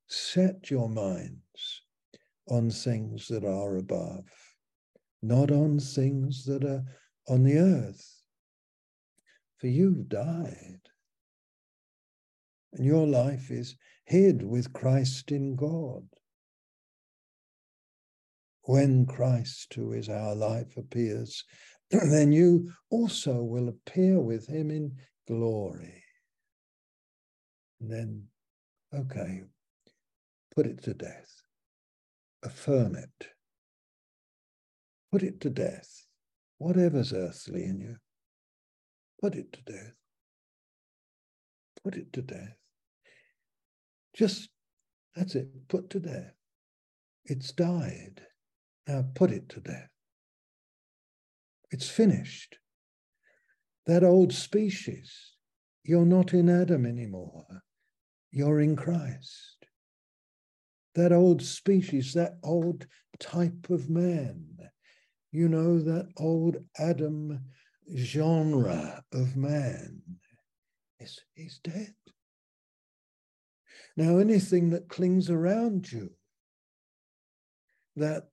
Set 0.08 0.70
your 0.70 0.90
minds 0.90 1.82
on 2.48 2.70
things 2.70 3.28
that 3.28 3.46
are 3.46 3.78
above, 3.78 4.26
not 5.22 5.52
on 5.52 5.80
things 5.80 6.46
that 6.46 6.64
are 6.64 6.84
on 7.28 7.44
the 7.44 7.58
earth. 7.58 8.22
For 9.58 9.68
you've 9.68 10.10
died, 10.10 10.82
and 12.74 12.86
your 12.86 13.08
life 13.08 13.52
is 13.52 13.76
hid 14.06 14.44
with 14.44 14.74
Christ 14.74 15.32
in 15.32 15.56
God 15.56 16.08
when 18.64 19.06
Christ, 19.06 19.74
who 19.74 19.92
is 19.94 20.10
our 20.10 20.36
life, 20.36 20.78
appears, 20.78 21.44
then 21.92 22.32
you 22.32 22.72
also 22.90 23.44
will 23.44 23.68
appear 23.68 24.20
with 24.20 24.48
him 24.48 24.72
in 24.72 24.96
glory. 25.28 26.04
And 27.82 27.92
then, 27.92 28.24
okay, 28.94 29.44
put 30.56 30.66
it 30.66 30.82
to 30.84 30.94
death, 30.94 31.42
affirm 32.44 32.96
it, 32.96 33.28
put 35.12 35.24
it 35.24 35.42
to 35.42 35.50
death. 35.50 36.06
Whatever's 36.58 37.12
earthly 37.12 37.66
in 37.66 37.82
you, 37.82 37.98
put 39.20 39.36
it 39.36 39.52
to 39.52 39.62
death. 39.64 39.96
Put 41.84 41.96
it 41.96 42.14
to 42.14 42.22
death. 42.22 42.63
Just, 44.14 44.50
that's 45.16 45.36
it, 45.36 45.50
put 45.68 45.90
to 45.92 46.00
death. 46.00 46.34
It's 47.26 47.52
died. 47.52 48.22
Now 48.88 49.06
put 49.16 49.32
it 49.32 49.50
to 49.50 49.60
death. 49.60 49.90
It's 51.72 51.90
finished. 51.90 52.58
That 53.86 54.04
old 54.04 54.34
species, 54.34 55.34
you're 55.84 56.06
not 56.06 56.34
in 56.34 56.50
Adam 56.50 56.86
anymore. 56.86 57.46
You're 58.32 58.62
in 58.62 58.76
Christ. 58.76 59.66
That 60.96 61.12
old 61.12 61.42
species, 61.42 62.14
that 62.14 62.38
old 62.44 62.86
type 63.20 63.70
of 63.70 63.90
man, 63.90 64.46
you 65.32 65.50
know, 65.50 65.80
that 65.80 66.10
old 66.18 66.58
Adam 66.78 67.40
genre 67.96 69.04
of 69.12 69.36
man 69.36 70.02
is, 71.00 71.20
is 71.36 71.60
dead. 71.64 71.96
Now, 73.96 74.18
anything 74.18 74.72
that 74.72 74.90
clings 74.90 75.30
around 75.30 75.92
you, 75.92 76.12
that 77.96 78.28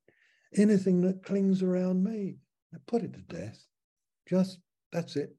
anything 0.56 1.00
that 1.02 1.24
clings 1.24 1.62
around 1.62 2.04
me. 2.04 2.36
Put 2.86 3.02
it 3.02 3.12
to 3.14 3.20
death. 3.20 3.58
Just 4.28 4.58
that's 4.92 5.16
it. 5.16 5.34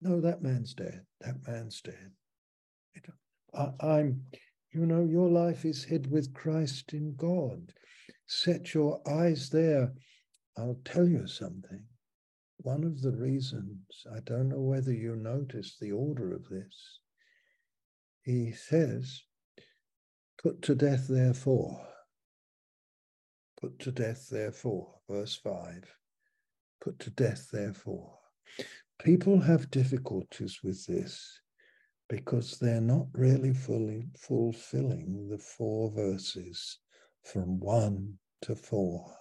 No, 0.00 0.20
that 0.20 0.42
man's 0.42 0.74
dead. 0.74 1.02
That 1.20 1.36
man's 1.46 1.80
dead. 1.80 2.12
It, 2.94 3.04
I, 3.54 4.00
am 4.00 4.22
you 4.72 4.86
know, 4.86 5.04
your 5.04 5.28
life 5.28 5.64
is 5.64 5.82
hid 5.82 6.10
with 6.10 6.34
Christ 6.34 6.92
in 6.92 7.14
God. 7.16 7.72
Set 8.26 8.74
your 8.74 9.00
eyes 9.08 9.48
there. 9.50 9.92
I'll 10.56 10.78
tell 10.84 11.08
you 11.08 11.26
something. 11.26 11.82
One 12.58 12.84
of 12.84 13.00
the 13.02 13.12
reasons, 13.12 13.78
I 14.14 14.20
don't 14.20 14.48
know 14.48 14.60
whether 14.60 14.92
you 14.92 15.16
notice 15.16 15.76
the 15.80 15.92
order 15.92 16.34
of 16.34 16.48
this, 16.48 17.00
he 18.26 18.52
says, 18.52 19.22
put 20.42 20.60
to 20.62 20.74
death, 20.74 21.06
therefore 21.08 21.86
Put 23.60 23.78
to 23.80 23.90
death, 23.90 24.28
therefore, 24.30 25.00
verse 25.08 25.34
5. 25.36 25.84
Put 26.82 26.98
to 27.00 27.10
death, 27.10 27.48
therefore. 27.50 28.18
People 29.02 29.40
have 29.40 29.70
difficulties 29.70 30.60
with 30.62 30.84
this 30.86 31.40
because 32.08 32.58
they're 32.58 32.82
not 32.82 33.06
really 33.12 33.54
fully 33.54 34.08
fulfilling 34.18 35.28
the 35.30 35.38
four 35.38 35.90
verses 35.90 36.78
from 37.24 37.58
1 37.60 38.18
to 38.42 38.54
4. 38.54 39.16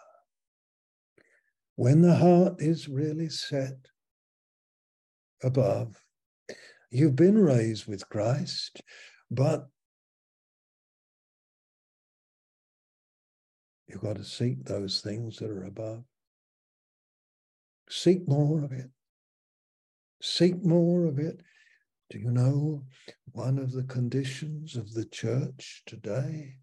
When 1.77 2.01
the 2.01 2.15
heart 2.15 2.61
is 2.61 2.89
really 2.89 3.29
set 3.29 3.77
above, 5.41 6.04
you've 6.91 7.15
been 7.15 7.37
raised 7.37 7.87
with 7.87 8.07
Christ, 8.09 8.81
but 9.29 9.67
You've 13.87 14.01
got 14.01 14.17
to 14.17 14.23
seek 14.23 14.65
those 14.65 15.01
things 15.01 15.37
that 15.37 15.49
are 15.49 15.63
above. 15.63 16.03
Seek 17.89 18.27
more 18.27 18.63
of 18.63 18.71
it. 18.71 18.89
Seek 20.21 20.65
more 20.65 21.05
of 21.05 21.19
it. 21.19 21.41
Do 22.09 22.19
you 22.19 22.31
know 22.31 22.83
one 23.31 23.57
of 23.57 23.71
the 23.71 23.83
conditions 23.83 24.75
of 24.75 24.93
the 24.93 25.05
church 25.05 25.83
today? 25.85 26.55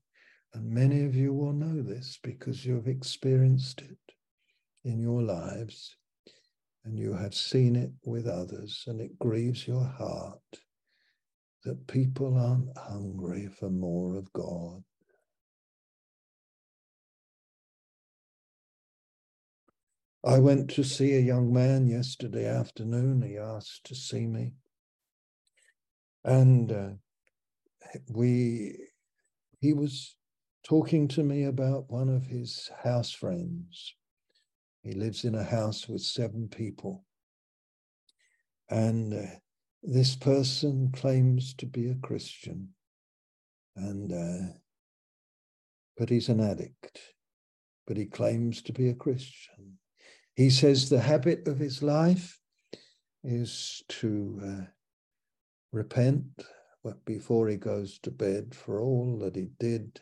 And 0.53 0.69
many 0.69 1.05
of 1.05 1.15
you 1.15 1.33
will 1.33 1.53
know 1.53 1.81
this 1.83 2.19
because 2.23 2.67
you've 2.67 2.89
experienced 2.89 3.81
it 3.81 4.15
in 4.85 5.01
your 5.01 5.23
lives 5.23 5.97
and 6.85 6.99
you 6.99 7.15
have 7.15 7.35
seen 7.35 7.77
it 7.77 7.93
with 8.05 8.27
others, 8.27 8.85
and 8.87 9.01
it 9.01 9.19
grieves 9.19 9.67
your 9.67 9.85
heart 9.85 10.41
that 11.65 11.87
people 11.87 12.37
aren't 12.37 12.77
hungry 12.77 13.49
for 13.49 13.71
more 13.71 14.17
of 14.17 14.33
God. 14.33 14.83
I 20.25 20.39
went 20.39 20.71
to 20.71 20.85
see 20.85 21.15
a 21.15 21.21
young 21.21 21.53
man 21.53 21.89
yesterday 21.89 22.47
afternoon. 22.47 23.23
He 23.23 23.37
asked 23.37 23.85
to 23.87 23.95
see 23.95 24.27
me. 24.27 24.53
And 26.25 26.71
uh, 26.71 26.91
we, 28.09 28.77
he 29.61 29.73
was 29.73 30.15
talking 30.65 31.09
to 31.09 31.25
me 31.25 31.45
about 31.45 31.91
one 31.91 32.09
of 32.09 32.27
his 32.27 32.71
house 32.85 33.11
friends. 33.11 33.95
He 34.83 34.93
lives 34.93 35.25
in 35.25 35.35
a 35.35 35.45
house 35.45 35.89
with 35.89 36.03
seven 36.03 36.49
people. 36.49 37.05
And 38.69 39.15
uh, 39.15 39.37
this 39.83 40.17
person 40.17 40.91
claims 40.93 41.55
to 41.55 41.67
be 41.67 41.89
a 41.91 41.95
Christian. 41.95 42.71
And, 43.77 44.13
uh, 44.13 44.53
but 45.97 46.09
he's 46.09 46.29
an 46.29 46.41
addict. 46.41 46.99
But 47.87 47.97
he 47.97 48.07
claims 48.07 48.63
to 48.63 48.73
be 48.73 48.89
a 48.89 48.95
Christian. 48.95 49.79
He 50.35 50.51
says 50.51 50.89
the 50.89 51.01
habit 51.01 51.47
of 51.47 51.59
his 51.59 51.83
life 51.83 52.41
is 53.23 53.83
to 53.89 54.41
uh, 54.45 54.65
repent 55.73 56.25
before 57.05 57.49
he 57.49 57.57
goes 57.57 57.99
to 58.01 58.11
bed 58.11 58.55
for 58.55 58.81
all 58.81 59.19
that 59.21 59.37
he 59.37 59.51
did 59.61 60.01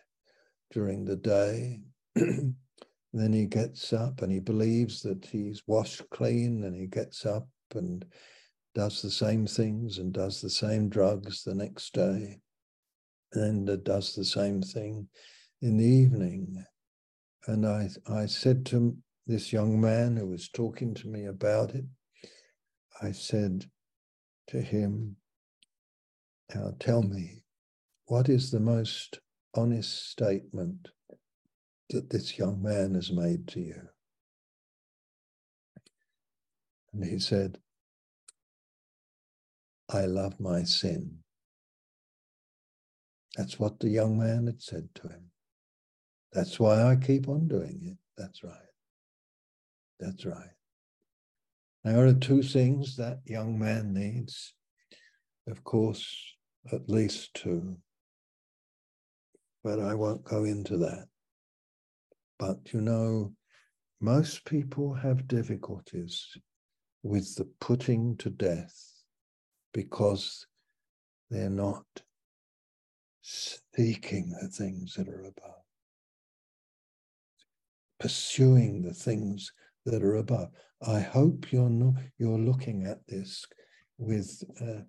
during 0.70 1.04
the 1.04 1.16
day. 1.16 1.80
then 3.12 3.32
he 3.32 3.46
gets 3.46 3.92
up 3.92 4.22
and 4.22 4.30
he 4.30 4.38
believes 4.38 5.02
that 5.02 5.24
he's 5.24 5.62
washed 5.66 6.02
clean 6.10 6.64
and 6.64 6.76
he 6.76 6.86
gets 6.86 7.26
up 7.26 7.48
and 7.74 8.04
does 8.74 9.02
the 9.02 9.10
same 9.10 9.46
things 9.46 9.98
and 9.98 10.12
does 10.12 10.40
the 10.40 10.50
same 10.50 10.88
drugs 10.88 11.42
the 11.42 11.54
next 11.54 11.92
day 11.92 12.38
and 13.32 13.84
does 13.84 14.14
the 14.14 14.24
same 14.24 14.62
thing 14.62 15.08
in 15.60 15.76
the 15.76 15.84
evening. 15.84 16.64
And 17.46 17.66
I, 17.66 17.88
I 18.08 18.26
said 18.26 18.64
to 18.66 18.96
this 19.26 19.52
young 19.52 19.80
man 19.80 20.16
who 20.16 20.26
was 20.26 20.48
talking 20.48 20.94
to 20.94 21.08
me 21.08 21.26
about 21.26 21.74
it, 21.74 21.84
I 23.02 23.12
said 23.12 23.66
to 24.48 24.60
him, 24.60 25.16
Now 26.54 26.74
tell 26.78 27.02
me, 27.02 27.44
what 28.06 28.28
is 28.28 28.50
the 28.50 28.60
most 28.60 29.20
honest 29.54 30.10
statement 30.10 30.88
that 31.90 32.10
this 32.10 32.38
young 32.38 32.62
man 32.62 32.94
has 32.94 33.12
made 33.12 33.46
to 33.48 33.60
you? 33.60 33.82
And 36.92 37.04
he 37.04 37.18
said, 37.18 37.58
I 39.92 40.06
love 40.06 40.38
my 40.40 40.62
sin. 40.62 41.18
That's 43.36 43.58
what 43.58 43.80
the 43.80 43.88
young 43.88 44.18
man 44.18 44.46
had 44.46 44.60
said 44.60 44.88
to 44.96 45.02
him. 45.02 45.30
That's 46.32 46.58
why 46.60 46.82
I 46.82 46.96
keep 46.96 47.28
on 47.28 47.48
doing 47.48 47.80
it. 47.82 47.98
That's 48.16 48.42
right. 48.44 48.54
That's 49.98 50.24
right. 50.24 50.50
Now, 51.84 51.92
There 51.92 52.06
are 52.06 52.14
two 52.14 52.42
things 52.42 52.96
that 52.96 53.20
young 53.24 53.58
man 53.58 53.94
needs. 53.94 54.54
Of 55.48 55.64
course, 55.64 56.34
at 56.72 56.88
least 56.88 57.34
two. 57.34 57.78
But 59.64 59.80
I 59.80 59.94
won't 59.94 60.24
go 60.24 60.44
into 60.44 60.76
that. 60.78 61.06
But 62.40 62.72
you 62.72 62.80
know, 62.80 63.34
most 64.00 64.46
people 64.46 64.94
have 64.94 65.28
difficulties 65.28 66.26
with 67.02 67.34
the 67.34 67.44
putting 67.60 68.16
to 68.16 68.30
death 68.30 68.74
because 69.74 70.46
they're 71.30 71.50
not 71.50 71.84
seeking 73.20 74.30
the 74.40 74.48
things 74.48 74.94
that 74.94 75.06
are 75.06 75.26
above, 75.26 75.62
pursuing 77.98 78.80
the 78.80 78.94
things 78.94 79.52
that 79.84 80.02
are 80.02 80.16
above. 80.16 80.48
I 80.80 81.00
hope 81.00 81.52
you're 81.52 81.68
not, 81.68 82.02
you're 82.16 82.38
looking 82.38 82.86
at 82.86 83.06
this 83.06 83.44
with 83.98 84.42
uh, 84.62 84.84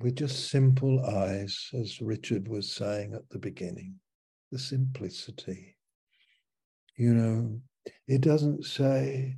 with 0.00 0.16
just 0.16 0.50
simple 0.50 1.06
eyes, 1.06 1.70
as 1.72 2.00
Richard 2.00 2.48
was 2.48 2.72
saying 2.72 3.14
at 3.14 3.28
the 3.30 3.38
beginning, 3.38 3.94
the 4.50 4.58
simplicity. 4.58 5.75
You 6.96 7.12
know, 7.12 7.60
it 8.08 8.22
doesn't 8.22 8.64
say 8.64 9.36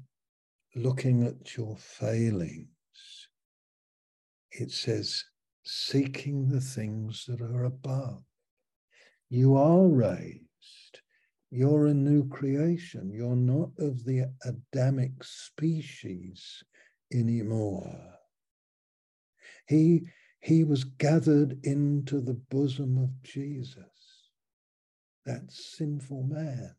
looking 0.76 1.26
at 1.26 1.56
your 1.56 1.76
failings. 1.76 2.68
It 4.52 4.70
says 4.70 5.24
seeking 5.64 6.48
the 6.48 6.60
things 6.60 7.24
that 7.26 7.40
are 7.40 7.64
above. 7.64 8.22
You 9.28 9.56
are 9.56 9.86
raised. 9.86 11.00
You're 11.50 11.86
a 11.86 11.94
new 11.94 12.28
creation. 12.28 13.10
You're 13.12 13.36
not 13.36 13.70
of 13.78 14.04
the 14.04 14.30
Adamic 14.44 15.24
species 15.24 16.62
anymore. 17.12 18.14
He, 19.66 20.08
he 20.40 20.64
was 20.64 20.84
gathered 20.84 21.58
into 21.64 22.20
the 22.20 22.34
bosom 22.50 22.98
of 22.98 23.22
Jesus, 23.22 24.30
that 25.26 25.50
sinful 25.50 26.22
man. 26.22 26.74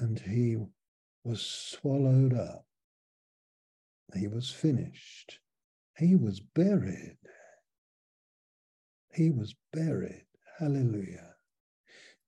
And 0.00 0.18
he 0.18 0.56
was 1.24 1.42
swallowed 1.42 2.32
up. 2.34 2.64
He 4.14 4.26
was 4.26 4.50
finished. 4.50 5.38
He 5.96 6.16
was 6.16 6.40
buried. 6.40 7.18
He 9.12 9.30
was 9.30 9.54
buried. 9.72 10.24
Hallelujah. 10.58 11.34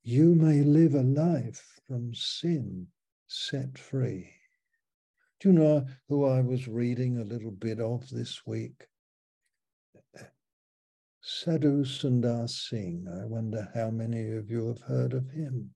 You 0.02 0.34
may 0.34 0.62
live 0.62 0.94
a 0.94 1.02
life 1.02 1.80
from 1.88 2.12
sin 2.14 2.88
set 3.26 3.78
free. 3.78 4.30
Do 5.40 5.48
you 5.48 5.54
know 5.54 5.86
who 6.08 6.26
I 6.26 6.40
was 6.40 6.68
reading 6.68 7.18
a 7.18 7.24
little 7.24 7.50
bit 7.50 7.80
of 7.80 8.08
this 8.10 8.46
week? 8.46 8.86
Sadhu 11.22 11.84
Sundar 11.84 12.50
Singh. 12.50 13.06
I 13.08 13.24
wonder 13.24 13.70
how 13.74 13.90
many 13.90 14.32
of 14.32 14.50
you 14.50 14.68
have 14.68 14.82
heard 14.82 15.14
of 15.14 15.30
him. 15.30 15.70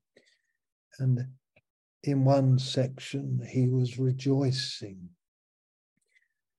And 0.98 1.26
in 2.06 2.24
one 2.24 2.58
section, 2.58 3.40
he 3.50 3.66
was 3.68 3.98
rejoicing 3.98 5.08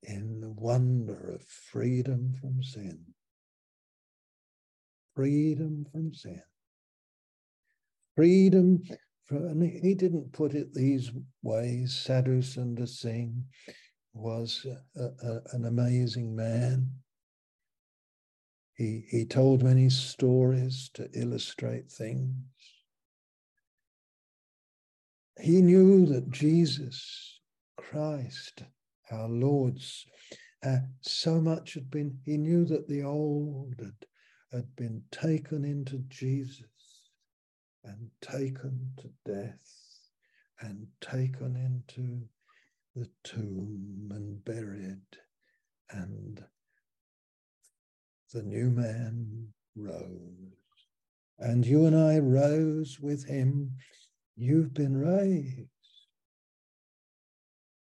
in 0.02 0.40
the 0.40 0.50
wonder 0.50 1.34
of 1.34 1.42
freedom 1.42 2.34
from 2.40 2.62
sin. 2.62 3.00
Freedom 5.16 5.86
from 5.90 6.12
sin. 6.12 6.42
Freedom 8.14 8.82
from, 9.24 9.46
and 9.46 9.62
he 9.62 9.94
didn't 9.94 10.32
put 10.32 10.54
it 10.54 10.74
these 10.74 11.10
ways. 11.42 11.94
Sadhu 11.94 12.42
Sundar 12.42 12.88
Singh 12.88 13.44
was 14.12 14.66
a, 14.96 15.02
a, 15.02 15.40
an 15.52 15.64
amazing 15.64 16.36
man. 16.36 16.90
He, 18.74 19.04
he 19.10 19.24
told 19.24 19.62
many 19.62 19.88
stories 19.88 20.90
to 20.94 21.08
illustrate 21.14 21.90
things. 21.90 22.34
He 25.40 25.62
knew 25.62 26.06
that 26.06 26.30
Jesus 26.30 27.40
Christ 27.76 28.62
our 29.10 29.28
Lord's. 29.28 30.06
Uh, 30.64 30.78
so 31.00 31.40
much 31.40 31.74
had 31.74 31.90
been, 31.90 32.18
he 32.24 32.36
knew 32.36 32.64
that 32.64 32.88
the 32.88 33.02
old 33.02 33.74
had, 33.78 34.06
had 34.52 34.76
been 34.76 35.02
taken 35.12 35.64
into 35.64 35.98
Jesus 36.08 36.64
and 37.84 38.10
taken 38.20 38.90
to 38.98 39.08
death 39.24 39.72
and 40.60 40.86
taken 41.00 41.54
into 41.56 42.22
the 42.96 43.08
tomb 43.22 44.08
and 44.10 44.44
buried. 44.44 45.00
And 45.90 46.42
the 48.34 48.42
new 48.42 48.70
man 48.70 49.48
rose. 49.76 50.58
And 51.38 51.64
you 51.64 51.86
and 51.86 51.96
I 51.96 52.18
rose 52.18 52.98
with 53.00 53.26
him. 53.26 53.76
You've 54.40 54.72
been 54.72 54.96
raised. 54.96 55.68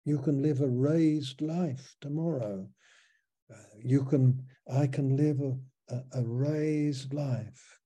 You 0.04 0.20
can 0.20 0.40
live 0.40 0.60
a 0.60 0.68
raised 0.68 1.42
life 1.42 1.96
tomorrow. 2.00 2.68
Uh, 3.52 3.56
you 3.82 4.04
can, 4.04 4.44
I 4.72 4.86
can 4.86 5.16
live 5.16 5.40
a, 5.40 5.94
a, 5.96 6.20
a 6.20 6.24
raised 6.24 7.12
life, 7.12 7.80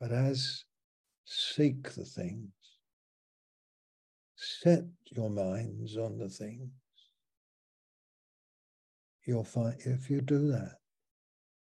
but 0.00 0.10
as 0.10 0.64
seek 1.24 1.92
the 1.94 2.04
things, 2.04 2.50
set 4.34 4.82
your 5.12 5.30
minds 5.30 5.96
on 5.96 6.18
the 6.18 6.28
things. 6.28 6.72
You'll 9.24 9.44
find, 9.44 9.76
if 9.84 10.10
you 10.10 10.20
do 10.20 10.50
that, 10.50 10.78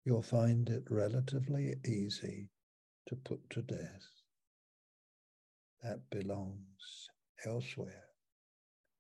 you'll 0.05 0.23
find 0.23 0.69
it 0.71 0.83
relatively 0.91 1.77
easy 1.87 2.49
to 3.07 3.15
put 3.15 3.49
to 3.51 3.63
death. 3.63 4.20
That 5.83 6.01
belongs 6.11 7.09
elsewhere 7.47 8.05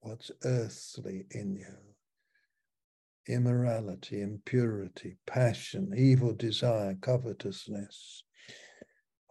what's 0.01 0.31
earthly 0.45 1.26
in 1.31 1.55
you 1.55 1.76
immorality, 3.26 4.22
impurity, 4.22 5.16
passion, 5.26 5.93
evil 5.97 6.33
desire, 6.33 6.97
covetousness. 7.01 8.24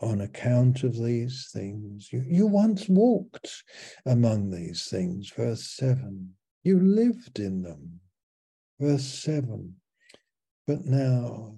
On 0.01 0.21
account 0.21 0.83
of 0.83 0.95
these 0.95 1.49
things, 1.51 2.07
you, 2.13 2.23
you 2.25 2.47
once 2.47 2.87
walked 2.87 3.63
among 4.05 4.51
these 4.51 4.87
things. 4.87 5.29
Verse 5.35 5.75
7. 5.75 6.33
You 6.63 6.79
lived 6.79 7.39
in 7.39 7.63
them. 7.63 7.99
Verse 8.79 9.03
7. 9.03 9.75
But 10.65 10.85
now 10.85 11.57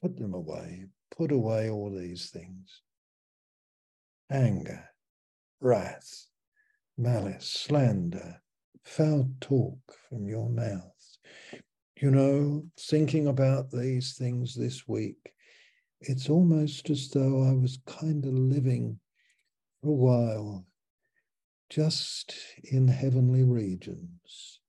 put 0.00 0.16
them 0.18 0.34
away. 0.34 0.86
Put 1.16 1.32
away 1.32 1.68
all 1.68 1.90
these 1.90 2.30
things 2.30 2.82
anger, 4.32 4.82
wrath, 5.60 6.26
malice, 6.96 7.46
slander, 7.46 8.40
foul 8.82 9.28
talk 9.40 9.78
from 10.08 10.26
your 10.26 10.48
mouth. 10.48 11.18
You 12.00 12.10
know, 12.10 12.64
thinking 12.80 13.26
about 13.28 13.70
these 13.70 14.16
things 14.16 14.54
this 14.54 14.88
week, 14.88 15.32
it's 16.00 16.30
almost 16.30 16.88
as 16.88 17.10
though 17.10 17.44
I 17.44 17.52
was 17.52 17.78
kind 17.86 18.24
of 18.24 18.32
living 18.32 18.98
for 19.82 19.90
a 19.90 19.92
while 19.92 20.66
just 21.70 22.34
in 22.64 22.88
heavenly 22.88 23.44
regions, 23.44 24.60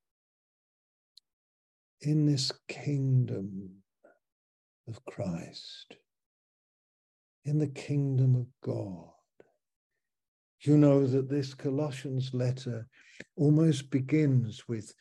in 2.01 2.25
this 2.25 2.51
kingdom 2.67 3.69
of 4.87 5.03
Christ, 5.05 5.95
in 7.45 7.59
the 7.59 7.67
kingdom 7.67 8.35
of 8.35 8.47
God 8.61 9.12
you 10.65 10.77
know 10.77 11.05
that 11.05 11.29
this 11.29 11.53
Colossians 11.53 12.33
letter 12.33 12.87
almost 13.35 13.89
begins 13.91 14.63
with 14.67 14.93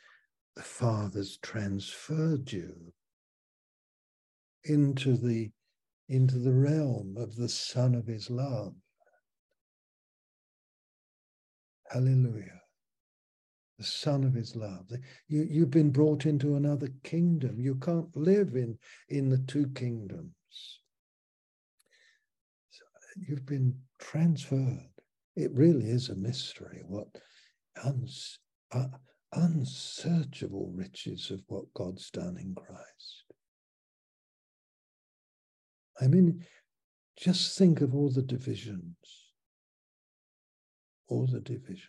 the 0.56 0.62
Father's 0.62 1.38
transferred 1.38 2.52
you 2.52 2.92
into 4.64 5.16
the 5.16 5.50
into 6.08 6.38
the 6.38 6.52
realm 6.52 7.14
of 7.16 7.36
the 7.36 7.48
Son 7.48 7.94
of 7.94 8.06
His 8.06 8.28
love. 8.28 8.74
Hallelujah. 11.90 12.60
The 13.78 13.84
Son 13.84 14.24
of 14.24 14.34
His 14.34 14.54
love. 14.54 14.90
You, 15.28 15.46
you've 15.48 15.70
been 15.70 15.90
brought 15.90 16.26
into 16.26 16.56
another 16.56 16.88
kingdom. 17.02 17.60
You 17.60 17.76
can't 17.76 18.14
live 18.14 18.56
in, 18.56 18.78
in 19.08 19.30
the 19.30 19.38
two 19.38 19.68
kingdoms. 19.74 20.34
You've 23.16 23.46
been 23.46 23.74
transferred. 23.98 24.91
It 25.34 25.50
really 25.52 25.88
is 25.88 26.08
a 26.08 26.14
mystery. 26.14 26.82
What 26.86 27.08
uns, 27.84 28.38
I, 28.72 28.86
unsearchable 29.32 30.70
riches 30.74 31.30
of 31.30 31.40
what 31.48 31.72
God's 31.74 32.10
done 32.10 32.36
in 32.38 32.54
Christ. 32.54 33.24
I 36.00 36.06
mean, 36.06 36.44
just 37.16 37.56
think 37.56 37.80
of 37.80 37.94
all 37.94 38.10
the 38.10 38.22
divisions, 38.22 38.96
all 41.08 41.26
the 41.26 41.40
divisions. 41.40 41.88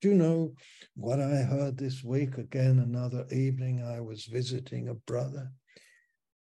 Do 0.00 0.08
you 0.08 0.14
know 0.14 0.54
what 0.96 1.20
I 1.20 1.36
heard 1.42 1.78
this 1.78 2.02
week? 2.02 2.36
Again, 2.36 2.80
another 2.80 3.24
evening, 3.30 3.84
I 3.84 4.00
was 4.00 4.24
visiting 4.24 4.88
a 4.88 4.94
brother, 4.94 5.52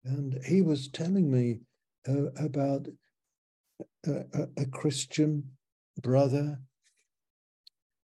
and 0.05 0.39
he 0.45 0.61
was 0.61 0.89
telling 0.89 1.31
me 1.31 1.57
uh, 2.07 2.31
about 2.37 2.87
a, 4.07 4.47
a, 4.57 4.65
Christian 4.65 5.43
brother 6.01 6.59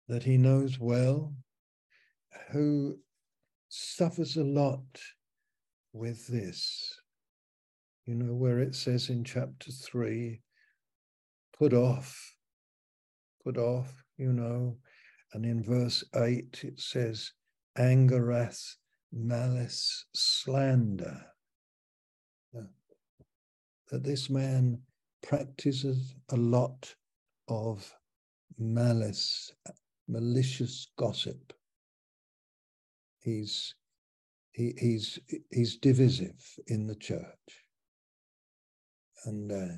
that 0.07 0.23
he 0.23 0.37
knows 0.37 0.79
well 0.79 1.33
who 2.51 2.97
suffers 3.69 4.35
a 4.37 4.43
lot 4.43 4.83
with 5.93 6.27
this. 6.27 6.99
You 8.05 8.15
know, 8.15 8.33
where 8.35 8.59
it 8.59 8.75
says 8.75 9.09
in 9.09 9.23
chapter 9.23 9.71
three, 9.71 10.41
put 11.57 11.73
off, 11.73 12.35
put 13.43 13.57
off, 13.57 13.91
you 14.17 14.31
know, 14.31 14.77
and 15.33 15.45
in 15.45 15.63
verse 15.63 16.03
eight 16.15 16.61
it 16.63 16.79
says, 16.79 17.31
anger, 17.77 18.23
wrath, 18.23 18.75
malice, 19.11 20.05
slander. 20.13 21.25
That 23.91 24.03
this 24.03 24.29
man 24.31 24.81
practices 25.25 26.15
a 26.29 26.37
lot 26.37 26.95
of 27.47 27.91
malice, 28.57 29.51
malicious 30.07 30.87
gossip. 30.97 31.53
He's 33.19 33.73
he, 34.51 34.73
he's 34.79 35.19
he's 35.51 35.77
divisive 35.77 36.41
in 36.67 36.87
the 36.87 36.95
church, 36.95 37.65
and 39.25 39.51
uh, 39.51 39.75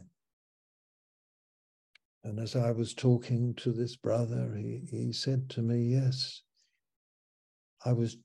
and 2.23 2.39
as 2.39 2.55
I 2.55 2.71
was 2.71 2.93
talking 2.93 3.55
to 3.55 3.71
this 3.71 3.95
brother, 3.95 4.53
he 4.55 4.81
he 4.91 5.13
said 5.13 5.49
to 5.51 5.61
me, 5.61 5.93
"Yes, 5.93 6.41
I 7.85 7.93
was 7.93 8.17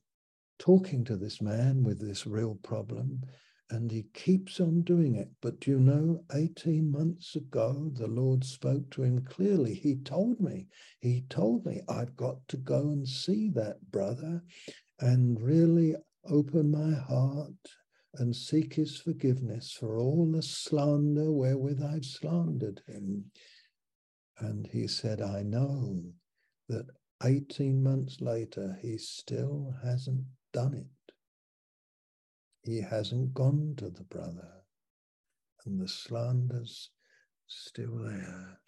talking 0.59 1.05
to 1.05 1.15
this 1.15 1.41
man 1.41 1.83
with 1.83 2.05
this 2.05 2.27
real 2.27 2.55
problem, 2.63 3.21
and 3.69 3.91
he 3.91 4.03
keeps 4.13 4.59
on 4.59 4.81
doing 4.81 5.15
it. 5.15 5.29
But 5.41 5.65
you 5.67 5.79
know, 5.79 6.23
18 6.33 6.91
months 6.91 7.35
ago, 7.35 7.91
the 7.95 8.07
Lord 8.07 8.43
spoke 8.43 8.89
to 8.91 9.03
him 9.03 9.23
clearly. 9.25 9.73
He 9.73 9.95
told 9.95 10.39
me, 10.39 10.67
He 10.99 11.23
told 11.29 11.65
me, 11.65 11.81
I've 11.87 12.15
got 12.15 12.47
to 12.49 12.57
go 12.57 12.89
and 12.89 13.07
see 13.07 13.49
that 13.55 13.91
brother 13.91 14.43
and 14.99 15.41
really 15.41 15.95
open 16.29 16.71
my 16.71 16.93
heart 16.93 17.53
and 18.15 18.35
seek 18.35 18.75
his 18.75 18.97
forgiveness 18.97 19.71
for 19.71 19.97
all 19.97 20.31
the 20.31 20.43
slander 20.43 21.31
wherewith 21.31 21.81
I've 21.81 22.05
slandered 22.05 22.81
him. 22.87 23.25
And 24.39 24.67
he 24.67 24.87
said, 24.87 25.21
I 25.21 25.41
know 25.41 26.03
that 26.69 26.85
18 27.23 27.81
months 27.81 28.21
later, 28.21 28.77
he 28.81 28.97
still 28.97 29.73
hasn't 29.83 30.25
done 30.51 30.73
it 30.73 30.85
he 32.63 32.81
hasn't 32.81 33.33
gone 33.33 33.75
to 33.77 33.89
the 33.89 34.03
brother, 34.03 34.63
and 35.65 35.79
the 35.79 35.87
slander's 35.87 36.89
still 37.47 37.97
there. 37.97 38.59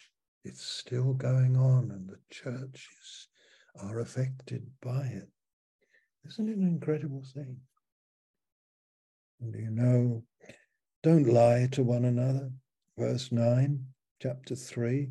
It's 0.44 0.66
still 0.66 1.14
going 1.14 1.58
on, 1.58 1.92
and 1.92 2.08
the 2.08 2.20
churches 2.30 3.28
are 3.82 4.00
affected 4.00 4.68
by 4.82 5.08
it. 5.08 5.30
Isn't 6.28 6.50
it 6.50 6.58
an 6.58 6.68
incredible 6.68 7.24
thing? 7.34 7.58
And 9.42 9.54
you 9.56 9.72
know, 9.72 10.24
don't 11.04 11.28
lie 11.28 11.68
to 11.72 11.84
one 11.84 12.06
another. 12.06 12.52
Verse 12.98 13.32
9, 13.32 13.86
chapter 14.22 14.56
3 14.56 15.10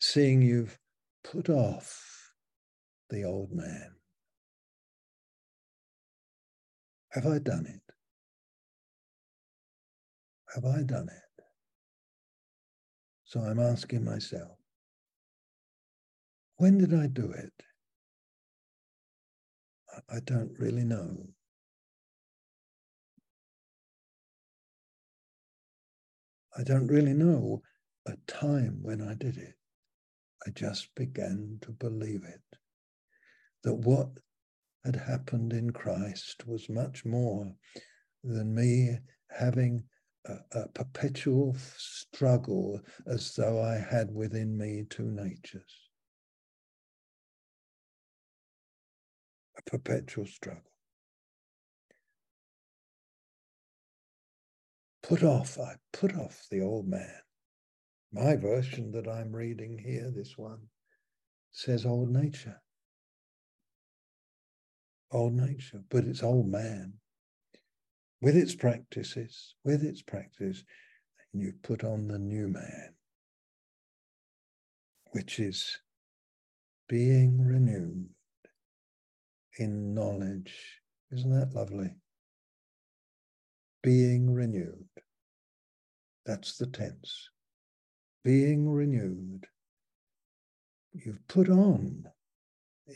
seeing 0.00 0.42
you've 0.42 0.78
put 1.24 1.48
off 1.48 2.34
the 3.10 3.24
old 3.24 3.52
man 3.52 3.91
Have 7.12 7.26
I 7.26 7.38
done 7.38 7.66
it? 7.66 7.94
Have 10.54 10.64
I 10.64 10.82
done 10.82 11.08
it? 11.08 11.44
So 13.24 13.40
I'm 13.40 13.58
asking 13.58 14.04
myself, 14.04 14.58
when 16.56 16.78
did 16.78 16.94
I 16.94 17.06
do 17.06 17.32
it? 17.32 17.52
I 20.10 20.20
don't 20.20 20.52
really 20.58 20.84
know. 20.84 21.16
I 26.56 26.62
don't 26.62 26.86
really 26.86 27.14
know 27.14 27.62
a 28.06 28.14
time 28.26 28.78
when 28.82 29.02
I 29.02 29.14
did 29.14 29.36
it. 29.36 29.54
I 30.46 30.50
just 30.50 30.94
began 30.94 31.58
to 31.62 31.72
believe 31.72 32.24
it. 32.24 32.58
That 33.64 33.74
what 33.74 34.08
had 34.84 34.96
happened 34.96 35.52
in 35.52 35.70
Christ 35.70 36.46
was 36.46 36.68
much 36.68 37.04
more 37.04 37.54
than 38.24 38.54
me 38.54 38.98
having 39.30 39.84
a, 40.26 40.34
a, 40.52 40.68
perpetual 40.68 41.56
struggle 41.76 42.80
as 43.06 43.34
though 43.34 43.60
I 43.60 43.76
had 43.76 44.12
within 44.12 44.56
me 44.56 44.84
two 44.88 45.10
natures. 45.10 45.88
A 49.58 49.70
perpetual 49.70 50.26
struggle. 50.26 50.62
Put 55.02 55.22
off, 55.24 55.58
I 55.58 55.74
put 55.92 56.16
off 56.16 56.46
the 56.50 56.60
old 56.60 56.86
man. 56.88 57.20
My 58.12 58.36
version 58.36 58.92
that 58.92 59.08
I'm 59.08 59.34
reading 59.34 59.78
here, 59.78 60.12
this 60.14 60.38
one, 60.38 60.60
says 61.50 61.84
old 61.84 62.10
nature 62.10 62.60
old 65.12 65.34
nature, 65.34 65.82
but 65.90 66.04
it's 66.04 66.22
old 66.22 66.48
man 66.48 66.94
with 68.20 68.36
its 68.36 68.54
practices, 68.54 69.54
with 69.64 69.82
its 69.82 70.00
practice, 70.00 70.64
and 71.32 71.42
you 71.42 71.52
put 71.62 71.84
on 71.84 72.08
the 72.08 72.18
new 72.18 72.48
man, 72.48 72.94
which 75.10 75.38
is 75.38 75.80
being 76.88 77.44
renewed 77.44 78.08
in 79.58 79.94
knowledge. 79.94 80.80
Isn't 81.10 81.32
that 81.32 81.54
lovely? 81.54 81.90
Being 83.82 84.32
renewed. 84.32 84.88
That's 86.24 86.56
the 86.56 86.66
tense. 86.66 87.28
Being 88.24 88.70
renewed. 88.70 89.46
You've 90.92 91.26
put 91.26 91.48
on. 91.48 92.04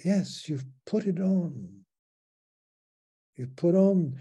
Yes, 0.04 0.48
you've 0.48 0.66
put 0.86 1.06
it 1.06 1.18
on. 1.18 1.85
You 3.36 3.46
put 3.46 3.74
on, 3.74 4.18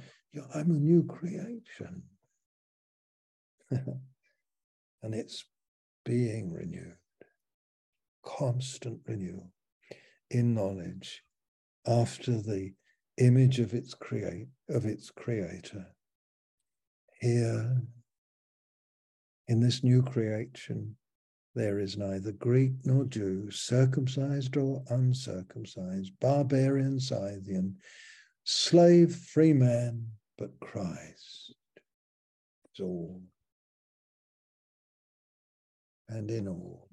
I'm 0.53 0.71
a 0.71 0.79
new 0.79 1.03
creation. 1.03 2.03
and 3.71 5.15
it's 5.15 5.45
being 6.03 6.51
renewed, 6.51 6.97
constant 8.23 9.01
renewal 9.07 9.51
in 10.29 10.53
knowledge 10.53 11.23
after 11.87 12.41
the 12.41 12.73
image 13.17 13.59
of 13.59 13.73
its 13.73 13.93
create 13.93 14.47
of 14.69 14.85
its 14.85 15.09
creator. 15.09 15.85
Here 17.21 17.81
in 19.47 19.59
this 19.61 19.83
new 19.83 20.01
creation, 20.01 20.97
there 21.53 21.79
is 21.79 21.97
neither 21.97 22.33
Greek 22.33 22.73
nor 22.83 23.05
Jew, 23.05 23.49
circumcised 23.49 24.57
or 24.57 24.83
uncircumcised, 24.89 26.11
barbarian, 26.19 26.99
Scythian, 26.99 27.77
slave, 28.45 29.13
free 29.13 29.53
man, 29.53 30.07
but 30.37 30.57
Christ 30.61 31.53
is 32.73 32.79
all 32.79 33.21
and 36.07 36.29
in 36.29 36.47
all. 36.47 36.87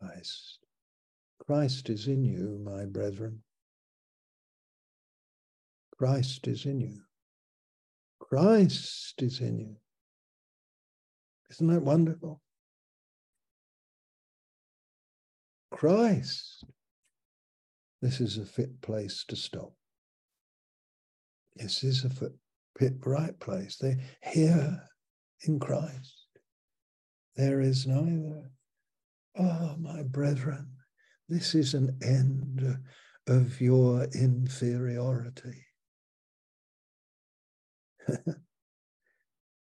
Christ. 0.00 0.58
Christ 1.44 1.88
is 1.88 2.06
in 2.06 2.22
you, 2.22 2.60
my 2.62 2.84
brethren. 2.84 3.42
Christ 5.96 6.46
is 6.46 6.66
in 6.66 6.80
you. 6.80 7.00
Christ 8.20 9.20
is 9.22 9.40
in 9.40 9.58
you. 9.58 9.76
Isn't 11.50 11.68
that 11.68 11.82
wonderful? 11.82 12.42
Christ. 15.70 16.64
This 18.02 18.20
is 18.20 18.36
a 18.36 18.44
fit 18.44 18.80
place 18.80 19.24
to 19.28 19.36
stop. 19.36 19.77
This 21.58 21.82
is 21.82 22.04
a 22.04 22.10
fit, 22.10 22.32
right 23.04 23.38
place. 23.40 23.76
They're 23.76 23.98
here 24.22 24.80
in 25.42 25.58
Christ. 25.58 26.28
There 27.34 27.60
is 27.60 27.86
neither, 27.86 28.50
oh, 29.38 29.76
my 29.78 30.02
brethren, 30.04 30.68
This 31.28 31.54
is 31.54 31.74
an 31.74 31.98
end 32.02 32.78
of 33.26 33.60
your 33.60 34.04
inferiority. 34.14 35.66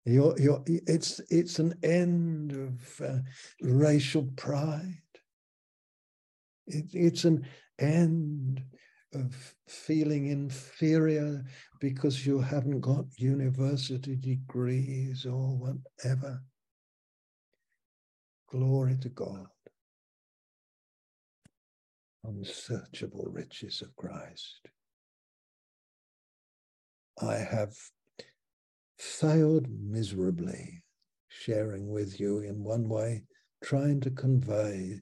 you're, 0.05 0.39
you're, 0.39 0.63
it's, 0.65 1.19
it's 1.29 1.59
an 1.59 1.75
end 1.83 2.53
of 2.53 3.01
uh, 3.05 3.19
racial 3.61 4.29
pride. 4.35 5.01
It, 6.65 6.85
it's 6.93 7.25
an 7.25 7.45
end 7.77 8.63
of 9.13 9.55
feeling 9.67 10.27
inferior 10.27 11.43
because 11.79 12.25
you 12.25 12.39
haven't 12.39 12.81
got 12.81 13.05
university 13.17 14.15
degrees 14.15 15.25
or 15.25 15.57
whatever. 15.57 16.41
Glory 18.49 18.97
to 19.01 19.09
God. 19.09 19.47
Unsearchable 22.23 23.25
riches 23.29 23.81
of 23.81 23.95
Christ. 23.95 24.67
I 27.21 27.35
have 27.35 27.75
failed 28.97 29.67
miserably 29.69 30.83
sharing 31.27 31.89
with 31.91 32.19
you 32.19 32.39
in 32.39 32.63
one 32.63 32.87
way, 32.87 33.23
trying 33.63 33.99
to 34.01 34.11
convey 34.11 34.99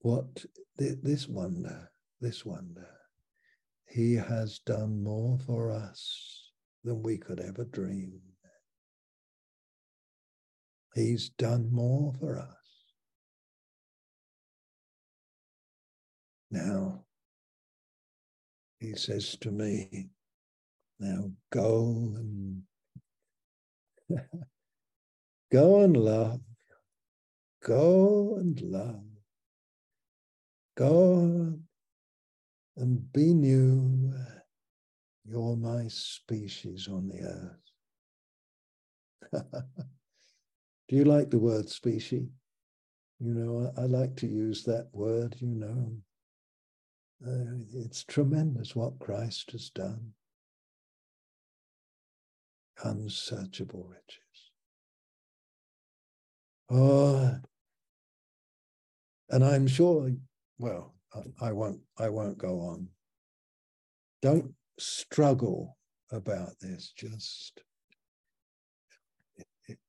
what 0.00 0.44
this 0.76 1.26
wonder, 1.28 1.90
this 2.20 2.44
wonder. 2.44 2.95
He 3.88 4.14
has 4.14 4.58
done 4.60 5.02
more 5.02 5.38
for 5.46 5.72
us 5.72 6.50
than 6.84 7.02
we 7.02 7.18
could 7.18 7.40
ever 7.40 7.64
dream. 7.64 8.20
He's 10.94 11.30
done 11.30 11.70
more 11.72 12.12
for 12.18 12.38
us. 12.38 12.48
Now, 16.50 17.04
he 18.80 18.94
says 18.94 19.36
to 19.42 19.50
me, 19.50 20.08
now 21.00 21.30
go 21.52 22.14
and 22.16 22.62
go 25.52 25.82
and 25.82 25.96
love. 25.96 26.40
Go 27.64 28.36
and 28.38 28.60
love. 28.62 29.04
Go 30.76 31.58
and 32.76 33.12
be 33.12 33.34
new. 33.34 34.14
You're 35.24 35.56
my 35.56 35.88
species 35.88 36.88
on 36.88 37.08
the 37.08 37.22
earth. 37.22 37.66
Do 40.88 40.96
you 40.96 41.04
like 41.04 41.30
the 41.30 41.38
word 41.38 41.68
species? 41.68 42.28
You 43.18 43.34
know, 43.34 43.72
I, 43.76 43.82
I, 43.82 43.86
like 43.86 44.16
to 44.16 44.26
use 44.26 44.62
that 44.64 44.88
word, 44.92 45.36
you 45.40 45.54
know. 45.54 45.96
Uh, 47.26 47.64
it's 47.74 48.04
tremendous 48.04 48.76
what 48.76 48.98
Christ 48.98 49.52
has 49.52 49.70
done. 49.70 50.12
Unsearchable 52.84 53.88
riches. 53.88 54.50
Oh, 56.70 57.36
and 59.30 59.44
I'm 59.44 59.66
sure, 59.66 60.10
well, 60.58 60.95
I, 61.40 61.52
won't, 61.52 61.80
I 61.98 62.08
won't 62.08 62.38
go 62.38 62.60
on. 62.60 62.88
Don't 64.22 64.52
struggle 64.78 65.76
about 66.10 66.58
this. 66.60 66.92
Just, 66.96 67.60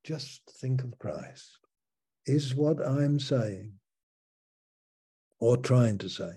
just 0.04 0.42
think 0.62 0.84
of 0.84 0.98
Christ. 1.00 1.60
Is 2.26 2.56
what 2.56 2.86
I'm 2.86 3.20
saying 3.20 3.74
or 5.40 5.58
trying 5.58 5.98
to 6.00 6.10
say 6.10 6.32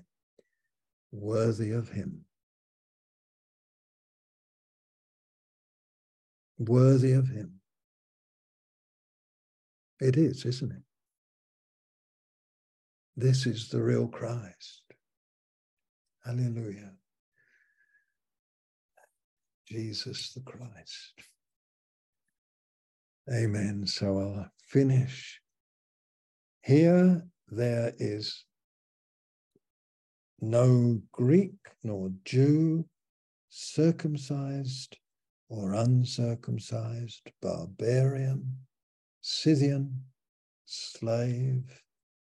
worthy 1.12 1.72
of 1.72 1.88
him. 1.88 2.24
Worthy 6.58 7.12
of 7.12 7.28
him. 7.28 7.60
It 10.00 10.16
is, 10.16 10.44
isn't 10.44 10.72
it? 10.72 10.82
This 13.16 13.46
is 13.46 13.68
the 13.68 13.82
real 13.82 14.08
Christ. 14.08 14.79
Hallelujah. 16.24 16.92
Jesus 19.66 20.32
the 20.32 20.40
Christ. 20.40 21.14
Amen. 23.32 23.86
So 23.86 24.18
I'll 24.18 24.50
finish. 24.66 25.40
Here 26.62 27.22
there 27.48 27.94
is 27.98 28.44
no 30.40 31.00
Greek 31.12 31.54
nor 31.82 32.10
Jew, 32.24 32.84
circumcised 33.48 34.96
or 35.48 35.74
uncircumcised, 35.74 37.30
barbarian, 37.40 38.56
Scythian, 39.22 40.04
slave, 40.66 41.82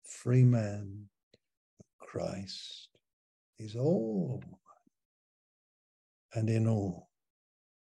free 0.04 0.44
man, 0.44 1.06
Christ 2.00 2.89
is 3.60 3.76
all 3.76 4.42
and 6.34 6.50
in 6.50 6.68
all. 6.68 7.10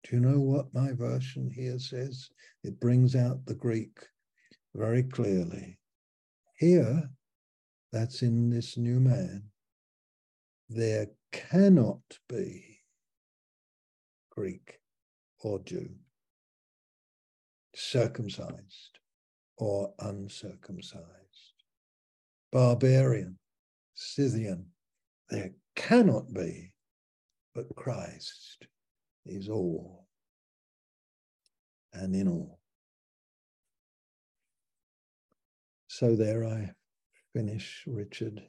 Do 0.04 0.16
you 0.16 0.22
know 0.22 0.40
what 0.40 0.72
my 0.72 0.92
version 0.92 1.50
here 1.50 1.78
says? 1.78 2.28
It 2.64 2.80
brings 2.80 3.14
out 3.14 3.44
the 3.44 3.54
Greek 3.54 3.98
very 4.74 5.02
clearly. 5.02 5.78
Here, 6.56 7.10
that's 7.92 8.22
in 8.22 8.50
this 8.50 8.76
new 8.76 9.00
man, 9.00 9.44
there 10.68 11.08
cannot 11.32 12.00
be 12.28 12.80
Greek 14.30 14.78
or 15.40 15.58
Jew, 15.60 15.88
circumcised 17.74 18.98
or 19.56 19.92
uncircumcised, 19.98 21.04
barbarian, 22.52 23.38
Scythian. 23.94 24.66
There 25.30 25.50
cannot 25.76 26.32
be, 26.32 26.72
but 27.54 27.74
Christ 27.76 28.66
is 29.26 29.48
all 29.48 30.06
and 31.92 32.14
in 32.14 32.28
all. 32.28 32.60
So 35.88 36.16
there 36.16 36.44
I 36.44 36.72
finish, 37.34 37.84
Richard, 37.86 38.42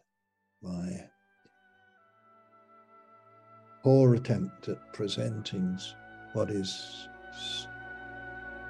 my 0.62 1.06
poor 3.84 4.16
attempt 4.16 4.70
at 4.70 4.94
presenting 4.94 5.78
what 6.34 6.50
is, 6.52 7.08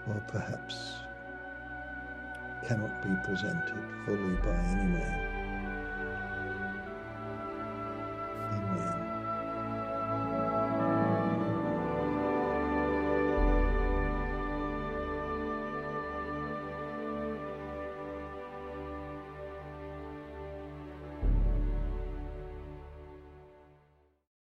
or 0.07 0.23
perhaps 0.27 0.93
cannot 2.67 3.01
be 3.03 3.09
presented 3.23 3.77
fully 4.05 4.35
by 4.37 4.55
any 4.55 4.91
man. 4.91 5.28